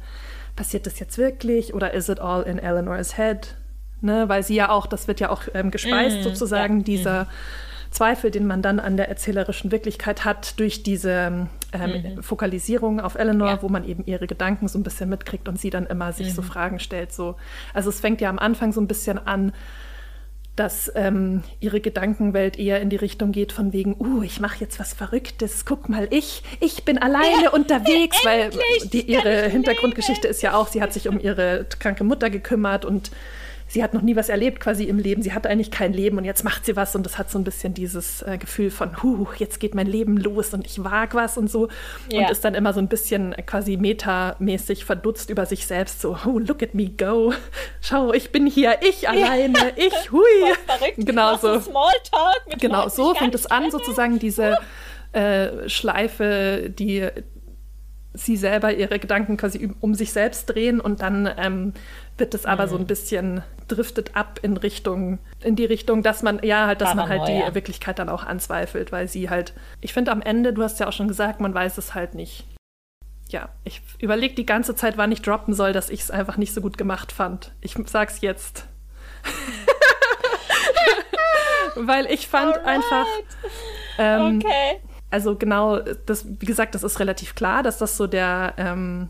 passiert 0.56 0.86
das 0.86 1.00
jetzt 1.00 1.18
wirklich 1.18 1.74
oder 1.74 1.94
is 1.94 2.10
it 2.10 2.20
all 2.20 2.44
in 2.44 2.60
Eleanor's 2.60 3.18
head? 3.18 3.56
Ne, 4.02 4.30
weil 4.30 4.44
sie 4.44 4.56
ja 4.56 4.70
auch, 4.70 4.86
das 4.86 5.08
wird 5.08 5.20
ja 5.20 5.30
auch 5.30 5.44
ähm, 5.56 5.72
gespeist 5.72 6.24
sozusagen, 6.24 6.84
dieser 6.84 7.28
Zweifel, 7.90 8.30
den 8.30 8.46
man 8.46 8.62
dann 8.62 8.80
an 8.80 8.96
der 8.96 9.10
erzählerischen 9.10 9.72
Wirklichkeit 9.72 10.24
hat, 10.24 10.60
durch 10.60 10.84
diese 10.84 11.48
ähm, 11.74 12.22
Fokalisierung 12.22 13.00
auf 13.00 13.16
Eleanor, 13.16 13.48
Ja. 13.48 13.62
wo 13.64 13.70
man 13.70 13.84
eben 13.84 14.04
ihre 14.06 14.28
Gedanken 14.28 14.68
so 14.68 14.78
ein 14.78 14.84
bisschen 14.84 15.10
mitkriegt 15.10 15.48
und 15.48 15.60
sie 15.60 15.72
dann 15.72 15.88
immer 15.88 16.14
sich 16.14 16.34
so 16.36 16.42
Fragen 16.42 16.80
stellt. 16.80 17.12
So. 17.12 17.38
Also 17.74 17.90
es 17.90 18.00
fängt 18.00 18.22
ja 18.22 18.30
am 18.30 18.38
Anfang 18.40 18.72
so 18.72 18.82
ein 18.82 18.88
bisschen 18.88 19.18
an, 19.26 19.52
dass 20.56 20.92
ähm, 20.96 21.44
ihre 21.60 21.80
Gedankenwelt 21.80 22.58
eher 22.58 22.82
in 22.82 22.90
die 22.90 22.96
Richtung 22.96 23.32
geht 23.32 23.52
von 23.52 23.74
wegen, 23.74 23.96
uh, 24.00 24.24
ich 24.24 24.40
mache 24.40 24.60
jetzt 24.60 24.80
was 24.80 24.94
Verrücktes, 24.94 25.66
guck 25.66 25.88
mal, 25.88 26.08
ich, 26.10 26.44
ich 26.60 26.84
bin 26.84 26.98
alleine 26.98 27.52
unterwegs, 27.52 28.18
weil 28.24 28.50
die, 28.92 29.02
ihre 29.02 29.48
Hintergrundgeschichte 29.50 30.28
ist 30.28 30.42
ja 30.42 30.56
auch, 30.56 30.68
sie 30.68 30.82
hat 30.82 30.94
sich 30.94 31.08
um 31.08 31.20
ihre 31.20 31.66
kranke 31.80 32.04
Mutter 32.04 32.30
gekümmert 32.32 32.86
und 32.86 33.12
sie 33.68 33.84
hat 33.84 33.94
noch 33.94 34.02
nie 34.02 34.16
was 34.16 34.30
erlebt 34.30 34.60
quasi 34.60 34.86
im 34.86 34.98
Leben, 35.00 35.22
sie 35.22 35.34
hatte 35.34 35.50
eigentlich 35.50 35.72
kein 35.72 35.94
Leben 35.94 36.18
und 36.18 36.26
jetzt 36.26 36.44
macht 36.44 36.66
sie 36.66 36.76
was 36.76 36.96
und 36.96 37.06
das 37.06 37.18
hat 37.18 37.30
so 37.30 37.38
ein 37.38 37.44
bisschen 37.44 37.74
dieses 37.74 38.22
äh, 38.22 38.38
Gefühl 38.38 38.72
von, 38.72 39.04
huh, 39.04 39.28
jetzt 39.38 39.60
geht 39.60 39.76
mein 39.76 39.88
Leben 39.88 40.18
los 40.18 40.54
und 40.54 40.66
ich 40.66 40.84
wag 40.84 41.10
was 41.14 41.38
und 41.38 41.50
so 41.52 41.68
Ja. 42.12 42.22
und 42.22 42.32
ist 42.32 42.44
dann 42.46 42.56
immer 42.56 42.74
so 42.74 42.80
ein 42.80 42.88
bisschen 42.88 43.36
quasi 43.46 43.78
metamäßig 43.78 44.86
verdutzt 44.86 45.30
über 45.30 45.46
sich 45.46 45.68
selbst, 45.68 46.02
so, 46.02 46.18
oh, 46.26 46.40
look 46.40 46.64
at 46.64 46.74
me 46.74 46.90
go, 46.90 47.34
schau, 47.82 48.14
ich 48.14 48.32
bin 48.32 48.48
hier, 48.48 48.78
ich 48.88 49.10
alleine, 49.10 49.74
ich, 49.76 50.12
hui. 50.12 50.22
verrückt. 50.66 50.96
Genau 50.98 51.36
so. 51.38 51.60
Smalltalk 51.60 52.42
mit 52.48 52.60
Genau, 52.62 52.84
Leuten, 52.84 52.90
so 52.96 53.14
fängt 53.16 53.36
es 53.36 53.46
an, 53.46 53.70
sozusagen 53.72 54.20
diese 54.20 54.58
äh, 55.14 55.68
Schleife, 55.70 56.70
die 56.70 57.08
sie 58.18 58.36
selber 58.38 58.74
ihre 58.74 59.00
Gedanken 59.00 59.38
quasi 59.38 59.70
um- 59.80 59.96
sich 59.96 60.12
selbst 60.12 60.46
drehen 60.48 60.80
und 60.82 61.02
dann 61.02 61.30
ähm, 61.38 61.74
wird 62.18 62.34
es 62.34 62.46
aber 62.46 62.68
so 62.68 62.76
Mhm. 62.76 62.82
ein 62.82 62.88
bisschen 62.88 63.44
driftet 63.68 64.16
ab 64.16 64.40
in 64.42 64.58
Richtung, 64.58 65.20
in 65.44 65.56
die 65.56 65.66
Richtung, 65.66 66.04
dass 66.04 66.24
man, 66.24 66.40
ja, 66.44 66.68
halt, 66.68 66.82
dass 66.82 66.96
man 66.96 67.08
halt 67.10 67.22
Paranoia. 67.22 67.50
die 67.50 67.56
Wirklichkeit 67.56 68.00
dann 68.00 68.10
auch 68.10 68.26
anzweifelt, 68.26 68.92
weil 68.92 69.08
sie 69.08 69.30
halt, 69.30 69.54
ich 69.82 69.94
finde 69.94 70.12
am 70.12 70.22
Ende, 70.22 70.54
du 70.54 70.64
hast 70.64 70.80
ja 70.80 70.88
auch 70.88 70.94
schon 70.94 71.08
gesagt, 71.08 71.40
man 71.40 71.54
weiß 71.54 71.78
es 71.78 71.94
halt 71.94 72.16
nicht. 72.16 72.46
Ja, 73.30 73.50
ich 73.66 73.82
überlege 74.00 74.36
die 74.36 74.46
ganze 74.46 74.74
Zeit, 74.74 74.98
wann 74.98 75.12
ich 75.12 75.22
droppen 75.22 75.54
soll, 75.54 75.74
dass 75.74 75.90
ich 75.90 76.00
es 76.02 76.12
einfach 76.12 76.38
nicht 76.38 76.54
so 76.54 76.62
gut 76.62 76.78
gemacht 76.78 77.12
fand. 77.12 77.52
Ich 77.62 77.76
sag's 77.88 78.22
jetzt. 78.22 78.68
weil 81.76 82.06
ich 82.08 82.28
fand 82.28 82.58
einfach. 82.60 83.06
Ähm, 83.98 84.42
Okay. 84.44 84.80
Also 85.10 85.36
genau, 85.36 85.80
das, 86.06 86.26
wie 86.40 86.46
gesagt, 86.46 86.76
das 86.76 86.84
ist 86.84 87.00
relativ 87.00 87.36
klar, 87.36 87.64
dass 87.64 87.78
das 87.78 87.98
so 87.98 88.08
der, 88.08 88.54
ähm, 88.58 89.10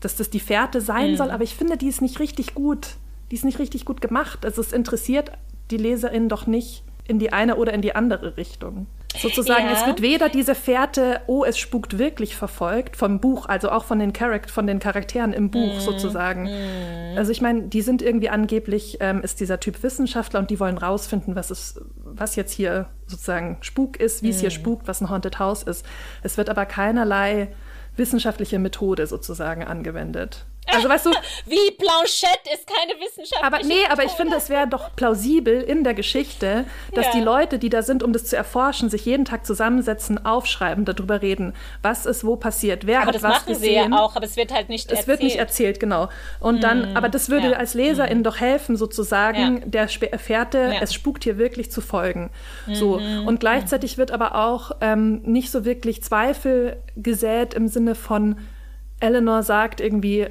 dass 0.00 0.16
das 0.16 0.30
die 0.30 0.40
Fährte 0.40 0.80
sein 0.80 1.16
soll, 1.16 1.30
aber 1.30 1.44
ich 1.44 1.54
finde, 1.54 1.76
die 1.76 1.88
ist 1.88 2.02
nicht 2.02 2.20
richtig 2.20 2.54
gut. 2.54 2.96
Die 3.30 3.36
ist 3.36 3.44
nicht 3.44 3.58
richtig 3.58 3.84
gut 3.84 4.00
gemacht. 4.00 4.44
Also 4.44 4.60
es 4.60 4.72
interessiert 4.72 5.32
die 5.70 5.78
Leserin 5.78 6.28
doch 6.28 6.46
nicht 6.46 6.84
in 7.08 7.18
die 7.18 7.32
eine 7.32 7.56
oder 7.56 7.72
in 7.72 7.80
die 7.80 7.94
andere 7.94 8.36
Richtung. 8.36 8.86
Sozusagen, 9.20 9.66
Ja. 9.66 9.72
es 9.72 9.86
wird 9.86 10.00
weder 10.02 10.28
diese 10.28 10.54
Fährte, 10.54 11.20
oh, 11.26 11.44
es 11.44 11.58
spukt 11.58 11.98
wirklich 11.98 12.34
verfolgt 12.36 12.96
vom 12.96 13.20
Buch, 13.20 13.46
also 13.46 13.70
auch 13.70 13.84
von 13.84 13.98
den, 13.98 14.12
Charact 14.12 14.50
von 14.50 14.66
den 14.66 14.78
Charakteren 14.78 15.32
im 15.32 15.50
Buch 15.50 15.80
sozusagen. 15.80 16.48
Also 17.16 17.30
ich 17.30 17.40
meine, 17.40 17.62
die 17.62 17.82
sind 17.82 18.02
irgendwie 18.02 18.30
angeblich, 18.30 18.98
ähm, 19.00 19.20
ist 19.22 19.40
dieser 19.40 19.60
Typ 19.60 19.82
Wissenschaftler 19.82 20.40
und 20.40 20.50
die 20.50 20.58
wollen 20.58 20.78
rausfinden, 20.78 21.36
was, 21.36 21.50
es, 21.50 21.80
was 21.96 22.36
jetzt 22.36 22.52
hier 22.52 22.86
sozusagen 23.06 23.58
Spuk 23.60 23.98
ist, 24.00 24.22
wie 24.22 24.30
es 24.30 24.40
hier 24.40 24.50
spukt, 24.50 24.88
was 24.88 25.00
ein 25.00 25.10
Haunted 25.10 25.38
House 25.38 25.62
ist. 25.62 25.84
Es 26.22 26.38
wird 26.38 26.48
aber 26.48 26.64
keinerlei 26.66 27.48
wissenschaftliche 27.96 28.58
Methode 28.58 29.06
sozusagen 29.06 29.64
angewendet. 29.64 30.46
Also 30.66 30.88
weißt 30.88 31.06
du, 31.06 31.10
Wie 31.46 31.70
Blanchette 31.76 32.48
ist 32.54 32.66
keine 32.66 32.92
wissenschaftliche 33.00 33.44
aber 33.44 33.58
nee, 33.64 33.84
aber 33.90 34.04
ich 34.04 34.12
finde, 34.12 34.36
es 34.36 34.48
wäre 34.48 34.66
doch 34.68 34.94
plausibel 34.94 35.60
in 35.60 35.82
der 35.84 35.92
Geschichte, 35.94 36.64
dass 36.94 37.06
Ja. 37.06 37.12
die 37.12 37.20
Leute, 37.20 37.58
die 37.58 37.68
da 37.68 37.82
sind, 37.82 38.02
um 38.02 38.12
das 38.12 38.26
zu 38.26 38.36
erforschen, 38.36 38.88
sich 38.88 39.04
jeden 39.04 39.24
Tag 39.24 39.44
zusammensetzen, 39.44 40.24
aufschreiben, 40.24 40.84
darüber 40.84 41.20
reden, 41.20 41.52
was 41.82 42.06
ist 42.06 42.24
wo 42.24 42.36
passiert, 42.36 42.86
wer 42.86 42.98
Aber 43.00 43.08
hat 43.08 43.14
das 43.16 43.22
was 43.22 43.32
machen 43.34 43.48
gesehen. 43.54 43.84
sie 43.86 43.90
ja 43.92 43.98
auch, 43.98 44.14
aber 44.16 44.24
es 44.24 44.36
wird 44.36 44.52
halt 44.52 44.68
nicht 44.68 44.86
Es 44.86 44.90
erzählt. 45.00 45.08
wird 45.08 45.22
nicht 45.24 45.36
erzählt, 45.36 45.80
genau. 45.80 46.08
Und 46.40 46.62
dann, 46.62 46.96
aber 46.96 47.08
das 47.08 47.28
würde 47.28 47.50
ja. 47.50 47.56
als 47.58 47.74
Leserin 47.74 48.22
doch 48.22 48.38
helfen, 48.40 48.76
sozusagen 48.76 49.62
Ja. 49.62 49.66
der 49.66 49.88
Fährte, 49.88 50.74
es 50.80 50.94
spukt 50.94 51.24
hier 51.24 51.38
wirklich 51.38 51.70
zu 51.72 51.80
folgen. 51.80 52.30
So. 52.72 52.94
Und 53.26 53.40
gleichzeitig 53.40 53.98
wird 53.98 54.10
aber 54.12 54.36
auch 54.36 54.72
ähm, 54.80 55.22
nicht 55.24 55.50
so 55.50 55.64
wirklich 55.64 56.02
Zweifel 56.04 56.76
gesät 56.96 57.52
im 57.54 57.68
Sinne 57.68 57.94
von 57.94 58.38
Eleanor 59.00 59.42
sagt 59.42 59.80
irgendwie 59.80 60.28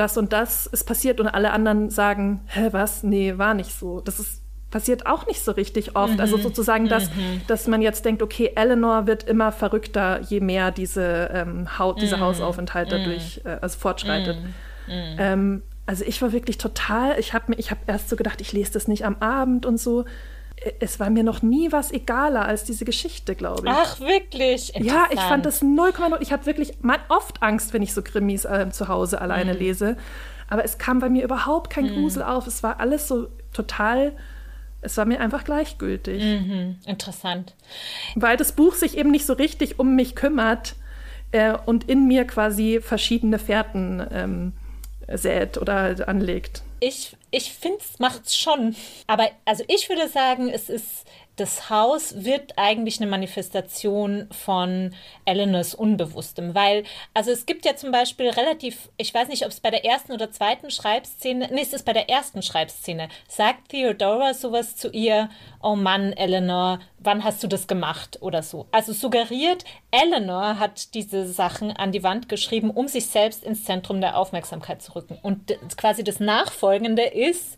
das 0.00 0.16
und 0.16 0.32
das 0.32 0.66
ist 0.66 0.84
passiert 0.84 1.20
und 1.20 1.28
alle 1.28 1.52
anderen 1.52 1.90
sagen, 1.90 2.40
hä, 2.46 2.68
was? 2.72 3.02
Nee, 3.02 3.38
war 3.38 3.54
nicht 3.54 3.78
so. 3.78 4.00
Das 4.00 4.18
ist 4.18 4.40
passiert 4.70 5.06
auch 5.06 5.26
nicht 5.26 5.44
so 5.44 5.52
richtig 5.52 5.96
oft. 5.96 6.20
Also 6.20 6.36
sozusagen, 6.38 6.88
dass, 6.88 7.10
dass 7.48 7.66
man 7.66 7.82
jetzt 7.82 8.04
denkt, 8.04 8.22
okay, 8.22 8.52
Eleanor 8.54 9.06
wird 9.06 9.24
immer 9.24 9.50
verrückter, 9.52 10.20
je 10.20 10.40
mehr 10.40 10.70
diese, 10.70 11.30
ähm, 11.34 11.78
Haut, 11.78 12.00
dieser 12.00 12.20
Hausaufenthalt 12.20 12.92
dadurch 12.92 13.40
äh, 13.44 13.58
also 13.60 13.78
fortschreitet. 13.78 14.36
Ähm, 15.18 15.62
also 15.86 16.04
ich 16.04 16.22
war 16.22 16.32
wirklich 16.32 16.56
total, 16.56 17.18
ich 17.18 17.34
habe 17.34 17.52
ich 17.56 17.72
hab 17.72 17.78
erst 17.88 18.08
so 18.08 18.16
gedacht, 18.16 18.40
ich 18.40 18.52
lese 18.52 18.72
das 18.72 18.86
nicht 18.86 19.04
am 19.04 19.16
Abend 19.18 19.66
und 19.66 19.78
so. 19.78 20.04
Es 20.78 21.00
war 21.00 21.08
mir 21.08 21.22
noch 21.24 21.40
nie 21.42 21.72
was 21.72 21.90
egaler 21.90 22.44
als 22.44 22.64
diese 22.64 22.84
Geschichte, 22.84 23.34
glaube 23.34 23.66
ich. 23.66 23.72
Ach, 23.74 23.98
wirklich? 24.00 24.72
Ja, 24.78 25.06
ich 25.10 25.20
fand 25.20 25.46
das 25.46 25.62
0,0. 25.62 26.18
Ich 26.20 26.32
habe 26.32 26.44
wirklich 26.44 26.74
mal 26.82 26.98
oft 27.08 27.42
Angst, 27.42 27.72
wenn 27.72 27.80
ich 27.82 27.94
so 27.94 28.02
Krimis 28.02 28.44
äh, 28.44 28.68
zu 28.70 28.88
Hause 28.88 29.16
Mhm. 29.16 29.22
alleine 29.22 29.52
lese. 29.54 29.96
Aber 30.48 30.64
es 30.64 30.76
kam 30.78 30.98
bei 30.98 31.08
mir 31.08 31.24
überhaupt 31.24 31.70
kein 31.70 31.88
Grusel 31.88 32.22
auf. 32.22 32.46
Es 32.46 32.62
war 32.62 32.78
alles 32.80 33.08
so 33.08 33.28
total, 33.52 34.12
es 34.82 34.96
war 34.96 35.04
mir 35.06 35.20
einfach 35.20 35.44
gleichgültig. 35.44 36.22
Mhm. 36.22 36.76
Interessant. 36.84 37.54
Weil 38.14 38.36
das 38.36 38.52
Buch 38.52 38.74
sich 38.74 38.98
eben 38.98 39.10
nicht 39.10 39.24
so 39.26 39.32
richtig 39.32 39.78
um 39.78 39.94
mich 39.94 40.14
kümmert 40.14 40.74
äh, 41.32 41.54
und 41.66 41.88
in 41.88 42.06
mir 42.06 42.26
quasi 42.26 42.80
verschiedene 42.82 43.38
Fährten 43.38 44.04
ähm, 44.10 44.52
sät 45.12 45.58
oder 45.58 45.74
halt 45.74 46.08
anlegt. 46.08 46.62
Ich, 46.80 47.16
ich 47.30 47.52
finde, 47.52 47.78
es 47.80 47.98
macht's 47.98 48.36
schon. 48.36 48.74
Aber 49.06 49.28
also 49.44 49.64
ich 49.68 49.88
würde 49.88 50.08
sagen, 50.08 50.48
es 50.48 50.68
ist, 50.68 51.04
das 51.40 51.70
Haus 51.70 52.24
wird 52.24 52.52
eigentlich 52.58 53.00
eine 53.00 53.10
Manifestation 53.10 54.28
von 54.30 54.94
Eleanors 55.24 55.74
Unbewusstem. 55.74 56.54
Weil, 56.54 56.84
also 57.14 57.30
es 57.30 57.46
gibt 57.46 57.64
ja 57.64 57.74
zum 57.74 57.92
Beispiel 57.92 58.28
relativ, 58.28 58.90
ich 58.98 59.14
weiß 59.14 59.28
nicht, 59.28 59.44
ob 59.44 59.50
es 59.50 59.60
bei 59.60 59.70
der 59.70 59.84
ersten 59.84 60.12
oder 60.12 60.30
zweiten 60.30 60.70
Schreibszene, 60.70 61.48
nee, 61.50 61.62
es 61.62 61.72
ist 61.72 61.86
bei 61.86 61.94
der 61.94 62.10
ersten 62.10 62.42
Schreibszene, 62.42 63.08
sagt 63.26 63.70
Theodora 63.70 64.34
sowas 64.34 64.76
zu 64.76 64.90
ihr, 64.90 65.30
oh 65.62 65.76
Mann, 65.76 66.12
Eleanor, 66.12 66.80
wann 66.98 67.24
hast 67.24 67.42
du 67.42 67.46
das 67.46 67.66
gemacht 67.66 68.18
oder 68.20 68.42
so. 68.42 68.66
Also 68.70 68.92
suggeriert, 68.92 69.64
Eleanor 69.90 70.58
hat 70.58 70.92
diese 70.94 71.26
Sachen 71.26 71.72
an 71.72 71.90
die 71.90 72.02
Wand 72.02 72.28
geschrieben, 72.28 72.70
um 72.70 72.86
sich 72.86 73.06
selbst 73.06 73.44
ins 73.44 73.64
Zentrum 73.64 74.02
der 74.02 74.18
Aufmerksamkeit 74.18 74.82
zu 74.82 74.94
rücken. 74.94 75.18
Und 75.22 75.56
quasi 75.78 76.04
das 76.04 76.20
Nachfolgende 76.20 77.04
ist, 77.04 77.56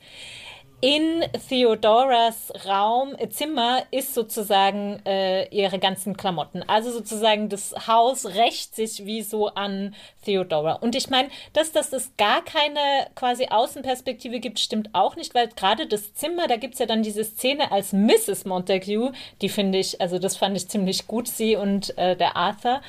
in 0.83 1.25
Theodoras 1.49 2.53
Raum, 2.67 3.15
äh, 3.17 3.29
Zimmer 3.29 3.85
ist 3.93 4.15
sozusagen 4.15 5.01
äh, 5.07 5.47
ihre 5.49 5.79
ganzen 5.79 6.17
Klamotten. 6.17 6.65
Also 6.67 6.91
sozusagen 6.91 7.49
das 7.49 7.87
Haus 7.87 8.27
rächt 8.27 8.75
sich 8.75 9.07
wie 9.07 9.23
so 9.23 9.47
an 9.47 9.95
Theodora. 10.25 10.73
Und 10.73 10.97
ich 10.97 11.09
meine, 11.09 11.29
dass, 11.53 11.71
dass 11.71 11.93
es 11.93 12.11
gar 12.17 12.45
keine 12.45 12.81
quasi 13.15 13.47
Außenperspektive 13.47 14.41
gibt, 14.41 14.59
stimmt 14.59 14.91
auch 14.93 15.15
nicht, 15.15 15.37
weil 15.37 15.49
gerade 15.49 15.87
das 15.87 16.15
Zimmer, 16.15 16.49
da 16.49 16.57
gibt 16.57 16.75
es 16.75 16.81
ja 16.81 16.87
dann 16.87 17.05
diese 17.05 17.23
Szene 17.23 17.71
als 17.71 17.93
Mrs. 17.93 18.45
Montague, 18.45 19.13
die 19.41 19.49
finde 19.49 19.79
ich, 19.79 20.01
also 20.01 20.19
das 20.19 20.37
fand 20.37 20.57
ich 20.57 20.69
ziemlich 20.69 21.07
gut, 21.07 21.29
sie 21.29 21.55
und 21.55 21.97
äh, 21.97 22.17
der 22.17 22.37
Arthur. 22.37 22.81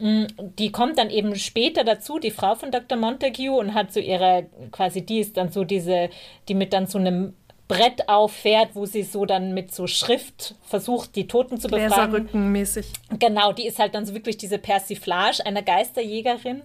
Mm, 0.00 0.24
die 0.58 0.72
kommt 0.72 0.98
dann 0.98 1.10
eben 1.10 1.36
später 1.36 1.84
dazu, 1.84 2.18
die 2.18 2.30
Frau 2.30 2.54
von 2.54 2.70
Dr. 2.70 2.98
Montague, 2.98 3.52
und 3.52 3.74
hat 3.74 3.92
so 3.92 4.00
ihre, 4.00 4.46
quasi 4.72 5.02
die 5.04 5.20
ist 5.20 5.36
dann 5.36 5.52
so 5.52 5.64
diese, 5.64 6.10
die 6.48 6.54
mit 6.54 6.72
dann 6.72 6.86
so 6.86 6.98
einem 6.98 7.34
Brett 7.70 8.08
auffährt, 8.08 8.70
wo 8.74 8.84
sie 8.84 9.04
so 9.04 9.26
dann 9.26 9.54
mit 9.54 9.72
so 9.72 9.86
Schrift 9.86 10.56
versucht, 10.62 11.14
die 11.14 11.28
Toten 11.28 11.60
zu 11.60 11.68
befragen. 11.68 12.10
Gläserrückenmäßig. 12.10 12.92
Genau, 13.16 13.52
die 13.52 13.64
ist 13.64 13.78
halt 13.78 13.94
dann 13.94 14.04
so 14.04 14.12
wirklich 14.12 14.36
diese 14.38 14.58
Persiflage 14.58 15.46
einer 15.46 15.62
Geisterjägerin. 15.62 16.64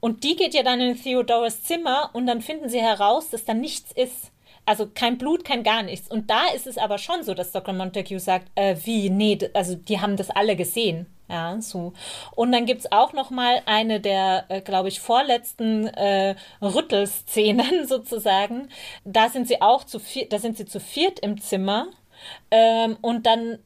Und 0.00 0.24
die 0.24 0.34
geht 0.34 0.54
ja 0.54 0.64
dann 0.64 0.80
in 0.80 1.00
Theodoras 1.00 1.62
Zimmer 1.62 2.10
und 2.14 2.26
dann 2.26 2.40
finden 2.40 2.68
sie 2.68 2.80
heraus, 2.80 3.30
dass 3.30 3.44
da 3.44 3.54
nichts 3.54 3.92
ist. 3.92 4.32
Also 4.66 4.88
kein 4.92 5.18
Blut, 5.18 5.44
kein 5.44 5.62
gar 5.62 5.84
nichts. 5.84 6.10
Und 6.10 6.30
da 6.30 6.48
ist 6.48 6.66
es 6.66 6.78
aber 6.78 6.98
schon 6.98 7.22
so, 7.22 7.34
dass 7.34 7.52
Dr. 7.52 7.72
Montague 7.72 8.18
sagt, 8.18 8.48
äh, 8.56 8.74
wie, 8.82 9.08
nee, 9.08 9.38
also 9.54 9.76
die 9.76 10.00
haben 10.00 10.16
das 10.16 10.30
alle 10.30 10.56
gesehen. 10.56 11.06
Ja, 11.30 11.60
so. 11.60 11.92
Und 12.34 12.50
dann 12.50 12.66
gibt 12.66 12.80
es 12.80 12.90
auch 12.92 13.12
noch 13.12 13.30
mal 13.30 13.62
eine 13.66 14.00
der, 14.00 14.46
äh, 14.48 14.60
glaube 14.60 14.88
ich, 14.88 14.98
vorletzten 14.98 15.86
äh, 15.86 16.34
Rüttelszenen 16.60 17.86
sozusagen. 17.88 18.68
Da 19.04 19.28
sind 19.28 19.46
sie 19.46 19.62
auch 19.62 19.84
zu 19.84 20.00
viert, 20.00 20.32
da 20.32 20.40
sind 20.40 20.56
sie 20.56 20.66
zu 20.66 20.80
viert 20.80 21.20
im 21.20 21.40
Zimmer. 21.40 21.86
Ähm, 22.50 22.96
und 23.00 23.26
dann 23.26 23.60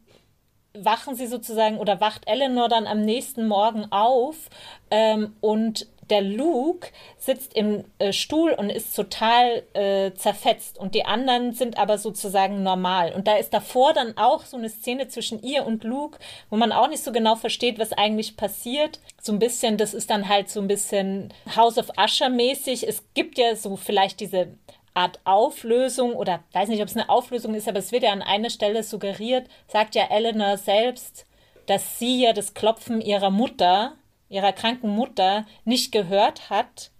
wachen 0.74 1.14
sie 1.14 1.26
sozusagen 1.26 1.78
oder 1.78 2.00
wacht 2.00 2.26
Eleanor 2.26 2.68
dann 2.68 2.86
am 2.86 3.00
nächsten 3.00 3.46
Morgen 3.46 3.90
auf 3.92 4.50
ähm, 4.90 5.34
und 5.40 5.86
der 6.10 6.22
Luke 6.22 6.88
sitzt 7.18 7.54
im 7.54 7.84
äh, 7.98 8.12
Stuhl 8.12 8.52
und 8.52 8.70
ist 8.70 8.94
total 8.94 9.62
äh, 9.72 10.12
zerfetzt 10.14 10.78
und 10.78 10.94
die 10.94 11.04
anderen 11.04 11.52
sind 11.52 11.78
aber 11.78 11.98
sozusagen 11.98 12.62
normal. 12.62 13.12
Und 13.12 13.26
da 13.26 13.36
ist 13.36 13.54
davor 13.54 13.92
dann 13.92 14.16
auch 14.16 14.44
so 14.44 14.56
eine 14.56 14.68
Szene 14.68 15.08
zwischen 15.08 15.42
ihr 15.42 15.66
und 15.66 15.84
Luke, 15.84 16.18
wo 16.50 16.56
man 16.56 16.72
auch 16.72 16.88
nicht 16.88 17.02
so 17.02 17.12
genau 17.12 17.36
versteht, 17.36 17.78
was 17.78 17.92
eigentlich 17.92 18.36
passiert. 18.36 19.00
So 19.20 19.32
ein 19.32 19.38
bisschen, 19.38 19.76
das 19.76 19.94
ist 19.94 20.10
dann 20.10 20.28
halt 20.28 20.50
so 20.50 20.60
ein 20.60 20.68
bisschen 20.68 21.32
House 21.56 21.78
of 21.78 21.90
Usher 21.98 22.28
mäßig. 22.28 22.86
Es 22.86 23.02
gibt 23.14 23.38
ja 23.38 23.56
so 23.56 23.76
vielleicht 23.76 24.20
diese 24.20 24.48
Art 24.94 25.18
Auflösung 25.24 26.14
oder 26.14 26.44
weiß 26.52 26.68
nicht, 26.68 26.80
ob 26.80 26.88
es 26.88 26.96
eine 26.96 27.08
Auflösung 27.08 27.54
ist, 27.54 27.68
aber 27.68 27.80
es 27.80 27.90
wird 27.90 28.04
ja 28.04 28.12
an 28.12 28.22
einer 28.22 28.50
Stelle 28.50 28.82
suggeriert, 28.84 29.48
sagt 29.66 29.96
ja 29.96 30.04
Eleanor 30.08 30.56
selbst, 30.56 31.26
dass 31.66 31.98
sie 31.98 32.22
ja 32.22 32.32
das 32.32 32.54
Klopfen 32.54 33.00
ihrer 33.00 33.30
Mutter 33.30 33.94
ihrer 34.34 34.52
kranken 34.52 34.90
Mutter 34.90 35.46
nicht 35.64 35.92
gehört 35.92 36.50
hat. 36.50 36.90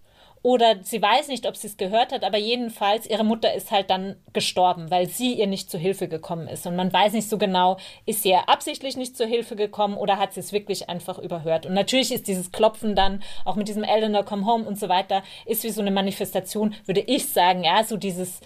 Oder 0.43 0.77
sie 0.83 1.01
weiß 1.01 1.29
nicht, 1.29 1.47
ob 1.49 1.57
sie 1.57 1.69
es 1.69 1.79
gehört 1.79 2.13
hat, 2.13 2.23
aber 2.23 2.37
jedenfalls, 2.37 3.07
ihre 3.07 3.25
Mutter 3.25 3.55
ist 3.55 3.71
halt 3.71 3.89
dann 3.89 4.17
gestorben, 4.35 4.91
weil 4.91 5.09
sie 5.09 5.33
ihr 5.33 5.47
nicht 5.47 5.71
zu 5.71 5.79
Hilfe 5.79 6.07
gekommen 6.07 6.49
ist. 6.49 6.67
Und 6.67 6.77
man 6.77 6.93
weiß 6.93 7.15
nicht 7.15 7.31
so 7.31 7.39
genau, 7.39 7.79
ist 8.05 8.23
sie 8.23 8.29
ihr 8.29 8.47
absichtlich 8.47 8.99
nicht 8.99 9.17
zu 9.17 9.25
Hilfe 9.25 9.57
gekommen 9.57 9.97
oder 9.97 10.19
hat 10.19 10.35
sie 10.35 10.41
es 10.41 10.53
wirklich 10.53 10.91
einfach 10.91 11.19
überhört. 11.19 11.65
Und 11.65 11.73
natürlich 11.73 12.13
ist 12.13 12.29
dieses 12.29 12.53
Klopfen 12.53 12.95
dann, 12.95 13.23
auch 13.47 13.57
mit 13.57 13.69
diesem 13.69 13.85
Eleanor 13.85 14.23
Come 14.27 14.45
Home 14.45 14.65
und 14.65 14.79
so 14.79 14.91
weiter, 14.91 15.23
ist 15.47 15.65
wie 15.65 15.71
so 15.71 15.81
eine 15.81 15.91
Manifestation, 15.91 16.75
würde 16.85 17.01
ich 17.01 17.27
sagen, 17.31 17.65
ja, 17.65 17.83
so 17.83 17.97
dieses, 17.97 18.43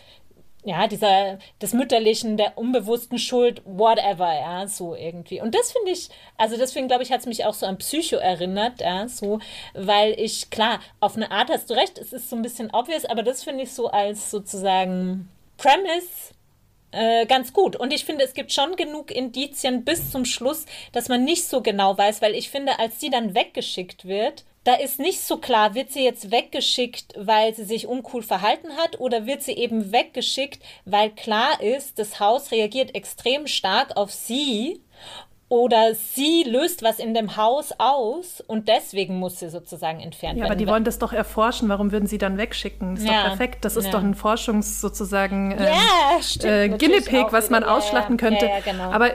ja, 0.68 0.86
dieser, 0.86 1.38
des 1.62 1.72
Mütterlichen, 1.72 2.36
der 2.36 2.58
unbewussten 2.58 3.18
Schuld, 3.18 3.62
whatever, 3.64 4.32
ja, 4.32 4.66
so 4.66 4.94
irgendwie. 4.94 5.40
Und 5.40 5.54
das 5.54 5.72
finde 5.72 5.92
ich, 5.92 6.10
also 6.36 6.58
deswegen 6.58 6.88
glaube 6.88 7.02
ich, 7.02 7.10
hat 7.10 7.20
es 7.20 7.26
mich 7.26 7.46
auch 7.46 7.54
so 7.54 7.64
an 7.64 7.78
Psycho 7.78 8.16
erinnert, 8.16 8.82
ja, 8.82 9.08
so, 9.08 9.40
weil 9.72 10.12
ich, 10.20 10.50
klar, 10.50 10.80
auf 11.00 11.16
eine 11.16 11.30
Art 11.30 11.48
hast 11.48 11.70
du 11.70 11.74
recht, 11.74 11.96
es 11.96 12.12
ist 12.12 12.28
so 12.28 12.36
ein 12.36 12.42
bisschen 12.42 12.70
obvious, 12.70 13.06
aber 13.06 13.22
das 13.22 13.44
finde 13.44 13.64
ich 13.64 13.72
so 13.72 13.88
als 13.88 14.30
sozusagen 14.30 15.30
Premise 15.56 16.34
äh, 16.90 17.24
ganz 17.24 17.54
gut. 17.54 17.74
Und 17.74 17.92
ich 17.94 18.04
finde, 18.04 18.24
es 18.24 18.34
gibt 18.34 18.52
schon 18.52 18.76
genug 18.76 19.10
Indizien 19.10 19.84
bis 19.84 20.10
zum 20.10 20.26
Schluss, 20.26 20.66
dass 20.92 21.08
man 21.08 21.24
nicht 21.24 21.44
so 21.44 21.62
genau 21.62 21.96
weiß, 21.96 22.20
weil 22.20 22.34
ich 22.34 22.50
finde, 22.50 22.78
als 22.78 23.00
sie 23.00 23.08
dann 23.08 23.34
weggeschickt 23.34 24.04
wird, 24.04 24.44
da 24.68 24.74
ist 24.74 24.98
nicht 24.98 25.22
so 25.22 25.38
klar, 25.38 25.74
wird 25.74 25.92
sie 25.92 26.04
jetzt 26.04 26.30
weggeschickt, 26.30 27.14
weil 27.16 27.54
sie 27.54 27.64
sich 27.64 27.86
uncool 27.86 28.22
verhalten 28.22 28.76
hat 28.76 29.00
oder 29.00 29.24
wird 29.24 29.42
sie 29.42 29.52
eben 29.52 29.92
weggeschickt, 29.92 30.62
weil 30.84 31.08
klar 31.08 31.62
ist, 31.62 31.98
das 31.98 32.20
Haus 32.20 32.50
reagiert 32.50 32.94
extrem 32.94 33.46
stark 33.46 33.96
auf 33.96 34.12
sie 34.12 34.82
oder 35.50 35.94
sie 35.94 36.44
löst 36.44 36.82
was 36.82 36.98
in 36.98 37.14
dem 37.14 37.38
Haus 37.38 37.72
aus 37.78 38.42
und 38.46 38.68
deswegen 38.68 39.18
muss 39.18 39.38
sie 39.38 39.48
sozusagen 39.48 40.00
entfernt 40.00 40.36
ja, 40.36 40.42
werden. 40.42 40.52
Aber 40.52 40.58
die 40.58 40.66
wollen 40.66 40.84
das 40.84 40.98
doch 40.98 41.12
erforschen. 41.12 41.70
Warum 41.70 41.90
würden 41.90 42.06
sie 42.06 42.18
dann 42.18 42.36
wegschicken? 42.36 42.96
Das 42.96 43.04
ist 43.04 43.10
ja, 43.10 43.22
doch 43.22 43.28
perfekt. 43.28 43.64
Das 43.64 43.76
ist 43.76 43.86
ja. 43.86 43.92
doch 43.92 44.02
ein 44.02 44.14
Forschungs 44.14 44.82
sozusagen 44.82 45.52
äh, 45.52 45.70
ja, 45.70 46.22
stimmt, 46.22 46.44
äh, 46.52 46.68
Guinea 46.68 47.00
Pig, 47.00 47.26
was 47.30 47.48
man 47.48 47.64
ausschlachten 47.64 48.18
könnte. 48.18 48.46
Genau. 48.62 48.90
Aber 48.90 49.12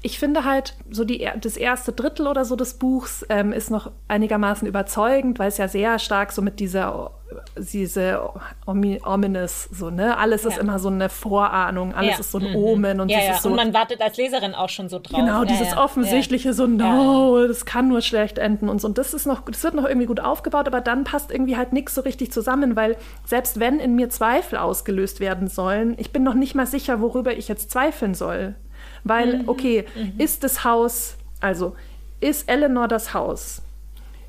ich 0.00 0.18
finde 0.18 0.44
halt, 0.44 0.74
so 0.90 1.04
die, 1.04 1.28
das 1.38 1.58
erste 1.58 1.92
Drittel 1.92 2.28
oder 2.28 2.46
so 2.46 2.56
des 2.56 2.74
Buchs 2.78 3.26
ähm, 3.28 3.52
ist 3.52 3.70
noch 3.70 3.90
einigermaßen 4.08 4.66
überzeugend, 4.66 5.38
weil 5.38 5.48
es 5.48 5.58
ja 5.58 5.68
sehr 5.68 5.98
stark 5.98 6.32
so 6.32 6.40
mit 6.40 6.60
dieser 6.60 7.10
diese 7.56 8.20
ominous, 8.66 9.64
so, 9.72 9.90
ne? 9.90 10.16
Alles 10.16 10.44
ja. 10.44 10.50
ist 10.50 10.58
immer 10.58 10.78
so 10.78 10.88
eine 10.88 11.08
Vorahnung, 11.08 11.94
alles 11.94 12.12
ja. 12.12 12.20
ist 12.20 12.30
so 12.30 12.38
ein 12.38 12.50
mhm. 12.50 12.56
Omen 12.56 13.00
und 13.00 13.08
ja, 13.08 13.20
ja. 13.20 13.38
so. 13.38 13.50
Und 13.50 13.56
man 13.56 13.74
wartet 13.74 14.00
als 14.00 14.16
Leserin 14.16 14.54
auch 14.54 14.68
schon 14.68 14.88
so 14.88 14.98
drauf. 14.98 15.18
Genau, 15.18 15.44
dieses 15.44 15.76
offensichtliche, 15.76 16.52
so, 16.52 16.66
no, 16.66 17.46
das 17.46 17.64
kann 17.64 17.88
nur 17.88 18.00
schlecht 18.00 18.38
enden 18.38 18.68
und 18.68 18.80
so. 18.80 18.88
Und 18.88 18.98
das 18.98 19.14
ist 19.14 19.26
noch, 19.26 19.42
das 19.44 19.62
wird 19.64 19.74
noch 19.74 19.84
irgendwie 19.84 20.06
gut 20.06 20.20
aufgebaut, 20.20 20.66
aber 20.66 20.80
dann 20.80 21.04
passt 21.04 21.30
irgendwie 21.30 21.56
halt 21.56 21.72
nichts 21.72 21.94
so 21.94 22.02
richtig 22.02 22.32
zusammen, 22.32 22.76
weil 22.76 22.96
selbst 23.24 23.60
wenn 23.60 23.80
in 23.80 23.94
mir 23.94 24.10
Zweifel 24.10 24.58
ausgelöst 24.58 25.20
werden 25.20 25.48
sollen, 25.48 25.94
ich 25.98 26.12
bin 26.12 26.22
noch 26.22 26.34
nicht 26.34 26.54
mal 26.54 26.66
sicher, 26.66 27.00
worüber 27.00 27.36
ich 27.36 27.48
jetzt 27.48 27.70
zweifeln 27.70 28.14
soll. 28.14 28.54
Weil, 29.04 29.38
mhm. 29.38 29.48
okay, 29.48 29.84
mhm. 29.94 30.14
ist 30.18 30.42
das 30.42 30.64
Haus, 30.64 31.16
also 31.40 31.76
ist 32.20 32.48
Eleanor 32.48 32.88
das 32.88 33.14
Haus? 33.14 33.62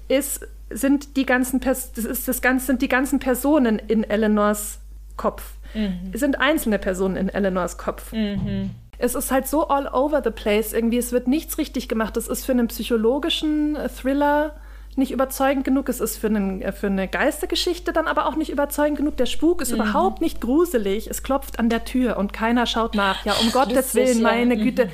Ist 0.08 0.48
sind 0.70 1.16
die 1.18 1.26
ganzen 1.26 1.60
Pers 1.60 1.94
das 1.94 2.06
ist 2.06 2.28
das 2.28 2.42
ganze 2.42 2.66
sind 2.68 2.82
die 2.82 2.88
ganzen 2.88 3.20
Personen 3.20 3.80
in 3.80 4.04
Eleanors 4.04 4.80
Kopf. 5.16 5.44
Mhm. 5.74 6.12
Sind 6.14 6.40
einzelne 6.40 6.80
Personen 6.80 7.16
in 7.16 7.30
Eleanors 7.30 7.78
Kopf. 7.78 8.14
Mhm. 8.14 8.72
Es 9.00 9.16
ist 9.16 9.32
halt 9.32 9.48
so 9.48 9.68
all 9.68 9.88
over 9.88 10.22
the 10.24 10.32
place 10.32 10.74
irgendwie. 10.74 10.98
Es 10.98 11.12
wird 11.12 11.28
nichts 11.28 11.58
richtig 11.58 11.88
gemacht. 11.88 12.18
Es 12.18 12.28
ist 12.28 12.46
für 12.46 12.52
einen 12.52 12.68
psychologischen 12.68 13.78
Thriller 13.96 14.56
nicht 14.98 15.12
überzeugend 15.12 15.64
genug. 15.64 15.90
Es 15.90 16.00
ist 16.00 16.18
für, 16.18 16.28
einen, 16.28 16.62
äh, 16.62 16.72
für 16.72 16.88
eine 16.88 17.08
Geistergeschichte 17.08 17.94
dann 17.94 18.08
aber 18.08 18.26
auch 18.26 18.36
nicht 18.36 18.50
überzeugend 18.50 18.98
genug. 18.98 19.18
Der 19.18 19.26
Spuk 19.26 19.62
ist 19.62 19.72
mhm. 19.72 19.82
überhaupt 19.82 20.22
nicht 20.22 20.42
gruselig. 20.42 21.08
Es 21.08 21.24
klopft 21.24 21.60
an 21.60 21.70
der 21.70 21.86
Tür 21.86 22.18
und 22.18 22.34
keiner 22.34 22.66
schaut 22.66 22.96
nach. 22.96 23.24
Ja, 23.26 23.34
um 23.42 23.52
Gottes 23.52 23.96
Willen, 23.96 24.22
meine 24.22 24.56
ja. 24.56 24.64
Güte, 24.64 24.90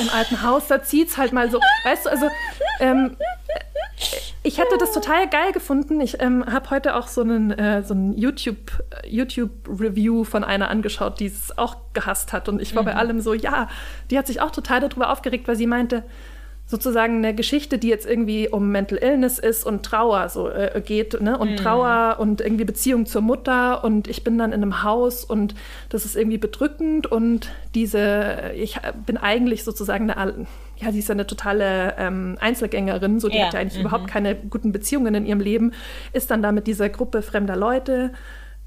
im 0.00 0.10
alten 0.10 0.42
Haus, 0.42 0.66
da 0.68 0.82
zieht 0.82 1.08
es 1.08 1.16
halt 1.16 1.32
mal 1.32 1.50
so. 1.50 1.60
Weißt 1.84 2.06
du, 2.06 2.10
also 2.10 2.26
ähm, 2.80 3.16
ich 4.42 4.58
hätte 4.58 4.76
das 4.78 4.92
total 4.92 5.28
geil 5.28 5.52
gefunden. 5.52 6.00
Ich 6.00 6.20
ähm, 6.20 6.44
habe 6.46 6.70
heute 6.70 6.94
auch 6.94 7.08
so 7.08 7.22
einen, 7.22 7.50
äh, 7.50 7.82
so 7.82 7.94
einen 7.94 8.16
YouTube, 8.16 8.84
YouTube-Review 9.04 10.24
von 10.24 10.44
einer 10.44 10.70
angeschaut, 10.70 11.18
die 11.18 11.26
es 11.26 11.56
auch 11.56 11.76
gehasst 11.94 12.32
hat. 12.32 12.48
Und 12.48 12.60
ich 12.60 12.74
war 12.76 12.82
mhm. 12.82 12.86
bei 12.86 12.94
allem 12.94 13.20
so, 13.20 13.34
ja, 13.34 13.68
die 14.10 14.18
hat 14.18 14.26
sich 14.26 14.40
auch 14.40 14.50
total 14.50 14.80
darüber 14.80 15.10
aufgeregt, 15.10 15.48
weil 15.48 15.56
sie 15.56 15.66
meinte, 15.66 16.04
sozusagen 16.66 17.18
eine 17.18 17.32
Geschichte, 17.34 17.78
die 17.78 17.88
jetzt 17.88 18.06
irgendwie 18.06 18.48
um 18.48 18.72
Mental 18.72 18.98
Illness 18.98 19.38
ist 19.38 19.64
und 19.64 19.84
Trauer 19.84 20.28
so 20.28 20.48
äh, 20.48 20.82
geht, 20.84 21.20
ne? 21.20 21.38
Und 21.38 21.52
mm. 21.52 21.56
Trauer 21.56 22.16
und 22.18 22.40
irgendwie 22.40 22.64
Beziehung 22.64 23.06
zur 23.06 23.22
Mutter 23.22 23.84
und 23.84 24.08
ich 24.08 24.24
bin 24.24 24.36
dann 24.36 24.52
in 24.52 24.62
einem 24.62 24.82
Haus 24.82 25.24
und 25.24 25.54
das 25.90 26.04
ist 26.04 26.16
irgendwie 26.16 26.38
bedrückend 26.38 27.06
und 27.06 27.50
diese, 27.76 28.52
ich 28.56 28.80
bin 29.06 29.16
eigentlich 29.16 29.62
sozusagen 29.62 30.10
eine, 30.10 30.46
ja, 30.78 30.90
sie 30.90 30.98
ist 30.98 31.08
ja 31.08 31.14
eine 31.14 31.28
totale 31.28 31.94
ähm, 31.98 32.36
Einzelgängerin, 32.40 33.20
so 33.20 33.28
die 33.28 33.38
ja. 33.38 33.46
hat 33.46 33.54
ja 33.54 33.60
eigentlich 33.60 33.78
mhm. 33.78 33.86
überhaupt 33.86 34.08
keine 34.08 34.34
guten 34.34 34.72
Beziehungen 34.72 35.14
in 35.14 35.24
ihrem 35.24 35.40
Leben, 35.40 35.72
ist 36.12 36.32
dann 36.32 36.42
da 36.42 36.50
mit 36.50 36.66
dieser 36.66 36.88
Gruppe 36.88 37.22
fremder 37.22 37.56
Leute 37.56 38.12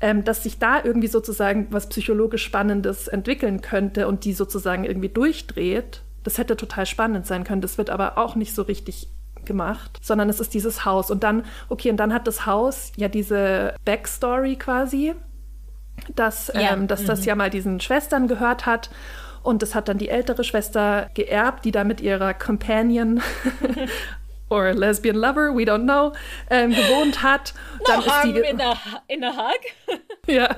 ähm, 0.02 0.24
dass 0.24 0.43
sich 0.43 0.60
da 0.60 0.82
irgendwie 0.82 1.10
sozusagen 1.10 1.68
was 1.72 1.89
psychologisch 1.89 2.45
Spannendes 2.45 3.10
entwickeln 3.10 3.60
könnte 3.60 4.08
und 4.08 4.24
die 4.24 4.32
sozusagen 4.32 4.86
irgendwie 4.86 5.10
durchdreht 5.10 6.04
das 6.24 6.38
hätte 6.38 6.57
total 6.57 6.86
spannend 6.86 7.26
sein 7.26 7.43
können. 7.43 7.61
Das 7.61 7.78
wird 7.78 7.89
aber 7.89 8.17
auch 8.17 8.36
nicht 8.36 8.53
so 8.53 8.63
richtig 8.63 9.09
gemacht, 9.45 9.99
sondern 10.01 10.30
es 10.30 10.39
ist 10.39 10.53
dieses 10.53 10.86
Haus. 10.86 11.11
Und 11.11 11.24
dann, 11.24 11.45
okay, 11.70 11.89
und 11.89 11.97
dann 11.97 12.13
hat 12.13 12.28
das 12.28 12.45
Haus 12.45 12.91
ja 12.95 13.07
diese 13.07 13.76
Backstory 13.86 14.55
quasi, 14.55 15.15
dass, 16.15 16.51
ja. 16.53 16.74
ähm, 16.74 16.88
dass 16.88 17.03
mhm. 17.03 17.07
das 17.07 17.26
ja 17.26 17.36
mal 17.36 17.49
diesen 17.49 17.80
Schwestern 17.80 18.28
gehört 18.28 18.65
hat. 18.65 18.89
Und 19.41 19.61
das 19.61 19.74
hat 19.74 19.88
dann 19.88 19.97
die 19.97 20.09
ältere 20.09 20.43
Schwester 20.43 21.09
geerbt, 21.13 21.63
die 21.63 21.72
da 21.72 21.84
mit 21.84 22.01
ihrer 22.01 22.34
Companion 22.34 23.22
or 24.50 24.74
lesbian 24.74 25.16
lover, 25.16 25.56
we 25.56 25.64
don't 25.64 25.84
know, 25.84 26.14
ähm, 26.50 26.72
gewohnt 26.72 27.24
hat. 27.24 27.54
Dann 27.86 28.00
no 28.00 28.06
ist 28.06 28.24
die 28.24 28.39
in 28.50 28.62
a, 28.62 28.76
in 29.08 29.24
a 29.24 29.32
hug. 29.32 30.00
ja, 30.28 30.56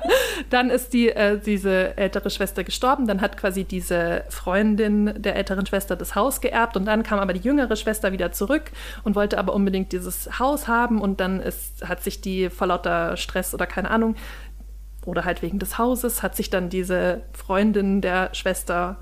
dann 0.49 0.69
ist 0.69 0.93
die, 0.93 1.09
äh, 1.09 1.39
diese 1.39 1.95
ältere 1.97 2.29
Schwester 2.29 2.63
gestorben. 2.63 3.07
Dann 3.07 3.21
hat 3.21 3.37
quasi 3.37 3.63
diese 3.63 4.23
Freundin 4.29 5.21
der 5.21 5.35
älteren 5.35 5.65
Schwester 5.65 5.95
das 5.95 6.15
Haus 6.15 6.41
geerbt 6.41 6.75
und 6.77 6.85
dann 6.85 7.03
kam 7.03 7.19
aber 7.19 7.33
die 7.33 7.41
jüngere 7.41 7.75
Schwester 7.75 8.11
wieder 8.11 8.31
zurück 8.31 8.71
und 9.03 9.15
wollte 9.15 9.37
aber 9.37 9.53
unbedingt 9.53 9.91
dieses 9.91 10.39
Haus 10.39 10.67
haben 10.67 10.99
und 10.99 11.19
dann 11.19 11.39
ist, 11.39 11.87
hat 11.87 12.03
sich 12.03 12.21
die 12.21 12.49
vor 12.49 12.67
lauter 12.67 13.17
Stress 13.17 13.53
oder 13.53 13.67
keine 13.67 13.91
Ahnung 13.91 14.15
oder 15.05 15.25
halt 15.25 15.41
wegen 15.41 15.59
des 15.59 15.77
Hauses 15.77 16.21
hat 16.21 16.35
sich 16.35 16.49
dann 16.49 16.69
diese 16.69 17.21
Freundin 17.33 18.01
der 18.01 18.33
Schwester 18.33 18.97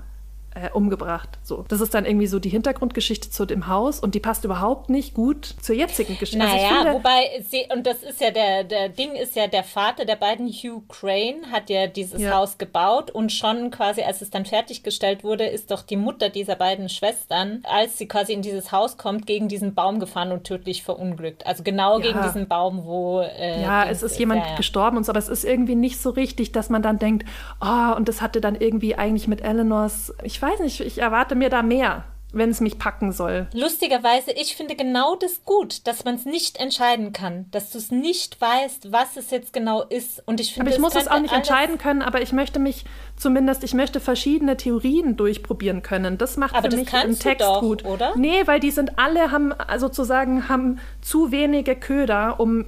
äh, 0.54 0.68
umgebracht. 0.72 1.28
So. 1.42 1.64
Das 1.68 1.80
ist 1.80 1.94
dann 1.94 2.04
irgendwie 2.04 2.26
so 2.26 2.38
die 2.40 2.48
Hintergrundgeschichte 2.48 3.30
zu 3.30 3.46
dem 3.46 3.68
Haus 3.68 4.00
und 4.00 4.14
die 4.14 4.20
passt 4.20 4.44
überhaupt 4.44 4.90
nicht 4.90 5.14
gut 5.14 5.44
zur 5.60 5.76
jetzigen 5.76 6.18
Geschichte. 6.18 6.38
Naja, 6.38 6.68
also 6.68 6.74
finde, 6.76 6.92
wobei, 6.94 7.42
sie, 7.48 7.66
und 7.72 7.86
das 7.86 8.02
ist 8.02 8.20
ja 8.20 8.30
der, 8.30 8.64
der 8.64 8.88
Ding 8.88 9.12
ist 9.12 9.36
ja, 9.36 9.46
der 9.46 9.62
Vater 9.62 10.04
der 10.04 10.16
beiden, 10.16 10.48
Hugh 10.48 10.82
Crane, 10.88 11.52
hat 11.52 11.70
ja 11.70 11.86
dieses 11.86 12.20
Ja. 12.20 12.32
Haus 12.36 12.58
gebaut 12.58 13.10
und 13.10 13.30
schon 13.32 13.70
quasi, 13.70 14.02
als 14.02 14.22
es 14.22 14.30
dann 14.30 14.44
fertiggestellt 14.44 15.22
wurde, 15.22 15.46
ist 15.46 15.70
doch 15.70 15.82
die 15.82 15.96
Mutter 15.96 16.30
dieser 16.30 16.56
beiden 16.56 16.88
Schwestern, 16.88 17.62
als 17.64 17.98
sie 17.98 18.08
quasi 18.08 18.32
in 18.32 18.42
dieses 18.42 18.72
Haus 18.72 18.96
kommt, 18.96 19.26
gegen 19.26 19.46
diesen 19.48 19.74
Baum 19.74 20.00
gefahren 20.00 20.32
und 20.32 20.44
tödlich 20.44 20.82
verunglückt. 20.82 21.46
Also 21.46 21.62
genau 21.62 21.98
Ja. 22.00 22.06
gegen 22.06 22.22
diesen 22.22 22.48
Baum, 22.48 22.84
wo. 22.84 23.20
Äh, 23.20 23.62
ja, 23.62 23.84
es 23.84 24.02
ist 24.02 24.18
jemand 24.18 24.44
ja. 24.44 24.56
gestorben 24.56 24.96
und 24.96 25.04
so, 25.04 25.12
aber 25.12 25.18
es 25.20 25.28
ist 25.28 25.44
irgendwie 25.44 25.76
nicht 25.76 26.00
so 26.00 26.10
richtig, 26.10 26.50
dass 26.52 26.70
man 26.70 26.82
dann 26.82 26.98
denkt, 26.98 27.24
oh, 27.60 27.94
und 27.96 28.08
das 28.08 28.20
hatte 28.20 28.40
dann 28.40 28.56
irgendwie 28.56 28.96
eigentlich 28.96 29.28
mit 29.28 29.42
Eleanors, 29.42 30.12
ich 30.22 30.39
weiß 30.40 30.60
nicht, 30.60 30.80
ich 30.80 30.98
erwarte 30.98 31.34
mir 31.34 31.50
da 31.50 31.62
mehr, 31.62 32.04
wenn 32.32 32.50
es 32.50 32.60
mich 32.60 32.78
packen 32.78 33.12
soll. 33.12 33.48
Lustigerweise, 33.52 34.30
ich 34.32 34.54
finde 34.56 34.76
genau 34.76 35.16
das 35.16 35.44
gut, 35.44 35.86
dass 35.86 36.04
man 36.04 36.14
es 36.14 36.24
nicht 36.24 36.58
entscheiden 36.58 37.12
kann, 37.12 37.46
dass 37.50 37.70
du 37.70 37.78
es 37.78 37.90
nicht 37.90 38.40
weißt, 38.40 38.92
was 38.92 39.16
es 39.16 39.30
jetzt 39.30 39.52
genau 39.52 39.82
ist. 39.82 40.22
Und 40.26 40.40
ich 40.40 40.54
finde, 40.54 40.68
Aber 40.68 40.76
ich 40.76 40.80
muss 40.80 40.94
es 40.94 41.08
auch 41.08 41.18
nicht 41.18 41.34
entscheiden 41.34 41.78
können, 41.78 42.02
aber 42.02 42.22
ich 42.22 42.32
möchte 42.32 42.58
mich 42.58 42.84
zumindest, 43.16 43.64
ich 43.64 43.74
möchte 43.74 44.00
verschiedene 44.00 44.56
Theorien 44.56 45.16
durchprobieren 45.16 45.82
können. 45.82 46.18
Das 46.18 46.36
macht 46.36 46.54
Aber 46.54 46.70
für 46.70 46.76
das 46.76 46.92
mich 46.92 47.04
im 47.04 47.18
Text 47.18 47.46
doch, 47.46 47.60
gut. 47.60 47.84
oder? 47.84 48.16
Nee, 48.16 48.46
weil 48.46 48.60
die 48.60 48.70
sind 48.70 48.98
alle, 48.98 49.30
haben 49.32 49.52
sozusagen, 49.78 50.48
haben 50.48 50.78
zu 51.00 51.32
wenige 51.32 51.74
Köder, 51.74 52.38
um, 52.38 52.66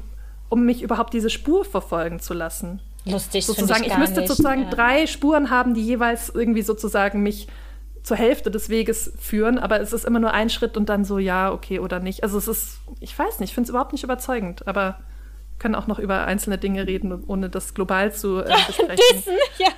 um 0.49 0.64
mich 0.64 0.83
überhaupt 0.83 1.14
diese 1.14 1.31
Spur 1.31 1.64
verfolgen 1.64 2.20
zu 2.20 2.35
lassen. 2.35 2.81
Lustig, 3.05 3.45
Sozusagen, 3.45 3.83
ich, 3.83 3.93
ich, 3.93 3.99
müsste 3.99 4.20
nicht. 4.20 4.29
sozusagen 4.29 4.62
ja. 4.62 4.70
drei 4.70 5.07
Spuren 5.09 5.51
haben, 5.51 5.75
die 5.75 5.83
jeweils 5.83 6.29
irgendwie 6.29 6.62
sozusagen 6.62 7.23
mich 7.23 7.49
zur 8.03 8.16
Hälfte 8.16 8.50
des 8.50 8.68
Weges 8.68 9.12
führen, 9.20 9.59
aber 9.59 9.80
es 9.80 9.92
ist 9.92 10.05
immer 10.05 10.18
nur 10.18 10.32
ein 10.32 10.50
Schritt 10.50 10.76
und 10.76 10.88
dann 10.88 11.05
so, 11.05 11.18
ja, 11.18 11.53
okay 11.53 11.78
oder 11.78 12.00
nicht. 12.00 12.22
Also 12.24 12.36
es 12.38 12.48
ist, 12.48 12.80
ich 13.00 13.16
weiß 13.18 13.38
nicht, 13.40 13.50
ich 13.50 13.55
finde 13.55 13.66
es 13.66 13.70
überhaupt 13.70 13.92
nicht 13.92 14.03
überzeugend, 14.05 14.66
aber 14.66 14.98
wir 15.53 15.59
können 15.59 15.74
auch 15.76 15.86
noch 15.86 15.98
über 16.00 16.24
einzelne 16.24 16.59
Dinge 16.59 16.86
reden, 16.86 17.22
ohne 17.26 17.48
das 17.48 17.74
global 17.74 18.12
zu 18.12 18.40
äh, 18.40 18.44
besprechen. 18.66 18.96
Dissen, 19.12 19.32
ja. 19.59 19.68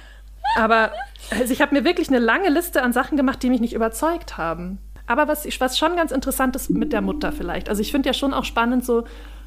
Aber 0.57 0.93
also 1.39 1.53
ich 1.53 1.61
habe 1.61 1.75
mir 1.75 1.85
wirklich 1.85 2.09
eine 2.09 2.19
lange 2.19 2.49
Liste 2.49 2.83
an 2.83 2.93
Sachen 2.93 3.17
gemacht, 3.17 3.43
die 3.43 3.51
mich 3.51 3.61
nicht 3.61 3.75
überzeugt 3.75 4.39
haben. 4.39 4.79
Aber 5.07 5.29
was, 5.29 5.45
ich- 5.45 5.61
was 5.61 5.77
schon 5.79 5.97
ganz 5.97 6.11
interessant 6.13 6.57
ist 6.57 6.71
mit 6.71 6.93
der 6.95 7.03
Mutter 7.03 7.31
vielleicht. 7.33 7.69
Also 7.69 7.83
ich 7.83 7.91
finde 7.91 8.09
ja 8.09 8.15
schon 8.15 8.33
auch 8.33 8.45
spannend, 8.45 8.85
so 8.87 9.05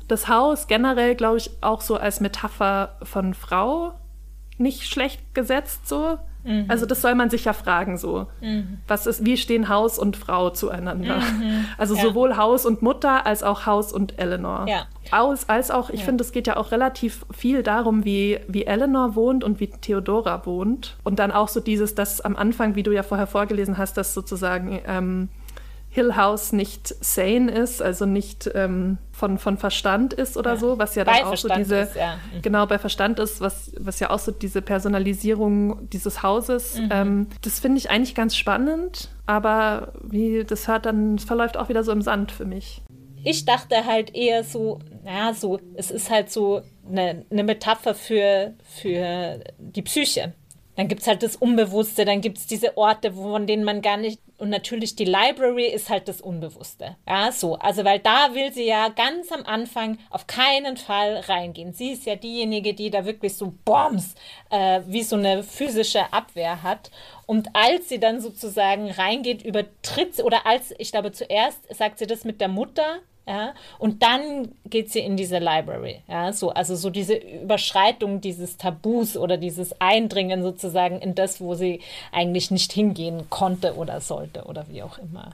das 0.08 0.28
Haus 0.28 0.68
generell, 0.68 1.16
glaube 1.16 1.38
ich, 1.38 1.50
auch 1.62 1.82
so 1.82 1.96
als 1.98 2.20
Metapher 2.20 2.98
von 3.02 3.34
Frau 3.34 3.94
nicht 4.60 4.84
schlecht 4.88 5.34
gesetzt 5.34 5.88
so. 5.88 6.20
Also 6.68 6.86
das 6.86 7.02
soll 7.02 7.14
man 7.16 7.30
sich 7.30 7.46
ja 7.46 7.54
fragen 7.54 7.98
so. 7.98 8.28
Was 8.88 9.06
ist, 9.08 9.26
wie 9.26 9.38
stehen 9.38 9.70
Haus 9.70 10.00
und 10.00 10.16
Frau 10.18 10.50
zueinander? 10.50 11.20
Also 11.78 11.96
Ja. 11.96 12.02
sowohl 12.02 12.38
Haus 12.38 12.66
und 12.66 12.82
Mutter 12.82 13.26
als 13.26 13.44
auch 13.44 13.66
Haus 13.66 13.92
und 13.94 14.18
Eleanor. 14.20 14.66
Ja. 14.68 14.86
Aus, 15.12 15.48
als 15.50 15.72
auch, 15.72 15.90
ich 15.90 16.04
finde, 16.04 16.24
es 16.24 16.32
geht 16.32 16.48
ja 16.48 16.58
auch 16.58 16.72
relativ 16.72 17.26
viel 17.36 17.64
darum, 17.64 18.04
wie, 18.06 18.40
wie 18.48 18.66
Eleanor 18.66 19.16
wohnt 19.16 19.44
und 19.44 19.60
wie 19.60 19.68
Theodora 19.68 20.46
wohnt. 20.46 20.98
Und 21.04 21.20
dann 21.20 21.32
auch 21.32 21.48
so 21.48 21.60
dieses, 21.60 21.96
dass 21.96 22.22
am 22.22 22.36
Anfang, 22.36 22.76
wie 22.76 22.84
du 22.84 22.92
ja 22.92 23.04
vorher 23.04 23.28
vorgelesen 23.28 23.78
hast, 23.78 23.98
dass 23.98 24.14
sozusagen 24.14 24.80
ähm, 24.86 25.30
Hill 25.98 26.16
House 26.16 26.54
nicht 26.54 26.94
sane 27.02 27.52
ist, 27.52 27.82
also 27.82 28.06
nicht 28.06 28.48
ähm, 28.54 29.00
von, 29.12 29.40
von 29.40 29.58
Verstand 29.58 30.14
ist 30.14 30.38
oder 30.38 30.52
Ja. 30.52 30.58
so, 30.58 30.78
was 30.78 30.94
ja 30.94 31.04
dann 31.04 31.16
Bei 31.16 31.24
auch 31.24 31.30
Verstand 31.30 31.54
so 31.54 31.58
diese, 31.60 31.76
ist, 31.80 31.96
ja. 31.96 32.20
Mhm. 32.36 32.42
genau, 32.44 32.68
bei 32.68 32.78
Verstand 32.78 33.18
ist, 33.20 33.42
was, 33.42 33.72
was 33.80 34.00
ja 34.00 34.12
auch 34.12 34.20
so 34.20 34.32
diese 34.32 34.62
Personalisierung 34.62 35.90
dieses 35.90 36.22
Hauses, 36.24 36.78
Mhm. 36.80 36.90
ähm, 36.92 37.28
das 37.42 37.60
finde 37.60 37.80
ich 37.80 37.90
eigentlich 37.90 38.14
ganz 38.16 38.36
spannend, 38.36 39.10
aber 39.26 39.94
wie, 40.04 40.44
das 40.44 40.68
hört 40.68 40.86
dann, 40.86 41.16
es 41.16 41.24
verläuft 41.24 41.58
auch 41.58 41.70
wieder 41.70 41.84
so 41.84 41.92
im 41.92 42.02
Sand 42.04 42.32
für 42.32 42.46
mich. 42.46 42.82
Ich 43.24 43.46
dachte 43.46 43.86
halt 43.86 44.16
eher 44.16 44.44
so, 44.44 44.80
naja, 45.04 45.34
so, 45.34 45.60
es 45.74 45.90
ist 45.92 46.10
halt 46.12 46.32
so 46.32 46.62
eine, 46.88 47.26
eine 47.32 47.44
Metapher 47.44 47.96
für, 47.96 48.54
für 48.64 49.40
die 49.58 49.82
Psyche. 49.82 50.34
Dann 50.76 50.88
gibt 50.88 51.02
es 51.02 51.08
halt 51.08 51.24
das 51.24 51.36
Unbewusste, 51.36 52.06
dann 52.06 52.22
gibt 52.22 52.38
es 52.38 52.46
diese 52.46 52.78
Orte, 52.78 53.12
von 53.14 53.48
denen 53.48 53.64
man 53.64 53.82
gar 53.82 53.98
nicht. 53.98 54.22
Und 54.38 54.50
natürlich 54.50 54.96
die 54.96 55.06
Library 55.06 55.66
ist 55.66 55.90
halt 55.90 56.08
das 56.08 56.22
Unbewusste. 56.22 56.96
Ja, 57.08 57.32
so. 57.32 57.56
Also, 57.56 57.84
weil 57.84 58.00
da 58.00 58.36
will 58.36 58.54
sie 58.54 58.66
ja 58.66 58.90
ganz 58.90 59.32
am 59.32 59.44
Anfang 59.46 59.98
auf 60.12 60.28
keinen 60.28 60.78
Fall 60.78 61.18
reingehen. 61.28 61.74
Sie 61.74 61.92
ist 61.94 62.06
ja 62.06 62.16
diejenige, 62.16 62.76
die 62.76 62.92
da 62.92 63.06
wirklich 63.06 63.36
so 63.36 63.54
Bombs, 63.66 64.14
äh, 64.52 64.82
wie 64.86 65.02
so 65.02 65.16
eine 65.16 65.42
physische 65.44 66.14
Abwehr 66.14 66.62
hat. 66.62 66.92
Und 67.26 67.50
als 67.54 67.90
sie 67.90 68.00
dann 68.00 68.22
sozusagen 68.22 68.92
reingeht, 68.92 69.42
übertritt 69.44 70.16
sie, 70.16 70.24
oder 70.24 70.46
als, 70.46 70.74
ich 70.78 70.92
glaube, 70.92 71.12
zuerst 71.12 71.74
sagt 71.76 71.98
sie 71.98 72.06
das 72.06 72.24
mit 72.24 72.40
der 72.40 72.48
Mutter, 72.48 73.00
ja, 73.28 73.54
und 73.78 74.04
dann 74.04 74.54
geht 74.66 74.90
sie 74.90 75.00
in 75.00 75.18
diese 75.18 75.40
Library, 75.40 76.02
ja, 76.08 76.32
so, 76.32 76.52
also 76.52 76.76
so 76.76 76.90
diese 76.90 77.16
Überschreitung 77.16 78.22
dieses 78.22 78.56
Tabus 78.56 79.18
oder 79.18 79.36
dieses 79.36 79.82
Eindringen 79.82 80.44
sozusagen 80.44 81.00
in 81.00 81.14
das, 81.14 81.42
wo 81.42 81.54
sie 81.54 81.82
eigentlich 82.14 82.52
nicht 82.52 82.72
hingehen 82.72 83.30
konnte 83.30 83.76
oder 83.76 84.00
sollte 84.00 84.46
oder 84.46 84.66
wie 84.70 84.82
auch 84.82 84.98
immer. 84.98 85.32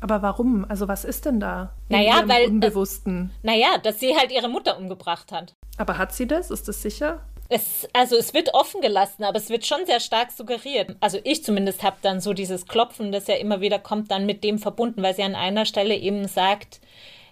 Aber 0.00 0.22
warum? 0.22 0.64
Also 0.68 0.88
was 0.88 1.04
ist 1.04 1.26
denn 1.26 1.40
da? 1.40 1.74
Naja, 1.88 2.22
weil, 2.26 2.44
äh, 2.44 2.46
Unbewussten. 2.46 3.30
Naja, 3.42 3.78
dass 3.82 4.00
sie 4.00 4.16
halt 4.16 4.30
ihre 4.30 4.48
Mutter 4.48 4.78
umgebracht 4.78 5.32
hat. 5.32 5.52
Aber 5.76 5.98
hat 5.98 6.14
sie 6.14 6.26
das? 6.26 6.50
Ist 6.50 6.68
das 6.68 6.80
sicher? 6.80 7.20
Es, 7.50 7.88
also 7.94 8.16
es 8.16 8.34
wird 8.34 8.52
offen 8.52 8.80
gelassen, 8.80 9.24
aber 9.24 9.38
es 9.38 9.48
wird 9.48 9.66
schon 9.66 9.86
sehr 9.86 10.00
stark 10.00 10.32
suggeriert. 10.32 10.96
Also 11.00 11.18
ich 11.24 11.42
zumindest 11.42 11.82
habe 11.82 11.96
dann 12.02 12.20
so 12.20 12.34
dieses 12.34 12.66
Klopfen, 12.66 13.10
das 13.10 13.26
ja 13.26 13.36
immer 13.36 13.60
wieder 13.60 13.78
kommt, 13.78 14.10
dann 14.10 14.26
mit 14.26 14.44
dem 14.44 14.58
verbunden, 14.58 15.02
weil 15.02 15.14
sie 15.14 15.22
an 15.22 15.34
einer 15.34 15.64
Stelle 15.64 15.96
eben 15.96 16.28
sagt, 16.28 16.80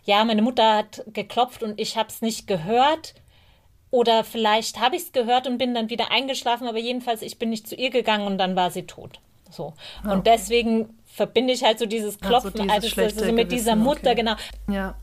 ja, 0.06 0.24
meine 0.24 0.42
Mutter 0.42 0.76
hat 0.76 1.04
geklopft 1.12 1.62
und 1.62 1.78
ich 1.78 1.96
habe 1.96 2.08
es 2.08 2.22
nicht 2.22 2.46
gehört. 2.46 3.14
Oder 3.90 4.24
vielleicht 4.24 4.80
habe 4.80 4.96
ich 4.96 5.02
es 5.02 5.12
gehört 5.12 5.46
und 5.46 5.58
bin 5.58 5.74
dann 5.74 5.90
wieder 5.90 6.10
eingeschlafen, 6.10 6.66
aber 6.66 6.78
jedenfalls, 6.78 7.22
ich 7.22 7.38
bin 7.38 7.50
nicht 7.50 7.68
zu 7.68 7.76
ihr 7.76 7.90
gegangen 7.90 8.26
und 8.26 8.38
dann 8.38 8.56
war 8.56 8.70
sie 8.70 8.82
tot. 8.82 9.20
So. 9.50 9.74
Und 10.04 10.26
deswegen 10.26 10.98
verbinde 11.06 11.52
ich 11.52 11.64
halt 11.64 11.78
so 11.78 11.86
dieses 11.86 12.16
Ah, 12.16 12.18
so 12.22 12.28
Klopfen 12.28 12.68
dieses 12.68 12.98
also, 12.98 13.20
also 13.20 13.32
mit 13.32 13.52
dieser 13.52 13.72
Gewissen, 13.72 13.84
Mutter, 13.84 14.10
okay. 14.10 14.14
genau. 14.16 14.34
Ja. 14.68 14.96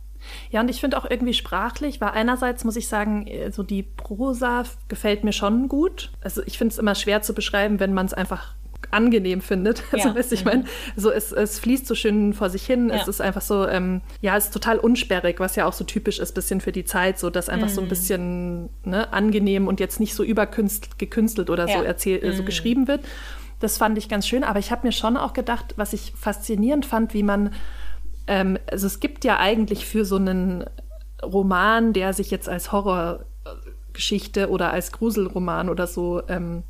Ja, 0.52 0.62
und 0.62 0.70
ich 0.70 0.80
finde 0.80 0.98
auch 0.98 1.10
irgendwie 1.10 1.34
sprachlich, 1.34 2.00
weil 2.00 2.12
einerseits 2.12 2.64
muss 2.64 2.78
ich 2.78 2.88
sagen, 2.88 3.28
äh, 3.28 3.52
so 3.52 3.62
die 3.62 3.84
Prosa 3.84 4.64
gefällt 4.88 5.26
mir 5.26 5.34
schon 5.34 5.68
gut. 5.68 6.12
Also 6.22 6.42
ich 6.46 6.58
finde 6.58 6.72
es 6.72 6.78
immer 6.78 6.96
schwer 6.96 7.22
zu 7.22 7.34
beschreiben, 7.34 7.80
wenn 7.82 7.94
man 7.94 8.06
es 8.06 8.14
einfach 8.14 8.56
angenehm 8.94 9.42
findet. 9.42 9.84
Also 9.92 10.10
Ja. 10.10 10.16
weißt 10.16 10.32
du, 10.32 10.36
ich 10.36 10.46
meine, 10.46 10.64
so 10.96 11.12
es, 11.12 11.32
es 11.32 11.60
fließt 11.60 11.86
so 11.88 11.96
schön 11.96 12.34
vor 12.34 12.50
sich 12.50 12.66
hin. 12.66 12.90
Es 12.90 13.02
Ja. 13.04 13.08
ist 13.10 13.22
einfach 13.22 13.42
so, 13.42 13.68
ähm, 13.68 14.02
ja, 14.22 14.38
es 14.38 14.46
ist 14.46 14.54
total 14.54 14.78
unsperrig, 14.80 15.40
was 15.40 15.56
ja 15.56 15.66
auch 15.66 15.74
so 15.74 15.84
typisch 15.84 16.20
ist, 16.20 16.34
bisschen 16.34 16.62
für 16.62 16.72
die 16.72 16.86
Zeit, 16.86 17.20
so 17.20 17.30
dass 17.30 17.50
einfach 17.50 17.70
so 17.70 17.82
Mhm. 17.82 17.86
ein 17.86 17.90
bisschen 17.90 18.70
ne, 18.86 19.12
angenehm 19.14 19.68
und 19.68 19.80
jetzt 19.80 20.00
nicht 20.00 20.16
so 20.16 20.24
überkünstelt 20.24 20.98
gekünstelt 21.00 21.50
oder 21.50 21.68
so 21.68 21.74
Ja. 21.74 21.80
Mhm. 21.82 21.86
erzählt, 21.86 22.24
äh, 22.24 22.34
so 22.34 22.44
geschrieben 22.44 22.88
wird. 22.88 23.02
Das 23.60 23.78
fand 23.78 23.98
ich 23.98 24.10
ganz 24.10 24.28
schön, 24.28 24.44
aber 24.44 24.60
ich 24.60 24.72
habe 24.72 24.86
mir 24.86 24.92
schon 24.92 25.16
auch 25.18 25.34
gedacht, 25.34 25.74
was 25.78 25.94
ich 25.94 26.14
faszinierend 26.18 26.86
fand, 26.86 27.14
wie 27.14 27.24
man 27.24 27.54
ähm, 28.28 28.58
also 28.72 28.88
es 28.88 29.00
gibt 29.02 29.26
ja 29.26 29.38
eigentlich 29.40 29.86
für 29.86 30.06
so 30.06 30.16
einen 30.16 30.64
Roman, 31.22 31.94
der 31.94 32.14
sich 32.14 32.32
jetzt 32.32 32.48
als 32.50 32.72
Horrorgeschichte 32.72 34.50
oder 34.50 34.72
als 34.72 34.92
Gruselroman 34.92 35.70
oder 35.70 35.88
so 35.88 36.22
ähm, 36.28 36.64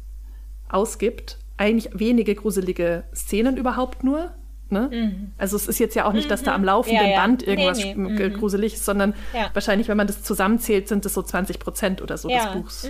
ausgibt, 0.69 1.38
eigentlich 1.64 1.89
wenige 1.97 2.36
gruselige 2.36 3.03
Szenen 3.16 3.57
überhaupt 3.57 4.03
nur. 4.03 4.32
Ne? 4.70 5.30
Also 5.38 5.55
es 5.55 5.68
ist 5.68 5.78
jetzt 5.80 5.95
ja 5.95 6.05
auch 6.05 6.14
nicht, 6.14 6.32
dass 6.32 6.41
da 6.41 6.55
am 6.55 6.64
laufenden 6.64 7.03
Mhm. 7.03 7.09
Ja, 7.09 7.16
ja. 7.16 7.22
Band 7.22 7.41
Nee, 7.41 7.47
irgendwas 7.53 7.78
nee. 7.78 7.93
sch- 7.93 8.20
äh, 8.20 8.30
gruselig 8.32 8.74
ist, 8.74 8.86
sondern 8.86 9.14
Ja. 9.34 9.49
wahrscheinlich, 9.53 9.88
wenn 9.88 9.97
man 9.97 10.07
das 10.07 10.24
zusammenzählt, 10.24 10.88
sind 10.88 11.05
es 11.05 11.14
so 11.14 11.22
20 11.22 11.59
Prozent 11.59 12.01
oder 12.01 12.18
so 12.18 12.28
des 12.28 12.45
Buchs. 12.53 12.89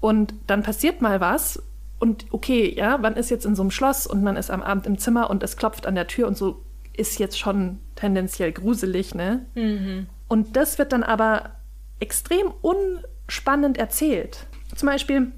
Und 0.00 0.34
dann 0.48 0.62
passiert 0.62 1.00
mal 1.02 1.20
was 1.20 1.62
und 2.00 2.26
okay, 2.30 2.74
ja, 2.76 2.98
man 2.98 3.14
ist 3.14 3.30
jetzt 3.30 3.46
in 3.46 3.54
so 3.54 3.62
einem 3.62 3.70
Schloss 3.70 4.06
und 4.06 4.22
man 4.24 4.36
ist 4.36 4.50
am 4.50 4.62
Abend 4.62 4.86
im 4.86 4.98
Zimmer 4.98 5.30
und 5.30 5.42
es 5.42 5.56
klopft 5.56 5.86
an 5.86 5.94
der 5.94 6.06
Tür 6.08 6.26
und 6.26 6.36
so 6.36 6.62
ist 6.96 7.18
jetzt 7.18 7.38
schon 7.38 7.78
tendenziell 7.94 8.52
gruselig, 8.52 9.14
ne? 9.14 9.46
Und 10.28 10.56
das 10.56 10.78
wird 10.78 10.92
dann 10.92 11.02
aber 11.04 11.50
extrem 12.00 12.48
unspannend 12.62 13.78
erzählt. 13.78 14.46
Zum 14.74 14.86
Beispiel 14.88 15.32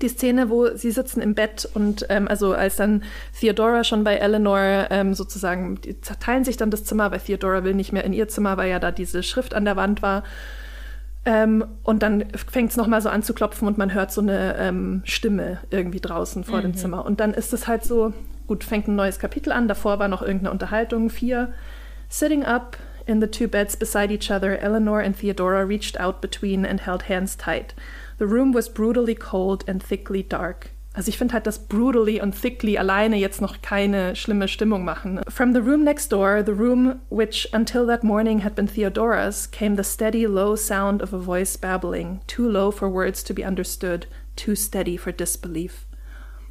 die 0.00 0.08
Szene, 0.08 0.50
wo 0.50 0.74
sie 0.74 0.90
sitzen 0.90 1.20
im 1.20 1.34
Bett 1.34 1.68
und 1.74 2.06
ähm, 2.08 2.28
also 2.28 2.54
als 2.54 2.76
dann 2.76 3.02
Theodora 3.38 3.84
schon 3.84 4.04
bei 4.04 4.16
Eleanor 4.16 4.86
ähm, 4.90 5.14
sozusagen, 5.14 5.80
die 5.80 5.94
teilen 6.00 6.44
sich 6.44 6.56
dann 6.56 6.70
das 6.70 6.84
Zimmer, 6.84 7.10
weil 7.10 7.20
Theodora 7.20 7.64
will 7.64 7.74
nicht 7.74 7.92
mehr 7.92 8.04
in 8.04 8.12
ihr 8.12 8.28
Zimmer, 8.28 8.56
weil 8.56 8.70
ja 8.70 8.78
da 8.78 8.90
diese 8.90 9.22
Schrift 9.22 9.54
an 9.54 9.64
der 9.64 9.76
Wand 9.76 10.02
war. 10.02 10.24
Ähm, 11.24 11.64
und 11.84 12.02
dann 12.02 12.24
fängt 12.50 12.70
es 12.70 12.76
nochmal 12.76 13.00
so 13.00 13.08
an 13.08 13.22
zu 13.22 13.32
klopfen 13.32 13.68
und 13.68 13.78
man 13.78 13.94
hört 13.94 14.10
so 14.10 14.20
eine 14.20 14.56
ähm, 14.58 15.02
Stimme 15.04 15.58
irgendwie 15.70 16.00
draußen 16.00 16.42
vor 16.42 16.62
dem 16.62 16.74
Zimmer. 16.74 17.04
Und 17.04 17.20
dann 17.20 17.32
ist 17.32 17.52
es 17.52 17.68
halt 17.68 17.84
so, 17.84 18.12
gut, 18.48 18.64
fängt 18.64 18.88
ein 18.88 18.96
neues 18.96 19.20
Kapitel 19.20 19.52
an. 19.52 19.68
Davor 19.68 20.00
war 20.00 20.08
noch 20.08 20.22
irgendeine 20.22 20.50
Unterhaltung. 20.50 21.10
Vier. 21.10 21.52
Sitting 22.08 22.44
up 22.44 22.76
in 23.06 23.20
the 23.20 23.26
two 23.26 23.48
beds 23.48 23.76
beside 23.76 24.12
each 24.12 24.30
other, 24.30 24.58
Eleanor 24.60 25.00
and 25.00 25.16
Theodora 25.18 25.66
reached 25.66 25.98
out 25.98 26.20
between 26.20 26.66
and 26.66 26.80
held 26.80 27.08
hands 27.08 27.36
tight. 27.36 27.74
The 28.22 28.28
room 28.28 28.52
was 28.52 28.68
brutally 28.68 29.16
cold 29.16 29.64
and 29.66 29.82
thickly 29.82 30.22
dark. 30.22 30.70
Also 30.94 31.08
ich 31.08 31.18
finde 31.18 31.34
halt, 31.34 31.44
dass 31.44 31.58
brutally 31.58 32.20
und 32.22 32.36
thickly 32.36 32.78
alleine 32.78 33.16
jetzt 33.16 33.40
noch 33.40 33.62
keine 33.62 34.14
schlimme 34.14 34.46
Stimmung 34.46 34.84
machen. 34.84 35.22
From 35.28 35.54
the 35.54 35.60
room 35.60 35.82
next 35.82 36.12
door, 36.12 36.40
the 36.40 36.54
room 36.54 37.00
which 37.10 37.48
until 37.52 37.84
that 37.88 38.04
morning 38.04 38.44
had 38.44 38.54
been 38.54 38.68
Theodora's, 38.68 39.48
came 39.48 39.74
the 39.74 39.82
steady 39.82 40.28
low 40.28 40.54
sound 40.54 41.02
of 41.02 41.12
a 41.12 41.18
voice 41.18 41.56
babbling, 41.56 42.20
too 42.28 42.48
low 42.48 42.70
for 42.70 42.88
words 42.88 43.24
to 43.24 43.34
be 43.34 43.42
understood, 43.42 44.06
too 44.36 44.54
steady 44.54 44.96
for 44.96 45.10
disbelief. 45.10 45.84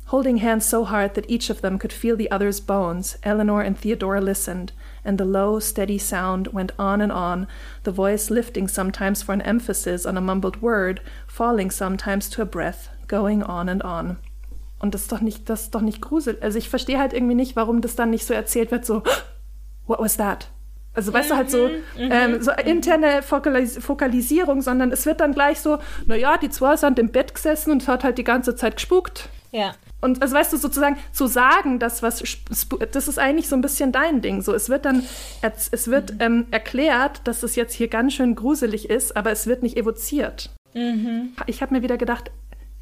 Holding 0.07 0.39
hands 0.39 0.65
so 0.65 0.83
hard 0.83 1.13
that 1.13 1.29
each 1.29 1.49
of 1.49 1.61
them 1.61 1.79
could 1.79 1.93
feel 1.93 2.17
the 2.17 2.29
other's 2.29 2.59
bones, 2.59 3.17
Eleanor 3.23 3.61
and 3.61 3.77
Theodora 3.77 4.19
listened, 4.19 4.73
and 5.03 5.17
the 5.17 5.25
low, 5.25 5.59
steady 5.59 5.97
sound 5.97 6.47
went 6.53 6.71
on 6.77 7.01
and 7.01 7.11
on, 7.11 7.47
the 7.83 7.91
voice 7.91 8.29
lifting 8.29 8.67
sometimes 8.67 9.23
for 9.23 9.33
an 9.33 9.41
emphasis 9.41 10.05
on 10.05 10.17
a 10.17 10.21
mumbled 10.21 10.61
word, 10.61 11.01
falling 11.27 11.71
sometimes 11.71 12.29
to 12.29 12.41
a 12.41 12.45
breath, 12.45 12.89
going 13.07 13.43
on 13.43 13.69
and 13.69 13.83
on. 13.83 14.17
Und 14.79 14.93
das 14.93 15.03
ist 15.03 15.11
doch 15.11 15.21
nicht, 15.21 15.49
das 15.49 15.63
ist 15.63 15.75
doch 15.75 15.81
nicht 15.81 16.01
gruselig. 16.01 16.41
Also 16.41 16.57
ich 16.57 16.69
verstehe 16.69 16.97
halt 16.97 17.13
irgendwie 17.13 17.35
nicht, 17.35 17.55
warum 17.55 17.81
das 17.81 17.95
dann 17.95 18.09
nicht 18.09 18.25
so 18.25 18.33
erzählt 18.33 18.71
wird, 18.71 18.85
so, 18.85 19.03
what 19.87 19.99
was 19.99 20.17
that? 20.17 20.47
Also 20.93 21.13
weißt 21.13 21.29
mhm, 21.29 21.33
du 21.33 21.37
halt 21.37 21.51
so, 21.51 21.67
mhm, 21.67 22.09
ähm, 22.11 22.41
so 22.41 22.51
interne 22.51 23.21
Fokalis 23.21 23.77
Fokalisierung, 23.77 24.61
sondern 24.61 24.91
es 24.91 25.05
wird 25.05 25.21
dann 25.21 25.33
gleich 25.33 25.59
so, 25.59 25.77
naja, 26.05 26.37
die 26.37 26.49
zwei 26.49 26.75
sind 26.75 26.99
im 26.99 27.09
Bett 27.09 27.33
gesessen 27.33 27.71
und 27.71 27.81
es 27.81 27.87
hat 27.87 28.03
halt 28.03 28.17
die 28.17 28.23
ganze 28.23 28.55
Zeit 28.55 28.75
gespukt. 28.75 29.29
Ja. 29.51 29.73
Und 30.01 30.21
also 30.21 30.35
weißt 30.35 30.51
du, 30.51 30.57
sozusagen 30.57 30.97
zu 31.11 31.27
sagen, 31.27 31.79
dass 31.79 32.01
was, 32.01 32.23
das 32.91 33.07
ist 33.07 33.19
eigentlich 33.19 33.47
so 33.47 33.55
ein 33.55 33.61
bisschen 33.61 33.91
dein 33.91 34.21
Ding. 34.21 34.41
So, 34.41 34.53
es 34.53 34.67
wird 34.67 34.85
dann, 34.85 35.03
es 35.41 35.87
wird 35.87 36.15
ähm, 36.19 36.47
erklärt, 36.51 37.21
dass 37.25 37.43
es 37.43 37.55
jetzt 37.55 37.73
hier 37.73 37.87
ganz 37.87 38.13
schön 38.13 38.35
gruselig 38.35 38.89
ist, 38.89 39.15
aber 39.15 39.31
es 39.31 39.45
wird 39.45 39.61
nicht 39.61 39.77
evoziert. 39.77 40.49
Mhm. 40.73 41.33
Ich 41.45 41.61
habe 41.61 41.75
mir 41.75 41.83
wieder 41.83 41.97
gedacht, 41.97 42.31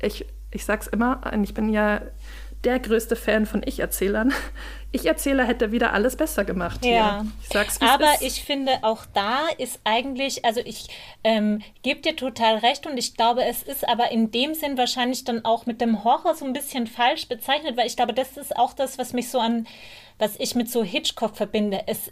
ich, 0.02 0.26
ich 0.52 0.64
sag's 0.64 0.88
immer, 0.88 1.22
ich 1.44 1.54
bin 1.54 1.70
ja 1.70 2.02
der 2.64 2.80
größte 2.80 3.16
Fan 3.16 3.46
von 3.46 3.62
Ich-Erzählern. 3.66 4.34
Ich-Erzähler 4.92 5.46
hätte 5.46 5.72
wieder 5.72 5.94
alles 5.94 6.16
besser 6.16 6.44
gemacht. 6.44 6.84
Ja, 6.84 7.24
ich 7.44 7.50
sag's, 7.50 7.80
aber 7.80 8.12
ist. 8.16 8.22
ich 8.24 8.44
finde, 8.44 8.72
auch 8.82 9.06
da 9.14 9.42
ist 9.60 9.80
eigentlich, 9.84 10.46
also 10.46 10.62
ich 10.66 10.88
ähm, 11.24 11.62
gebe 11.84 12.02
dir 12.02 12.16
total 12.16 12.56
recht 12.58 12.88
und 12.88 12.98
ich 12.98 13.14
glaube, 13.14 13.46
es 13.46 13.62
ist 13.62 13.88
aber 13.88 14.10
in 14.10 14.32
dem 14.32 14.56
Sinn 14.56 14.80
wahrscheinlich 14.80 15.26
dann 15.26 15.46
auch 15.46 15.68
mit 15.68 15.80
dem 15.80 16.04
Horror 16.04 16.34
so 16.34 16.44
ein 16.44 16.54
bisschen 16.54 16.88
falsch 16.88 17.28
bezeichnet, 17.28 17.78
weil 17.78 17.86
ich 17.86 17.98
glaube, 17.98 18.16
das 18.16 18.36
ist 18.36 18.58
auch 18.58 18.74
das, 18.74 18.98
was 18.98 19.14
mich 19.14 19.30
so 19.30 19.40
an 19.40 19.68
was 20.20 20.36
ich 20.38 20.54
mit 20.54 20.70
so 20.70 20.84
Hitchcock 20.84 21.38
verbinde. 21.38 21.84
Es, 21.88 22.12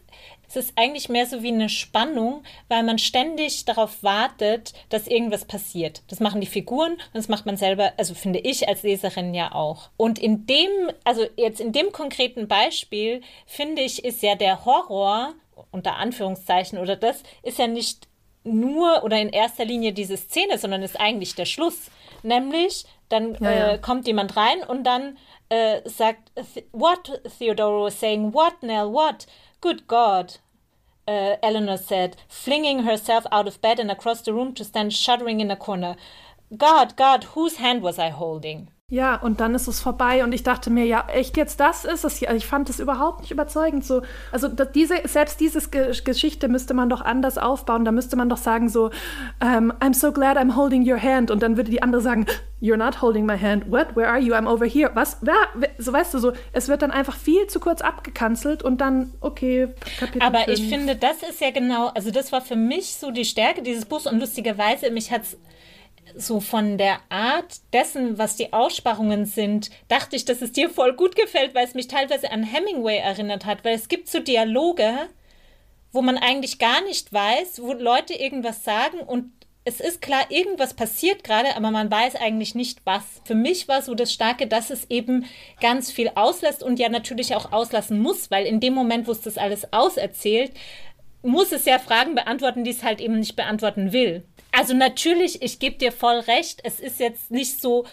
es 0.50 0.56
ist 0.56 0.74
eigentlich 0.76 1.10
mehr 1.10 1.26
so 1.26 1.44
wie 1.44 1.52
eine 1.52 1.70
Spannung, 1.70 2.44
weil 2.70 2.84
man 2.84 3.00
ständig 3.00 3.66
darauf 3.66 4.02
wartet, 4.04 4.74
dass 4.90 5.08
irgendwas 5.08 5.46
passiert. 5.46 6.02
Das 6.08 6.20
machen 6.20 6.42
die 6.42 6.48
Figuren 6.48 6.94
und 6.94 7.16
das 7.16 7.28
macht 7.28 7.46
man 7.46 7.58
selber, 7.58 7.94
also 7.98 8.14
finde 8.14 8.40
ich 8.40 8.68
als 8.68 8.84
Leserin 8.84 9.34
ja 9.34 9.54
auch. 9.54 9.90
Und 9.98 10.20
in 10.20 10.46
dem, 10.46 10.92
also 11.04 11.26
jetzt 11.36 11.60
in 11.60 11.74
dem 11.74 11.92
konkreten 11.92 12.48
Beispiel, 12.48 13.22
finde 13.46 13.82
ich, 13.82 14.06
ist 14.06 14.24
ja 14.24 14.36
der 14.36 14.66
Horror, 14.66 15.34
unter 15.72 15.98
Anführungszeichen 15.98 16.78
oder 16.80 16.96
das, 16.96 17.24
ist 17.44 17.60
ja 17.60 17.68
nicht 17.68 18.08
nur 18.44 19.04
oder 19.04 19.20
in 19.20 19.30
erster 19.30 19.66
Linie 19.66 19.92
diese 19.92 20.18
Szene, 20.18 20.58
sondern 20.58 20.82
ist 20.82 21.00
eigentlich 21.00 21.36
der 21.36 21.46
Schluss. 21.46 21.92
Nämlich, 22.24 22.86
dann 23.10 23.36
ja, 23.40 23.52
ja. 23.52 23.72
Äh, 23.74 23.80
kommt 23.80 24.08
jemand 24.08 24.36
rein 24.36 24.64
und 24.64 24.86
dann 24.86 25.18
äh, 25.50 25.82
sagt, 25.86 26.32
What? 26.72 27.22
Theodora 27.38 27.86
was 27.86 28.00
saying, 28.00 28.34
What, 28.34 28.64
Nell, 28.64 28.92
what? 28.92 29.28
Good 29.62 29.88
God. 29.88 30.38
Uh, 31.08 31.38
Eleanor 31.42 31.78
said, 31.78 32.18
flinging 32.28 32.80
herself 32.80 33.26
out 33.32 33.48
of 33.48 33.62
bed 33.62 33.80
and 33.80 33.90
across 33.90 34.22
the 34.22 34.34
room 34.34 34.54
to 34.54 34.64
stand 34.64 34.94
shuddering 34.94 35.40
in 35.40 35.50
a 35.50 35.56
corner. 35.56 35.96
God, 36.56 36.96
God, 36.96 37.24
whose 37.36 37.56
hand 37.56 37.82
was 37.82 37.98
I 37.98 38.10
holding? 38.10 38.70
Ja, 38.90 39.18
und 39.18 39.42
dann 39.42 39.54
ist 39.54 39.68
es 39.68 39.82
vorbei 39.82 40.24
und 40.24 40.32
ich 40.32 40.44
dachte 40.44 40.70
mir, 40.70 40.86
ja, 40.86 41.06
echt 41.10 41.36
jetzt 41.36 41.60
das 41.60 41.84
ist 41.84 42.06
es 42.06 42.16
hier. 42.16 42.30
Also 42.30 42.38
ich 42.38 42.48
fand 42.48 42.70
es 42.70 42.80
überhaupt 42.80 43.20
nicht 43.20 43.32
überzeugend 43.32 43.84
so. 43.84 44.02
Also 44.32 44.48
diese, 44.48 44.96
selbst 45.04 45.42
diese 45.42 45.60
Ge 45.70 45.92
Geschichte 46.06 46.48
müsste 46.48 46.74
man 46.74 46.88
doch 46.88 47.02
anders 47.02 47.38
aufbauen. 47.38 47.84
Da 47.84 47.92
müsste 47.92 48.16
man 48.16 48.30
doch 48.30 48.38
sagen 48.38 48.70
so, 48.70 48.86
um, 48.86 48.92
ähm, 49.42 49.74
I'm 49.82 49.94
so 49.94 50.14
glad 50.14 50.38
I'm 50.38 50.56
holding 50.56 50.90
your 50.90 51.02
hand 51.02 51.32
und 51.32 51.44
dann 51.44 51.58
würde 51.58 51.70
die 51.70 51.82
andere 51.84 52.02
sagen, 52.02 52.28
You're 52.62 52.78
not 52.78 53.02
holding 53.02 53.26
my 53.26 53.38
hand. 53.38 53.70
What? 53.70 53.94
Where 53.98 54.08
are 54.08 54.20
you? 54.20 54.34
I'm 54.34 54.48
over 54.48 54.66
here. 54.66 54.90
Was? 54.94 55.18
Wer? 55.20 55.36
So 55.78 55.92
weißt 55.92 56.14
du 56.14 56.20
so, 56.20 56.32
es 56.54 56.70
wird 56.70 56.82
dann 56.82 56.92
einfach 56.92 57.18
viel 57.18 57.46
zu 57.48 57.60
kurz 57.60 57.82
abgekanzelt 57.82 58.64
und 58.64 58.80
dann 58.80 59.12
okay. 59.20 59.68
Kapitel 60.00 60.22
Aber 60.22 60.40
5. 60.46 60.60
ich 60.60 60.70
finde, 60.70 60.96
das 60.96 61.24
ist 61.30 61.42
ja 61.42 61.52
genau, 61.52 61.88
also 61.88 62.10
das 62.10 62.32
war 62.32 62.40
für 62.40 62.56
mich 62.56 62.96
so 62.96 63.12
die 63.12 63.26
Stärke 63.26 63.64
dieses 63.64 63.84
Buchs 63.84 64.08
und 64.08 64.22
lustigerweise 64.22 64.90
mich 64.92 65.12
hat's 65.12 65.36
so 66.18 66.40
von 66.40 66.78
der 66.78 67.00
Art 67.10 67.58
dessen, 67.74 68.18
was 68.18 68.36
die 68.36 68.54
Aussparungen 68.54 69.26
sind, 69.26 69.70
dachte 69.88 70.16
ich, 70.16 70.26
dass 70.26 70.42
es 70.42 70.52
dir 70.52 70.70
voll 70.70 70.94
gut 70.94 71.16
gefällt, 71.16 71.54
weil 71.56 71.66
es 71.66 71.74
mich 71.74 71.88
teilweise 71.88 72.32
an 72.32 72.44
Hemingway 72.44 72.98
erinnert 72.98 73.46
hat, 73.46 73.64
weil 73.64 73.76
es 73.76 73.88
gibt 73.88 74.10
so 74.10 74.20
Dialoge, 74.20 74.92
wo 75.92 76.02
man 76.02 76.18
eigentlich 76.18 76.60
gar 76.60 76.82
nicht 76.82 77.14
weiß, 77.14 77.62
wo 77.62 77.74
Leute 77.74 78.14
irgendwas 78.14 78.64
sagen 78.64 79.00
und 79.00 79.32
es 79.64 79.82
ist 79.82 80.02
klar, 80.02 80.26
irgendwas 80.30 80.76
passiert 80.76 81.26
gerade, 81.26 81.58
aber 81.58 81.72
man 81.72 81.92
weiß 81.92 82.16
eigentlich 82.16 82.56
nicht 82.56 82.80
was. 82.86 83.04
Für 83.26 83.36
mich 83.36 83.68
war 83.68 83.82
so 83.82 83.96
das 83.96 84.14
Starke, 84.14 84.48
dass 84.48 84.70
es 84.70 84.90
eben 84.90 85.26
ganz 85.60 85.92
viel 85.92 86.10
auslässt 86.16 86.64
und 86.64 86.80
ja 86.80 86.88
natürlich 86.88 87.36
auch 87.36 87.52
auslassen 87.52 88.00
muss, 88.00 88.32
weil 88.32 88.46
in 88.46 88.62
dem 88.62 88.74
Moment, 88.74 89.08
wo 89.08 89.12
es 89.12 89.20
das 89.20 89.38
alles 89.38 89.74
auserzählt, 89.74 90.54
muss 91.22 91.52
es 91.52 91.66
ja 91.66 91.80
Fragen 91.80 92.16
beantworten, 92.16 92.64
die 92.64 92.72
es 92.72 92.84
halt 92.84 93.02
eben 93.02 93.20
nicht 93.20 93.36
beantworten 93.36 93.92
will. 93.92 94.24
Also 94.58 94.74
natürlich, 94.74 95.44
ich 95.44 95.60
gebe 95.60 95.78
dir 95.78 95.92
voll 95.92 96.18
recht, 96.18 96.62
es 96.64 96.80
ist 96.80 97.00
jetzt 97.00 97.30
nicht 97.30 97.62
so 97.62 97.86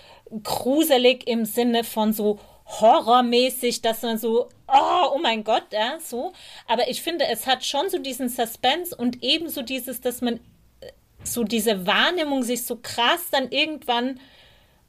gruselig 0.42 1.28
im 1.28 1.44
Sinne 1.44 1.84
von 1.84 2.14
so 2.14 2.38
horrormäßig, 2.64 3.82
dass 3.82 4.00
man 4.00 4.16
so, 4.16 4.48
oh, 4.66 5.10
oh 5.14 5.18
mein 5.22 5.44
Gott, 5.44 5.66
ja, 5.74 5.98
so. 6.00 6.32
Aber 6.66 6.88
ich 6.88 7.02
finde, 7.02 7.26
es 7.26 7.46
hat 7.46 7.66
schon 7.66 7.90
so 7.90 7.98
diesen 7.98 8.30
Suspense 8.30 8.96
und 8.96 9.22
ebenso 9.22 9.60
dieses, 9.60 10.00
dass 10.00 10.22
man 10.22 10.36
äh, 10.80 10.86
so 11.22 11.44
diese 11.44 11.86
Wahrnehmung 11.86 12.42
sich 12.42 12.64
so 12.64 12.76
krass 12.76 13.26
dann 13.30 13.50
irgendwann 13.50 14.18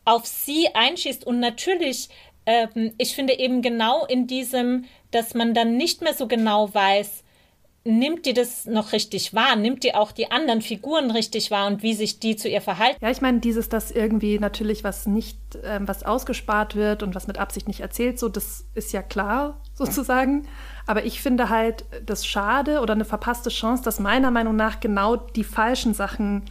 auf 0.06 0.26
sie 0.26 0.74
einschießt. 0.74 1.28
Und 1.28 1.42
natürlich, 1.42 2.08
ähm, 2.46 2.94
ich 2.98 3.14
finde 3.16 3.38
eben 3.38 3.62
genau 3.62 4.06
in 4.06 4.28
diesem, 4.28 4.86
dass 5.12 5.34
man 5.34 5.54
dann 5.54 5.76
nicht 5.76 6.02
mehr 6.02 6.14
so 6.14 6.30
genau 6.30 6.74
weiß, 6.74 7.25
nimmt 7.86 8.26
die 8.26 8.34
das 8.34 8.66
noch 8.66 8.92
richtig 8.92 9.34
wahr? 9.34 9.56
Nimmt 9.56 9.84
die 9.84 9.94
auch 9.94 10.12
die 10.12 10.32
anderen 10.32 10.62
Figuren 10.62 11.12
richtig 11.12 11.52
wahr 11.52 11.68
und 11.68 11.84
wie 11.84 11.94
sich 11.94 12.20
die 12.20 12.36
zu 12.36 12.50
ihr 12.50 12.62
verhalten? 12.62 12.98
Ja, 13.00 13.12
ich 13.12 13.22
meine, 13.22 13.40
dieses, 13.40 13.70
dass 13.70 13.92
irgendwie 13.92 14.40
natürlich 14.40 14.84
was 14.84 15.06
nicht, 15.06 15.38
ähm, 15.64 15.88
was 15.88 16.04
ausgespart 16.04 16.76
wird 16.76 17.04
und 17.04 17.14
was 17.14 17.28
mit 17.28 17.38
Absicht 17.38 17.68
nicht 17.68 17.82
erzählt, 17.82 18.18
so, 18.20 18.28
das 18.28 18.66
ist 18.74 18.92
ja 18.92 19.04
klar 19.04 19.62
sozusagen. 19.76 20.48
Aber 20.88 21.06
ich 21.06 21.22
finde 21.22 21.50
halt 21.50 21.86
das 22.06 22.26
schade 22.26 22.82
oder 22.82 22.94
eine 22.94 23.06
verpasste 23.06 23.50
Chance, 23.50 23.84
dass 23.84 24.00
meiner 24.00 24.32
Meinung 24.32 24.56
nach 24.56 24.80
genau 24.80 25.16
die 25.16 25.44
falschen 25.44 25.94
Sachen 25.94 26.44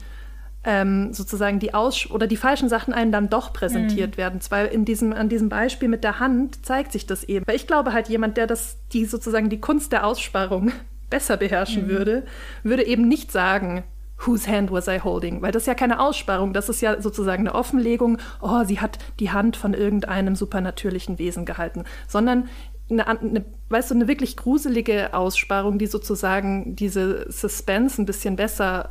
ähm, 0.62 1.12
sozusagen 1.12 1.58
die 1.58 1.74
Aus 1.74 2.10
oder 2.10 2.26
die 2.26 2.36
falschen 2.36 2.68
Sachen 2.68 2.94
einem 2.94 3.12
dann 3.12 3.28
doch 3.28 3.52
präsentiert 3.52 4.12
mhm. 4.12 4.16
werden. 4.16 4.40
Weil 4.50 4.66
in 4.66 4.84
diesem, 4.84 5.12
an 5.12 5.28
diesem 5.28 5.48
Beispiel 5.48 5.88
mit 5.88 6.04
der 6.04 6.20
Hand 6.20 6.64
zeigt 6.64 6.92
sich 6.92 7.06
das 7.06 7.24
eben. 7.24 7.46
Weil 7.46 7.56
ich 7.56 7.66
glaube 7.66 7.92
halt, 7.92 8.08
jemand, 8.08 8.36
der 8.36 8.46
das, 8.46 8.78
die 8.92 9.04
sozusagen 9.04 9.50
die 9.50 9.60
Kunst 9.60 9.92
der 9.92 10.06
Aussparung 10.06 10.72
besser 11.10 11.36
beherrschen 11.36 11.84
mhm. 11.84 11.88
würde, 11.88 12.22
würde 12.62 12.86
eben 12.86 13.08
nicht 13.08 13.32
sagen, 13.32 13.84
Whose 14.26 14.48
hand 14.48 14.70
was 14.70 14.86
I 14.86 15.00
holding? 15.00 15.42
Weil 15.42 15.52
das 15.52 15.64
ist 15.64 15.66
ja 15.66 15.74
keine 15.74 16.00
Aussparung, 16.00 16.52
das 16.52 16.68
ist 16.68 16.80
ja 16.80 17.00
sozusagen 17.02 17.46
eine 17.46 17.54
Offenlegung, 17.54 18.18
oh, 18.40 18.62
sie 18.64 18.80
hat 18.80 18.98
die 19.18 19.30
Hand 19.30 19.56
von 19.56 19.74
irgendeinem 19.74 20.36
supernatürlichen 20.36 21.18
Wesen 21.18 21.44
gehalten, 21.44 21.84
sondern 22.06 22.48
eine, 22.88 23.06
eine, 23.06 23.44
weißt 23.70 23.90
du, 23.90 23.94
eine 23.96 24.08
wirklich 24.08 24.36
gruselige 24.36 25.14
Aussparung, 25.14 25.78
die 25.78 25.86
sozusagen 25.86 26.76
diese 26.76 27.30
Suspense 27.30 28.00
ein 28.00 28.06
bisschen 28.06 28.36
besser 28.36 28.90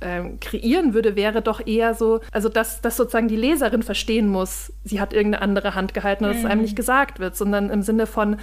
ähm, 0.00 0.40
kreieren 0.40 0.92
würde, 0.92 1.14
wäre 1.14 1.40
doch 1.40 1.64
eher 1.66 1.94
so, 1.94 2.20
also 2.32 2.48
dass, 2.48 2.80
dass 2.80 2.96
sozusagen 2.96 3.28
die 3.28 3.36
Leserin 3.36 3.82
verstehen 3.82 4.28
muss, 4.28 4.72
sie 4.82 5.00
hat 5.00 5.12
irgendeine 5.12 5.42
andere 5.42 5.74
Hand 5.74 5.94
gehalten 5.94 6.24
und 6.24 6.30
mhm. 6.30 6.34
dass 6.34 6.44
es 6.44 6.50
einem 6.50 6.58
mhm. 6.58 6.64
nicht 6.64 6.76
gesagt 6.76 7.20
wird, 7.20 7.36
sondern 7.36 7.70
im 7.70 7.82
Sinne 7.82 8.06
von, 8.06 8.36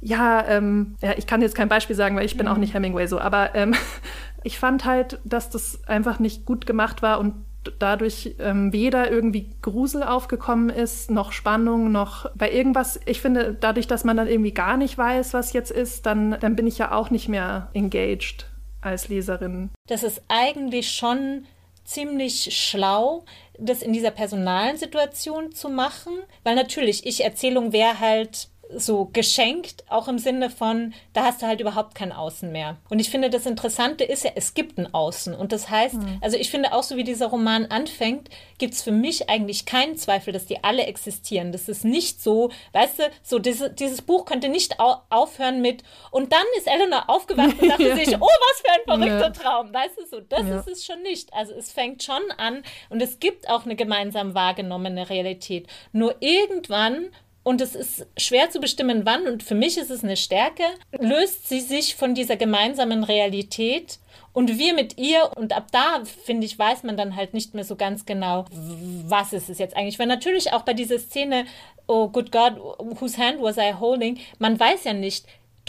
ja, 0.00 0.46
ähm, 0.46 0.96
ja, 1.02 1.14
ich 1.16 1.26
kann 1.26 1.42
jetzt 1.42 1.54
kein 1.54 1.68
Beispiel 1.68 1.96
sagen, 1.96 2.16
weil 2.16 2.24
ich 2.24 2.36
bin 2.36 2.46
mhm. 2.46 2.52
auch 2.52 2.56
nicht 2.56 2.74
Hemingway 2.74 3.06
so, 3.06 3.18
aber 3.18 3.54
ähm, 3.54 3.74
ich 4.44 4.58
fand 4.58 4.84
halt, 4.84 5.18
dass 5.24 5.50
das 5.50 5.80
einfach 5.86 6.18
nicht 6.18 6.46
gut 6.46 6.66
gemacht 6.66 7.02
war 7.02 7.18
und 7.18 7.34
dadurch 7.78 8.34
ähm, 8.38 8.72
weder 8.72 9.10
irgendwie 9.10 9.50
Grusel 9.62 10.02
aufgekommen 10.02 10.70
ist, 10.70 11.10
noch 11.10 11.32
Spannung, 11.32 11.92
noch 11.92 12.30
bei 12.34 12.50
irgendwas. 12.50 13.00
Ich 13.04 13.20
finde, 13.20 13.56
dadurch, 13.58 13.86
dass 13.86 14.04
man 14.04 14.16
dann 14.16 14.28
irgendwie 14.28 14.52
gar 14.52 14.76
nicht 14.76 14.96
weiß, 14.96 15.34
was 15.34 15.52
jetzt 15.52 15.70
ist, 15.70 16.06
dann, 16.06 16.38
dann 16.40 16.56
bin 16.56 16.66
ich 16.66 16.78
ja 16.78 16.92
auch 16.92 17.10
nicht 17.10 17.28
mehr 17.28 17.68
engaged 17.74 18.46
als 18.80 19.08
Leserin. 19.08 19.70
Das 19.86 20.02
ist 20.02 20.22
eigentlich 20.28 20.90
schon 20.90 21.44
ziemlich 21.84 22.56
schlau, 22.56 23.24
das 23.58 23.82
in 23.82 23.92
dieser 23.92 24.10
personalen 24.10 24.76
Situation 24.76 25.52
zu 25.52 25.68
machen, 25.68 26.12
weil 26.44 26.54
natürlich, 26.54 27.06
Ich-Erzählung 27.06 27.72
wäre 27.72 27.98
halt 27.98 28.48
so 28.74 29.06
geschenkt, 29.06 29.84
auch 29.88 30.08
im 30.08 30.18
Sinne 30.18 30.50
von, 30.50 30.92
da 31.12 31.24
hast 31.24 31.42
du 31.42 31.46
halt 31.46 31.60
überhaupt 31.60 31.94
kein 31.94 32.12
Außen 32.12 32.52
mehr. 32.52 32.76
Und 32.90 32.98
ich 32.98 33.10
finde, 33.10 33.30
das 33.30 33.46
Interessante 33.46 34.04
ist 34.04 34.24
ja, 34.24 34.32
es 34.34 34.54
gibt 34.54 34.78
ein 34.78 34.92
Außen. 34.92 35.34
Und 35.34 35.52
das 35.52 35.70
heißt, 35.70 35.94
mhm. 35.94 36.18
also 36.20 36.36
ich 36.36 36.50
finde 36.50 36.72
auch 36.72 36.82
so, 36.82 36.96
wie 36.96 37.04
dieser 37.04 37.26
Roman 37.26 37.66
anfängt, 37.66 38.28
gibt 38.58 38.74
es 38.74 38.82
für 38.82 38.92
mich 38.92 39.30
eigentlich 39.30 39.64
keinen 39.64 39.96
Zweifel, 39.96 40.32
dass 40.32 40.46
die 40.46 40.62
alle 40.62 40.84
existieren. 40.84 41.52
Das 41.52 41.68
ist 41.68 41.84
nicht 41.84 42.22
so, 42.22 42.50
weißt 42.72 42.98
du, 42.98 43.02
so 43.22 43.38
diese, 43.38 43.70
dieses 43.70 44.02
Buch 44.02 44.24
könnte 44.24 44.48
nicht 44.48 44.78
au 44.80 44.96
aufhören 45.10 45.62
mit, 45.62 45.82
und 46.10 46.32
dann 46.32 46.44
ist 46.56 46.66
Eleanor 46.66 47.04
aufgewacht 47.08 47.60
und 47.60 47.68
dachte 47.68 47.96
sich, 47.96 48.14
oh, 48.16 48.20
was 48.20 48.60
für 48.60 48.72
ein 48.72 48.84
verrückter 48.84 49.26
ja. 49.26 49.30
Traum. 49.30 49.72
Weißt 49.72 49.98
du, 49.98 50.06
so, 50.06 50.20
das 50.20 50.46
ja. 50.46 50.60
ist 50.60 50.68
es 50.68 50.84
schon 50.84 51.02
nicht. 51.02 51.32
Also 51.32 51.54
es 51.54 51.72
fängt 51.72 52.02
schon 52.02 52.22
an 52.36 52.62
und 52.90 53.00
es 53.00 53.20
gibt 53.20 53.48
auch 53.48 53.64
eine 53.64 53.76
gemeinsam 53.76 54.34
wahrgenommene 54.34 55.08
Realität. 55.08 55.66
Nur 55.92 56.16
irgendwann 56.20 57.10
und 57.48 57.62
es 57.62 57.74
ist 57.74 58.06
schwer 58.18 58.50
zu 58.50 58.60
bestimmen, 58.60 59.06
wann, 59.06 59.26
und 59.26 59.42
für 59.42 59.54
mich 59.54 59.78
ist 59.78 59.90
es 59.90 60.04
eine 60.04 60.18
Stärke, 60.18 60.64
löst 60.92 61.48
sie 61.48 61.62
sich 61.62 61.96
von 61.96 62.14
dieser 62.14 62.36
gemeinsamen 62.36 63.04
Realität 63.04 64.00
und 64.34 64.58
wir 64.58 64.74
mit 64.74 64.98
ihr. 64.98 65.30
Und 65.34 65.56
ab 65.56 65.68
da, 65.72 66.02
finde 66.26 66.44
ich, 66.44 66.58
weiß 66.58 66.82
man 66.82 66.98
dann 66.98 67.16
halt 67.16 67.32
nicht 67.32 67.54
mehr 67.54 67.64
so 67.64 67.74
ganz 67.74 68.04
genau, 68.04 68.44
was 68.50 69.32
ist 69.32 69.48
es 69.48 69.58
jetzt 69.58 69.74
eigentlich. 69.78 69.98
Weil 69.98 70.08
natürlich 70.08 70.52
auch 70.52 70.60
bei 70.60 70.74
dieser 70.74 70.98
Szene, 70.98 71.46
oh 71.86 72.08
good 72.08 72.30
God, 72.32 72.58
whose 73.00 73.16
hand 73.16 73.40
was 73.40 73.56
I 73.56 73.72
holding, 73.80 74.18
man 74.38 74.60
weiß 74.60 74.84
ja 74.84 74.92
nicht, 74.92 75.24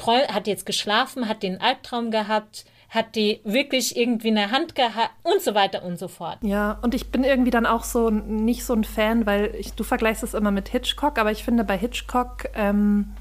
hat 0.05 0.47
jetzt 0.47 0.65
geschlafen, 0.65 1.29
hat 1.29 1.43
den 1.43 1.61
Albtraum 1.61 2.11
gehabt, 2.11 2.65
hat 2.89 3.15
die 3.15 3.39
wirklich 3.43 3.95
irgendwie 3.95 4.29
eine 4.29 4.51
Hand 4.51 4.75
gehabt 4.75 5.11
und 5.23 5.41
so 5.41 5.53
weiter 5.53 5.83
und 5.83 5.99
so 5.99 6.07
fort. 6.07 6.39
Ja, 6.41 6.79
und 6.81 6.95
ich 6.95 7.11
bin 7.11 7.23
irgendwie 7.23 7.51
dann 7.51 7.65
auch 7.65 7.83
so 7.83 8.09
nicht 8.09 8.65
so 8.65 8.73
ein 8.73 8.83
Fan, 8.83 9.25
weil 9.25 9.53
ich, 9.55 9.73
du 9.73 9.83
vergleichst 9.83 10.23
es 10.23 10.33
immer 10.33 10.51
mit 10.51 10.69
Hitchcock, 10.69 11.19
aber 11.19 11.31
ich 11.31 11.43
finde 11.43 11.63
bei 11.63 11.77
Hitchcock, 11.77 12.49
ähm, 12.55 13.11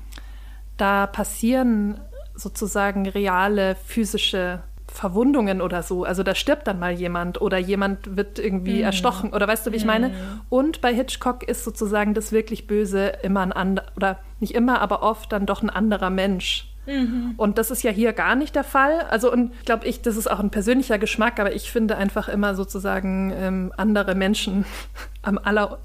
da 0.79 1.07
passieren 1.07 2.01
sozusagen 2.35 3.09
reale 3.09 3.75
physische 3.75 4.61
Verwundungen 4.87 5.61
oder 5.61 5.83
so. 5.83 6.05
Also 6.05 6.23
da 6.23 6.35
stirbt 6.35 6.67
dann 6.67 6.79
mal 6.79 6.93
jemand 6.93 7.41
oder 7.41 7.59
jemand 7.59 8.17
wird 8.17 8.39
irgendwie 8.39 8.81
mm. 8.81 8.85
erstochen 8.85 9.33
oder 9.35 9.47
weißt 9.47 9.67
du, 9.67 9.73
wie 9.73 9.77
ich 9.77 9.85
meine? 9.85 10.09
Mhm. 10.09 10.15
Und 10.49 10.81
bei 10.81 10.95
Hitchcock 10.95 11.43
ist 11.43 11.65
sozusagen 11.65 12.15
das 12.15 12.33
wirklich 12.33 12.67
Böse 12.67 13.13
immer 13.23 13.43
ein 13.43 13.53
anderer, 13.53 13.87
oder 13.97 14.19
nicht 14.41 14.55
immer, 14.55 14.81
aber 14.81 15.03
oft 15.03 15.31
dann 15.31 15.45
doch 15.45 15.63
ein 15.63 15.71
anderer 15.71 16.11
Mensch. 16.11 16.73
Mhm. 16.89 17.35
Und 17.37 17.59
das 17.59 17.71
ist 17.71 17.83
ja 17.83 17.91
hier 17.91 18.13
gar 18.15 18.35
nicht 18.35 18.57
der 18.57 18.65
Fall. 18.65 19.01
Also, 19.11 19.31
und 19.31 19.53
ich 19.61 19.67
glaube, 19.67 19.87
ich, 19.87 20.01
das 20.01 20.17
ist 20.17 20.29
auch 20.29 20.41
ein 20.41 20.51
persönlicher 20.51 20.99
Geschmack, 20.99 21.39
aber 21.39 21.55
ich 21.55 21.71
finde 21.71 21.97
einfach 21.97 22.29
immer 22.29 22.55
sozusagen 22.55 23.33
ähm, 23.37 23.73
andere 23.77 24.15
Menschen 24.15 24.65
am 25.23 25.39
aller, 25.39 25.79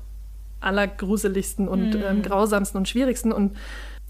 allergruseligsten 0.61 1.67
und 1.67 1.95
mhm. 1.95 2.03
ähm, 2.03 2.21
grausamsten 2.21 2.77
und 2.79 2.87
schwierigsten. 2.87 3.33
Und 3.33 3.57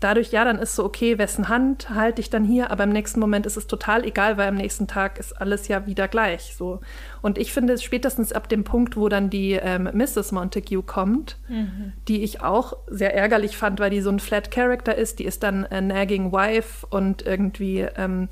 dadurch, 0.04 0.32
ja, 0.32 0.44
dann 0.44 0.60
ist 0.60 0.76
so, 0.76 0.84
okay, 0.84 1.18
wessen 1.18 1.50
Hand 1.50 1.90
halte 1.90 2.22
ich 2.22 2.30
dann 2.30 2.44
hier, 2.44 2.72
aber 2.72 2.84
im 2.84 2.92
nächsten 2.92 3.20
Moment 3.20 3.46
ist 3.46 3.58
es 3.58 3.68
total 3.68 4.06
egal, 4.06 4.38
weil 4.38 4.48
am 4.48 4.56
nächsten 4.56 4.88
Tag 4.88 5.20
ist 5.20 5.34
alles 5.34 5.68
ja 5.68 5.86
wieder 5.86 6.08
gleich. 6.08 6.56
So. 6.58 6.82
Und 7.22 7.38
ich 7.38 7.54
finde, 7.54 7.78
spätestens 7.78 8.34
ab 8.34 8.50
dem 8.50 8.64
Punkt, 8.64 8.98
wo 8.98 9.10
dann 9.10 9.30
die 9.30 9.54
ähm, 9.54 9.90
Mrs. 9.94 10.32
Montague 10.32 10.84
kommt, 10.84 11.38
mhm. 11.48 11.94
die 12.08 12.24
ich 12.24 12.42
auch 12.42 12.78
sehr 12.88 13.16
ärgerlich 13.16 13.58
fand, 13.58 13.80
weil 13.80 13.90
die 13.90 14.02
so 14.02 14.10
ein 14.10 14.20
Flat 14.20 14.52
Character 14.52 14.96
ist, 14.96 15.20
die 15.20 15.26
ist 15.26 15.44
dann 15.44 15.66
a 15.66 15.82
nagging 15.82 16.32
wife 16.32 16.86
und 16.90 17.26
irgendwie 17.26 17.88
ähm, 17.96 18.28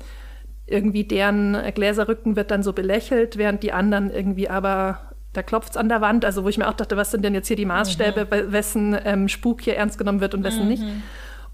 irgendwie 0.66 1.04
deren 1.04 1.56
Gläserrücken 1.74 2.36
wird 2.36 2.50
dann 2.50 2.62
so 2.62 2.72
belächelt, 2.72 3.36
während 3.36 3.62
die 3.62 3.72
anderen 3.72 4.10
irgendwie 4.10 4.48
aber 4.48 5.12
da 5.32 5.42
klopft 5.42 5.70
es 5.70 5.76
an 5.76 5.88
der 5.88 6.00
Wand, 6.00 6.24
also 6.24 6.44
wo 6.44 6.48
ich 6.48 6.58
mir 6.58 6.68
auch 6.68 6.74
dachte, 6.74 6.96
was 6.96 7.10
sind 7.10 7.24
denn 7.24 7.34
jetzt 7.34 7.48
hier 7.48 7.56
die 7.56 7.64
Maßstäbe, 7.64 8.26
mhm. 8.26 8.52
wessen 8.52 8.96
ähm, 9.04 9.28
Spuk 9.28 9.62
hier 9.62 9.76
ernst 9.76 9.98
genommen 9.98 10.20
wird 10.20 10.34
und 10.34 10.44
wessen 10.44 10.64
mhm. 10.64 10.68
nicht. 10.68 10.82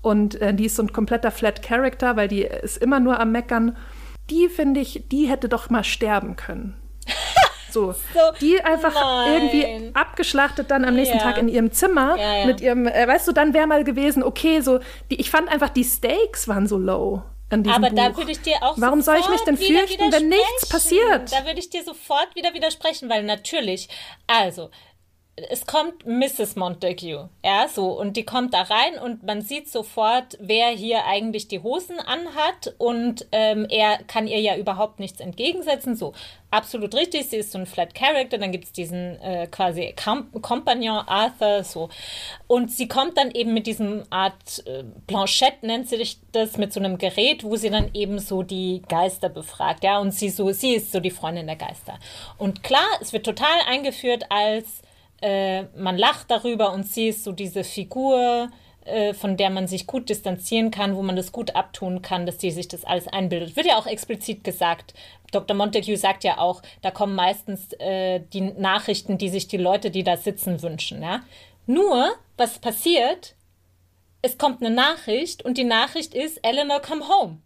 Und 0.02 0.40
äh, 0.40 0.54
die 0.54 0.66
ist 0.66 0.76
so 0.76 0.82
ein 0.82 0.92
kompletter 0.92 1.30
Flat 1.30 1.62
Character, 1.62 2.16
weil 2.16 2.28
die 2.28 2.42
ist 2.42 2.78
immer 2.78 3.00
nur 3.00 3.18
am 3.18 3.32
Meckern. 3.32 3.76
Die 4.30 4.48
finde 4.48 4.80
ich, 4.80 5.04
die 5.10 5.26
hätte 5.26 5.48
doch 5.48 5.70
mal 5.70 5.84
sterben 5.84 6.36
können. 6.36 6.76
So, 7.70 7.92
so, 7.92 8.20
die 8.40 8.64
einfach 8.64 8.94
nein. 8.94 9.34
irgendwie 9.34 9.90
abgeschlachtet 9.94 10.70
dann 10.70 10.86
am 10.86 10.94
nächsten 10.94 11.18
ja. 11.18 11.22
Tag 11.22 11.36
in 11.36 11.48
ihrem 11.48 11.70
Zimmer 11.70 12.16
ja, 12.16 12.38
ja. 12.38 12.46
mit 12.46 12.62
ihrem, 12.62 12.86
äh, 12.86 13.06
weißt 13.06 13.28
du, 13.28 13.32
dann 13.32 13.52
wäre 13.52 13.66
mal 13.66 13.84
gewesen, 13.84 14.22
okay, 14.22 14.62
so, 14.62 14.80
die, 15.10 15.20
ich 15.20 15.30
fand 15.30 15.52
einfach, 15.52 15.68
die 15.68 15.84
Stakes 15.84 16.48
waren 16.48 16.66
so 16.66 16.78
low. 16.78 17.22
Aber 17.50 17.62
Buch. 17.62 17.96
da 17.96 18.16
würde 18.16 18.32
ich 18.32 18.42
dir 18.42 18.56
auch 18.60 18.74
Warum 18.76 19.00
soll 19.00 19.16
ich 19.20 19.28
mich 19.28 19.40
denn 19.40 19.56
fürchten, 19.56 20.12
wenn 20.12 20.28
nichts 20.28 20.68
passiert? 20.68 21.32
Da 21.32 21.46
würde 21.46 21.58
ich 21.58 21.70
dir 21.70 21.82
sofort 21.82 22.34
wieder 22.34 22.52
widersprechen, 22.52 23.08
weil 23.08 23.22
natürlich, 23.22 23.88
also 24.26 24.70
es 25.50 25.66
kommt 25.66 26.06
Mrs. 26.06 26.56
Montague, 26.56 27.28
ja, 27.44 27.68
so, 27.68 27.98
und 27.98 28.16
die 28.16 28.24
kommt 28.24 28.54
da 28.54 28.62
rein 28.62 28.98
und 29.02 29.22
man 29.22 29.42
sieht 29.42 29.68
sofort, 29.68 30.36
wer 30.40 30.68
hier 30.70 31.04
eigentlich 31.06 31.48
die 31.48 31.62
Hosen 31.62 31.98
anhat 32.00 32.74
und 32.78 33.26
ähm, 33.32 33.66
er 33.68 33.98
kann 34.06 34.26
ihr 34.26 34.40
ja 34.40 34.56
überhaupt 34.56 35.00
nichts 35.00 35.20
entgegensetzen, 35.20 35.96
so, 35.96 36.12
absolut 36.50 36.94
richtig, 36.94 37.28
sie 37.28 37.36
ist 37.36 37.52
so 37.52 37.58
ein 37.58 37.66
Flat 37.66 37.94
Character, 37.94 38.38
dann 38.38 38.52
gibt 38.52 38.64
es 38.64 38.72
diesen 38.72 39.20
äh, 39.20 39.46
quasi 39.50 39.94
Kompagnon 40.42 41.06
Arthur, 41.06 41.64
so, 41.64 41.88
und 42.46 42.70
sie 42.70 42.88
kommt 42.88 43.16
dann 43.16 43.30
eben 43.30 43.54
mit 43.54 43.66
diesem 43.66 44.04
Art 44.10 44.64
äh, 44.66 44.84
Planchette, 45.06 45.66
nennt 45.66 45.88
sie 45.88 46.04
das, 46.32 46.56
mit 46.56 46.72
so 46.72 46.80
einem 46.80 46.98
Gerät, 46.98 47.44
wo 47.44 47.56
sie 47.56 47.70
dann 47.70 47.90
eben 47.94 48.18
so 48.18 48.42
die 48.42 48.82
Geister 48.88 49.28
befragt, 49.28 49.84
ja, 49.84 49.98
und 49.98 50.12
sie 50.12 50.30
so, 50.30 50.50
sie 50.52 50.74
ist 50.74 50.92
so 50.92 51.00
die 51.00 51.10
Freundin 51.10 51.46
der 51.46 51.56
Geister. 51.56 51.98
Und 52.38 52.62
klar, 52.62 52.88
es 53.00 53.12
wird 53.12 53.24
total 53.24 53.60
eingeführt 53.66 54.24
als 54.30 54.82
äh, 55.20 55.64
man 55.76 55.96
lacht 55.96 56.30
darüber 56.30 56.72
und 56.72 56.86
sie 56.86 57.08
ist 57.08 57.24
so 57.24 57.32
diese 57.32 57.64
Figur, 57.64 58.50
äh, 58.84 59.12
von 59.14 59.36
der 59.36 59.50
man 59.50 59.66
sich 59.66 59.86
gut 59.86 60.08
distanzieren 60.08 60.70
kann, 60.70 60.96
wo 60.96 61.02
man 61.02 61.16
das 61.16 61.32
gut 61.32 61.54
abtun 61.54 62.02
kann, 62.02 62.24
dass 62.24 62.38
die 62.38 62.50
sich 62.50 62.68
das 62.68 62.84
alles 62.84 63.06
einbildet. 63.08 63.56
Wird 63.56 63.66
ja 63.66 63.76
auch 63.76 63.86
explizit 63.86 64.44
gesagt. 64.44 64.94
Dr. 65.30 65.54
Montague 65.56 65.96
sagt 65.96 66.24
ja 66.24 66.38
auch, 66.38 66.62
da 66.80 66.90
kommen 66.90 67.14
meistens 67.14 67.72
äh, 67.74 68.20
die 68.32 68.40
Nachrichten, 68.40 69.18
die 69.18 69.28
sich 69.28 69.46
die 69.46 69.58
Leute, 69.58 69.90
die 69.90 70.04
da 70.04 70.16
sitzen, 70.16 70.62
wünschen. 70.62 71.02
Ja? 71.02 71.20
Nur, 71.66 72.14
was 72.38 72.58
passiert, 72.58 73.34
es 74.22 74.38
kommt 74.38 74.62
eine 74.62 74.74
Nachricht 74.74 75.44
und 75.44 75.58
die 75.58 75.64
Nachricht 75.64 76.14
ist, 76.14 76.38
Eleanor, 76.42 76.80
come 76.80 77.06
home. 77.08 77.38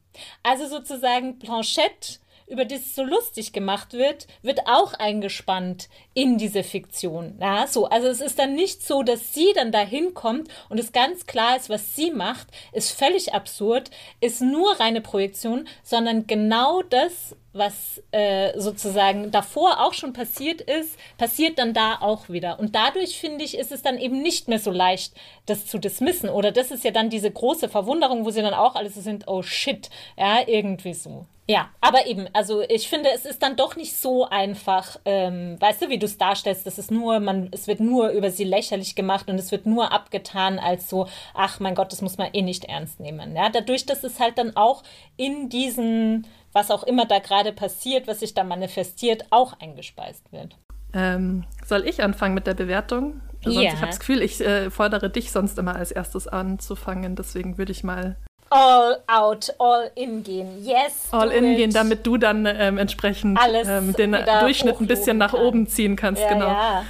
Also 0.42 0.68
sozusagen 0.68 1.38
Planchette 1.38 2.18
über 2.46 2.64
das 2.64 2.94
so 2.94 3.02
lustig 3.02 3.52
gemacht 3.52 3.92
wird, 3.92 4.26
wird 4.42 4.60
auch 4.66 4.94
eingespannt 4.94 5.88
in 6.14 6.38
diese 6.38 6.62
Fiktion. 6.62 7.38
Ja, 7.40 7.66
so. 7.66 7.86
Also 7.86 8.08
es 8.08 8.20
ist 8.20 8.38
dann 8.38 8.54
nicht 8.54 8.82
so, 8.86 9.02
dass 9.02 9.34
sie 9.34 9.52
dann 9.54 9.72
dahin 9.72 10.14
kommt 10.14 10.48
und 10.68 10.78
es 10.78 10.92
ganz 10.92 11.26
klar 11.26 11.56
ist, 11.56 11.70
was 11.70 11.96
sie 11.96 12.10
macht, 12.10 12.48
ist 12.72 12.92
völlig 12.92 13.34
absurd, 13.34 13.90
ist 14.20 14.40
nur 14.40 14.78
reine 14.80 15.00
Projektion, 15.00 15.68
sondern 15.82 16.26
genau 16.26 16.82
das, 16.82 17.36
was 17.52 18.02
äh, 18.12 18.58
sozusagen 18.58 19.30
davor 19.30 19.80
auch 19.84 19.92
schon 19.92 20.12
passiert 20.12 20.60
ist, 20.60 20.98
passiert 21.18 21.58
dann 21.58 21.74
da 21.74 21.98
auch 22.00 22.28
wieder. 22.28 22.58
Und 22.58 22.74
dadurch, 22.74 23.18
finde 23.18 23.44
ich, 23.44 23.58
ist 23.58 23.72
es 23.72 23.82
dann 23.82 23.98
eben 23.98 24.22
nicht 24.22 24.48
mehr 24.48 24.58
so 24.58 24.70
leicht, 24.70 25.14
das 25.46 25.66
zu 25.66 25.78
dismissen. 25.78 26.30
Oder 26.30 26.52
das 26.52 26.70
ist 26.70 26.84
ja 26.84 26.90
dann 26.90 27.10
diese 27.10 27.30
große 27.30 27.68
Verwunderung, 27.68 28.24
wo 28.24 28.30
sie 28.30 28.42
dann 28.42 28.54
auch 28.54 28.74
alles 28.74 28.94
so 28.94 29.00
sind, 29.00 29.28
oh 29.28 29.42
shit, 29.42 29.90
ja, 30.16 30.40
irgendwie 30.46 30.94
so. 30.94 31.26
Ja, 31.48 31.70
aber 31.80 32.06
eben, 32.06 32.28
also 32.34 32.62
ich 32.62 32.88
finde, 32.88 33.10
es 33.12 33.26
ist 33.26 33.42
dann 33.42 33.56
doch 33.56 33.74
nicht 33.74 33.96
so 33.96 34.26
einfach, 34.28 35.00
ähm, 35.04 35.60
weißt 35.60 35.82
du, 35.82 35.88
wie 35.88 35.98
du 35.98 36.06
es 36.06 36.16
darstellst, 36.16 36.64
das 36.66 36.78
ist 36.78 36.92
nur, 36.92 37.18
man, 37.18 37.48
es 37.50 37.66
wird 37.66 37.80
nur 37.80 38.10
über 38.10 38.30
sie 38.30 38.44
lächerlich 38.44 38.94
gemacht 38.94 39.28
und 39.28 39.40
es 39.40 39.50
wird 39.50 39.66
nur 39.66 39.90
abgetan 39.90 40.60
als 40.60 40.88
so, 40.88 41.08
ach 41.34 41.58
mein 41.58 41.74
Gott, 41.74 41.90
das 41.90 42.00
muss 42.00 42.16
man 42.16 42.32
eh 42.32 42.42
nicht 42.42 42.66
ernst 42.66 43.00
nehmen. 43.00 43.34
Ja, 43.34 43.50
dadurch, 43.50 43.86
dass 43.86 44.04
es 44.04 44.20
halt 44.20 44.38
dann 44.38 44.56
auch 44.56 44.84
in 45.16 45.48
diesen 45.48 46.28
was 46.52 46.70
auch 46.70 46.82
immer 46.82 47.06
da 47.06 47.18
gerade 47.18 47.52
passiert, 47.52 48.06
was 48.06 48.20
sich 48.20 48.34
da 48.34 48.44
manifestiert, 48.44 49.24
auch 49.30 49.54
eingespeist 49.60 50.32
wird. 50.32 50.56
Ähm, 50.94 51.44
soll 51.66 51.86
ich 51.86 52.02
anfangen 52.02 52.34
mit 52.34 52.46
der 52.46 52.54
Bewertung? 52.54 53.20
Sonst, 53.42 53.56
ja. 53.56 53.62
Ich 53.62 53.76
habe 53.76 53.86
das 53.86 54.00
Gefühl, 54.00 54.22
ich 54.22 54.40
äh, 54.40 54.70
fordere 54.70 55.10
dich 55.10 55.32
sonst 55.32 55.58
immer 55.58 55.74
als 55.74 55.90
erstes 55.90 56.28
anzufangen, 56.28 57.16
deswegen 57.16 57.58
würde 57.58 57.72
ich 57.72 57.82
mal 57.82 58.16
all 58.52 58.98
out, 59.06 59.54
all 59.58 59.90
in 59.94 60.22
gehen. 60.22 60.62
Yes. 60.62 61.08
All 61.10 61.30
in 61.30 61.44
it. 61.44 61.56
gehen, 61.56 61.70
damit 61.72 62.06
du 62.06 62.18
dann 62.18 62.46
ähm, 62.46 62.78
entsprechend 62.78 63.38
ähm, 63.42 63.94
den 63.94 64.16
Durchschnitt 64.40 64.80
ein 64.80 64.86
bisschen 64.86 65.16
nach 65.18 65.32
kann. 65.32 65.40
oben 65.40 65.66
ziehen 65.66 65.96
kannst. 65.96 66.22
Ja, 66.22 66.28
genau. 66.28 66.48
Ja. 66.48 66.84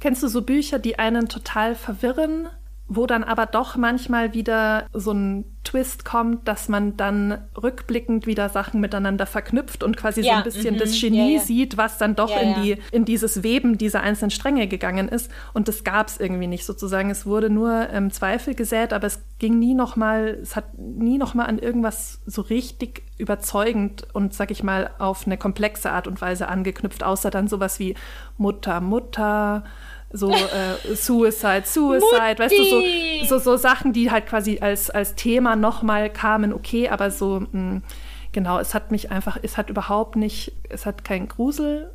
Kennst 0.00 0.22
du 0.22 0.28
so 0.28 0.42
Bücher, 0.42 0.78
die 0.78 0.98
einen 0.98 1.28
total 1.28 1.74
verwirren, 1.74 2.48
wo 2.96 3.06
dann 3.06 3.24
aber 3.24 3.46
doch 3.46 3.76
manchmal 3.76 4.34
wieder 4.34 4.86
so 4.92 5.12
ein 5.12 5.44
Twist 5.64 6.04
kommt, 6.04 6.46
dass 6.46 6.68
man 6.68 6.96
dann 6.96 7.38
rückblickend 7.60 8.26
wieder 8.26 8.48
Sachen 8.48 8.80
miteinander 8.80 9.26
verknüpft 9.26 9.82
und 9.82 9.96
quasi 9.96 10.20
ja, 10.20 10.24
so 10.24 10.38
ein 10.38 10.44
bisschen 10.44 10.76
-hmm, 10.76 10.78
das 10.78 11.00
Genie 11.00 11.32
ja, 11.32 11.38
ja. 11.38 11.44
sieht, 11.44 11.76
was 11.76 11.98
dann 11.98 12.14
doch 12.14 12.30
in, 12.40 12.62
die, 12.62 12.76
in 12.92 13.04
dieses 13.04 13.42
Weben 13.42 13.78
dieser 13.78 14.02
einzelnen 14.02 14.30
Stränge 14.30 14.68
gegangen 14.68 15.08
ist. 15.08 15.30
Und 15.54 15.68
das 15.68 15.82
gab 15.82 16.08
es 16.08 16.20
irgendwie 16.20 16.46
nicht 16.46 16.66
sozusagen. 16.66 17.10
Es 17.10 17.24
wurde 17.24 17.50
nur 17.50 17.88
ähm, 17.90 18.10
Zweifel 18.10 18.54
gesät, 18.54 18.92
aber 18.92 19.06
es 19.06 19.22
ging 19.38 19.58
nie 19.58 19.74
nochmal, 19.74 20.38
es 20.42 20.54
hat 20.54 20.78
nie 20.78 21.18
nochmal 21.18 21.46
an 21.46 21.58
irgendwas 21.58 22.20
so 22.26 22.42
richtig 22.42 23.02
überzeugend 23.16 24.06
und, 24.12 24.34
sag 24.34 24.50
ich 24.50 24.62
mal, 24.62 24.90
auf 24.98 25.26
eine 25.26 25.38
komplexe 25.38 25.90
Art 25.90 26.06
und 26.06 26.20
Weise 26.20 26.48
angeknüpft, 26.48 27.02
außer 27.02 27.30
dann 27.30 27.48
sowas 27.48 27.78
wie 27.78 27.94
Mutter, 28.36 28.80
Mutter, 28.80 29.64
so 30.14 30.30
äh, 30.30 30.94
Suicide, 30.94 31.64
Suicide, 31.66 32.38
weißt 32.38 32.54
du, 32.56 32.64
so, 32.64 32.80
so, 33.26 33.38
so 33.38 33.56
Sachen, 33.56 33.92
die 33.92 34.10
halt 34.10 34.26
quasi 34.26 34.60
als, 34.60 34.88
als 34.88 35.16
Thema 35.16 35.56
nochmal 35.56 36.08
kamen, 36.08 36.52
okay, 36.52 36.88
aber 36.88 37.10
so, 37.10 37.40
mh, 37.40 37.48
mm, 37.52 37.82
genau, 38.32 38.60
es 38.60 38.74
hat 38.74 38.92
mich 38.92 39.10
einfach, 39.10 39.38
es 39.42 39.56
hat 39.56 39.70
überhaupt 39.70 40.16
nicht, 40.16 40.52
es 40.68 40.86
hat 40.86 41.04
keinen 41.04 41.26
Grusel, 41.26 41.90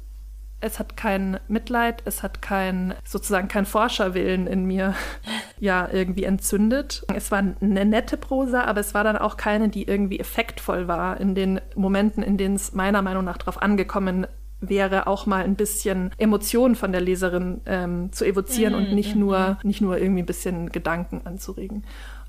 es 0.62 0.80
hat 0.80 0.98
kein 0.98 1.40
Mitleid, 1.48 2.02
es 2.04 2.22
hat 2.22 2.42
kein, 2.42 2.94
sozusagen 3.06 3.48
kein 3.48 3.66
Forscherwillen 3.66 4.46
in 4.46 4.66
mir 4.66 4.94
ja 5.60 5.88
irgendwie 5.90 6.26
entzündet. 6.26 7.06
Es 7.16 7.32
war 7.32 7.40
eine 7.40 7.86
nette 7.86 8.18
Prosa, 8.18 8.66
aber 8.66 8.82
es 8.82 8.94
war 8.94 9.06
dann 9.06 9.18
auch 9.18 9.38
keine, 9.38 9.70
die 9.70 9.84
irgendwie 9.84 10.20
effektvoll 10.20 10.90
war 10.90 11.20
in 11.22 11.34
den 11.34 11.62
Momenten, 11.76 12.24
in 12.24 12.36
denen 12.36 12.56
es 12.56 12.74
meiner 12.74 13.02
Meinung 13.02 13.24
nach 13.24 13.38
darauf 13.38 13.62
angekommen 13.62 14.28
wäre, 14.62 15.08
auch 15.08 15.26
mal 15.26 15.44
ein 15.44 15.56
bisschen 15.56 16.12
Emotionen 16.18 16.76
von 16.76 16.92
der 16.92 17.02
Leserin 17.02 17.62
ähm, 17.66 18.12
zu 18.12 18.26
evozieren 18.26 18.74
mhm, 18.74 18.80
und 18.80 18.94
nicht 18.94 19.16
mhm. 19.16 19.22
nur, 19.22 19.60
nicht 19.64 19.82
nur 19.82 19.98
irgendwie 19.98 20.24
ein 20.24 20.28
bisschen 20.28 20.70
Gedanken 20.72 21.22
anzuregen. 21.26 21.84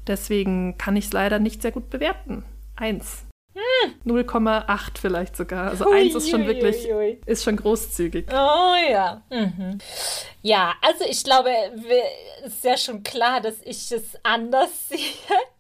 Deswegen 0.07 0.79
kann 0.79 0.97
ich 0.97 1.07
es 1.07 1.13
leider 1.13 1.39
nicht 1.39 1.63
sehr 1.63 1.73
gut 1.73 1.91
bewerten. 1.91 2.45
Eins. 2.77 3.25
0,8 4.07 4.99
vielleicht 5.01 5.37
sogar. 5.37 5.71
Also 5.71 5.91
1 5.91 6.15
ist 6.15 6.31
schon 6.31 6.47
wirklich, 6.47 6.89
ist 7.27 7.45
schon 7.45 7.57
großzügig. 7.57 8.27
Oh 8.31 8.75
ja. 8.91 9.23
Mhm. 9.31 9.79
Ja, 10.43 10.75
also 10.81 11.05
ich 11.05 11.23
glaube, 11.23 11.51
es 12.45 12.55
ist 12.55 12.65
ja 12.65 12.77
schon 12.77 13.03
klar, 13.03 13.41
dass 13.41 13.57
ich 13.63 13.93
es 13.93 14.19
anders 14.23 14.71
sehe. 14.89 14.99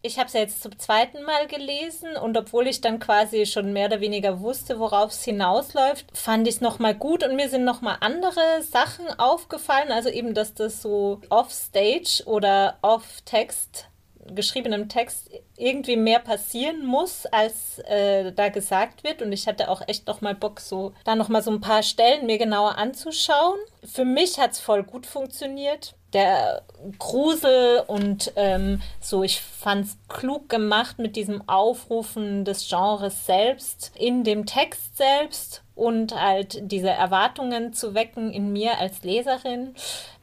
Ich 0.02 0.18
habe 0.18 0.28
es 0.28 0.32
ja 0.32 0.40
jetzt 0.40 0.62
zum 0.62 0.78
zweiten 0.78 1.22
Mal 1.22 1.46
gelesen 1.46 2.16
und 2.16 2.36
obwohl 2.38 2.66
ich 2.66 2.80
dann 2.80 2.98
quasi 2.98 3.44
schon 3.44 3.72
mehr 3.74 3.86
oder 3.88 4.00
weniger 4.00 4.40
wusste, 4.40 4.78
worauf 4.78 5.10
es 5.10 5.22
hinausläuft, 5.24 6.06
fand 6.16 6.48
ich 6.48 6.56
es 6.56 6.60
nochmal 6.62 6.94
gut 6.94 7.22
und 7.22 7.36
mir 7.36 7.50
sind 7.50 7.64
nochmal 7.64 7.98
andere 8.00 8.62
Sachen 8.62 9.06
aufgefallen. 9.18 9.92
Also 9.92 10.08
eben, 10.08 10.32
dass 10.32 10.54
das 10.54 10.80
so 10.80 11.20
off-stage 11.28 12.22
oder 12.24 12.78
off-text 12.80 13.86
geschriebenem 14.26 14.88
Text 14.88 15.30
irgendwie 15.56 15.96
mehr 15.96 16.18
passieren 16.18 16.84
muss, 16.84 17.26
als 17.26 17.78
äh, 17.80 18.32
da 18.32 18.48
gesagt 18.48 19.04
wird. 19.04 19.22
Und 19.22 19.32
ich 19.32 19.46
hatte 19.46 19.68
auch 19.68 19.82
echt 19.86 20.06
noch 20.06 20.20
mal 20.20 20.34
Bock, 20.34 20.60
so 20.60 20.92
da 21.04 21.14
noch 21.14 21.28
mal 21.28 21.42
so 21.42 21.50
ein 21.50 21.60
paar 21.60 21.82
Stellen 21.82 22.26
mir 22.26 22.38
genauer 22.38 22.78
anzuschauen. 22.78 23.58
Für 23.84 24.04
mich 24.04 24.38
hat 24.38 24.52
es 24.52 24.60
voll 24.60 24.82
gut 24.82 25.06
funktioniert. 25.06 25.94
Der 26.12 26.62
Grusel 26.98 27.84
und 27.86 28.32
ähm, 28.34 28.82
so, 29.00 29.22
ich 29.22 29.40
fand 29.40 29.86
es 29.86 29.96
klug 30.08 30.48
gemacht 30.48 30.98
mit 30.98 31.14
diesem 31.14 31.48
Aufrufen 31.48 32.44
des 32.44 32.68
Genres 32.68 33.26
selbst 33.26 33.92
in 33.94 34.24
dem 34.24 34.44
Text 34.44 34.96
selbst 34.96 35.62
und 35.76 36.20
halt 36.20 36.58
diese 36.62 36.90
Erwartungen 36.90 37.72
zu 37.72 37.94
wecken 37.94 38.32
in 38.32 38.52
mir 38.52 38.78
als 38.78 39.04
Leserin 39.04 39.76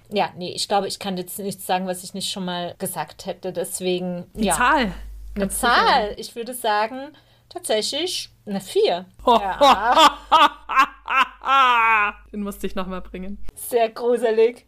ja, 0.10 0.30
nee, 0.38 0.53
ich 0.53 0.68
glaube, 0.68 0.88
ich 0.88 0.99
kann 0.99 1.18
jetzt 1.18 1.39
nichts 1.39 1.66
sagen, 1.66 1.88
was 1.88 2.03
ich 2.03 2.14
nicht 2.14 2.32
schon 2.32 2.45
mal 2.45 2.76
gesagt 2.78 3.26
hätte. 3.26 3.51
Deswegen. 3.51 4.26
Die 4.34 4.45
ja. 4.45 4.55
Zahl. 4.55 4.93
Eine 5.36 5.49
Zahl. 5.49 6.14
Ich 6.18 6.36
würde 6.36 6.53
sagen, 6.53 7.10
tatsächlich 7.49 8.30
eine 8.45 8.62
4. 8.62 9.05
Ja. 9.26 10.18
Den 12.32 12.43
musste 12.43 12.68
ich 12.68 12.76
nochmal 12.76 13.01
bringen. 13.01 13.38
Sehr 13.55 13.89
gruselig. 13.89 14.66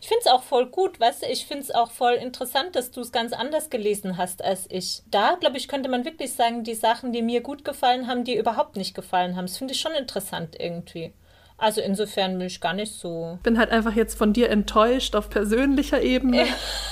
Ich 0.00 0.08
finde 0.08 0.20
es 0.20 0.26
auch 0.26 0.42
voll 0.42 0.66
gut, 0.66 0.98
weißt 0.98 1.22
du, 1.22 1.26
ich 1.26 1.46
finde 1.46 1.64
es 1.64 1.70
auch 1.70 1.90
voll 1.90 2.14
interessant, 2.14 2.74
dass 2.74 2.90
du 2.90 3.00
es 3.00 3.12
ganz 3.12 3.32
anders 3.32 3.70
gelesen 3.70 4.16
hast 4.16 4.42
als 4.42 4.66
ich. 4.70 5.02
Da, 5.10 5.36
glaube 5.38 5.58
ich, 5.58 5.68
könnte 5.68 5.88
man 5.88 6.04
wirklich 6.04 6.32
sagen, 6.32 6.64
die 6.64 6.74
Sachen, 6.74 7.12
die 7.12 7.22
mir 7.22 7.42
gut 7.42 7.64
gefallen 7.64 8.06
haben, 8.06 8.24
die 8.24 8.36
überhaupt 8.36 8.76
nicht 8.76 8.94
gefallen 8.94 9.36
haben. 9.36 9.46
Das 9.46 9.58
finde 9.58 9.74
ich 9.74 9.80
schon 9.80 9.92
interessant 9.92 10.56
irgendwie. 10.58 11.12
Also 11.60 11.80
insofern 11.82 12.38
bin 12.38 12.46
ich 12.46 12.62
gar 12.62 12.72
nicht 12.72 12.90
so. 12.90 13.38
Bin 13.42 13.58
halt 13.58 13.70
einfach 13.70 13.94
jetzt 13.94 14.16
von 14.16 14.32
dir 14.32 14.48
enttäuscht 14.48 15.14
auf 15.14 15.28
persönlicher 15.28 16.00
Ebene. 16.00 16.46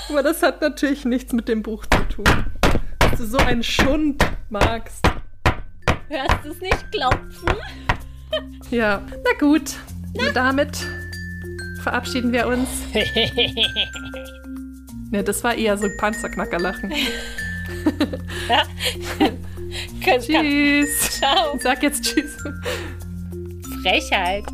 Aber 0.09 0.21
das 0.21 0.43
hat 0.43 0.61
natürlich 0.61 1.05
nichts 1.05 1.33
mit 1.33 1.47
dem 1.47 1.63
Buch 1.63 1.87
zu 1.87 2.03
tun. 2.03 2.45
Dass 2.99 3.17
du 3.17 3.25
so 3.25 3.39
einen 3.39 3.63
Schund 3.63 4.23
magst. 4.49 5.03
Hörst 6.07 6.37
du 6.43 6.51
es 6.51 6.61
nicht 6.61 6.91
klopfen? 6.91 7.49
Ja, 8.69 9.01
na 9.11 9.39
gut. 9.39 9.71
Na? 10.13 10.31
Damit 10.33 10.77
verabschieden 11.81 12.31
wir 12.31 12.45
uns. 12.45 12.69
ne, 15.11 15.23
das 15.23 15.43
war 15.43 15.55
eher 15.55 15.79
so 15.79 15.85
ein 15.85 15.97
Panzerknackerlachen. 15.97 16.93
ja. 18.47 18.61
tschüss. 20.19 21.17
Ciao. 21.17 21.57
Sag 21.57 21.81
jetzt 21.81 22.03
Tschüss. 22.03 22.37
Frechheit. 23.81 24.45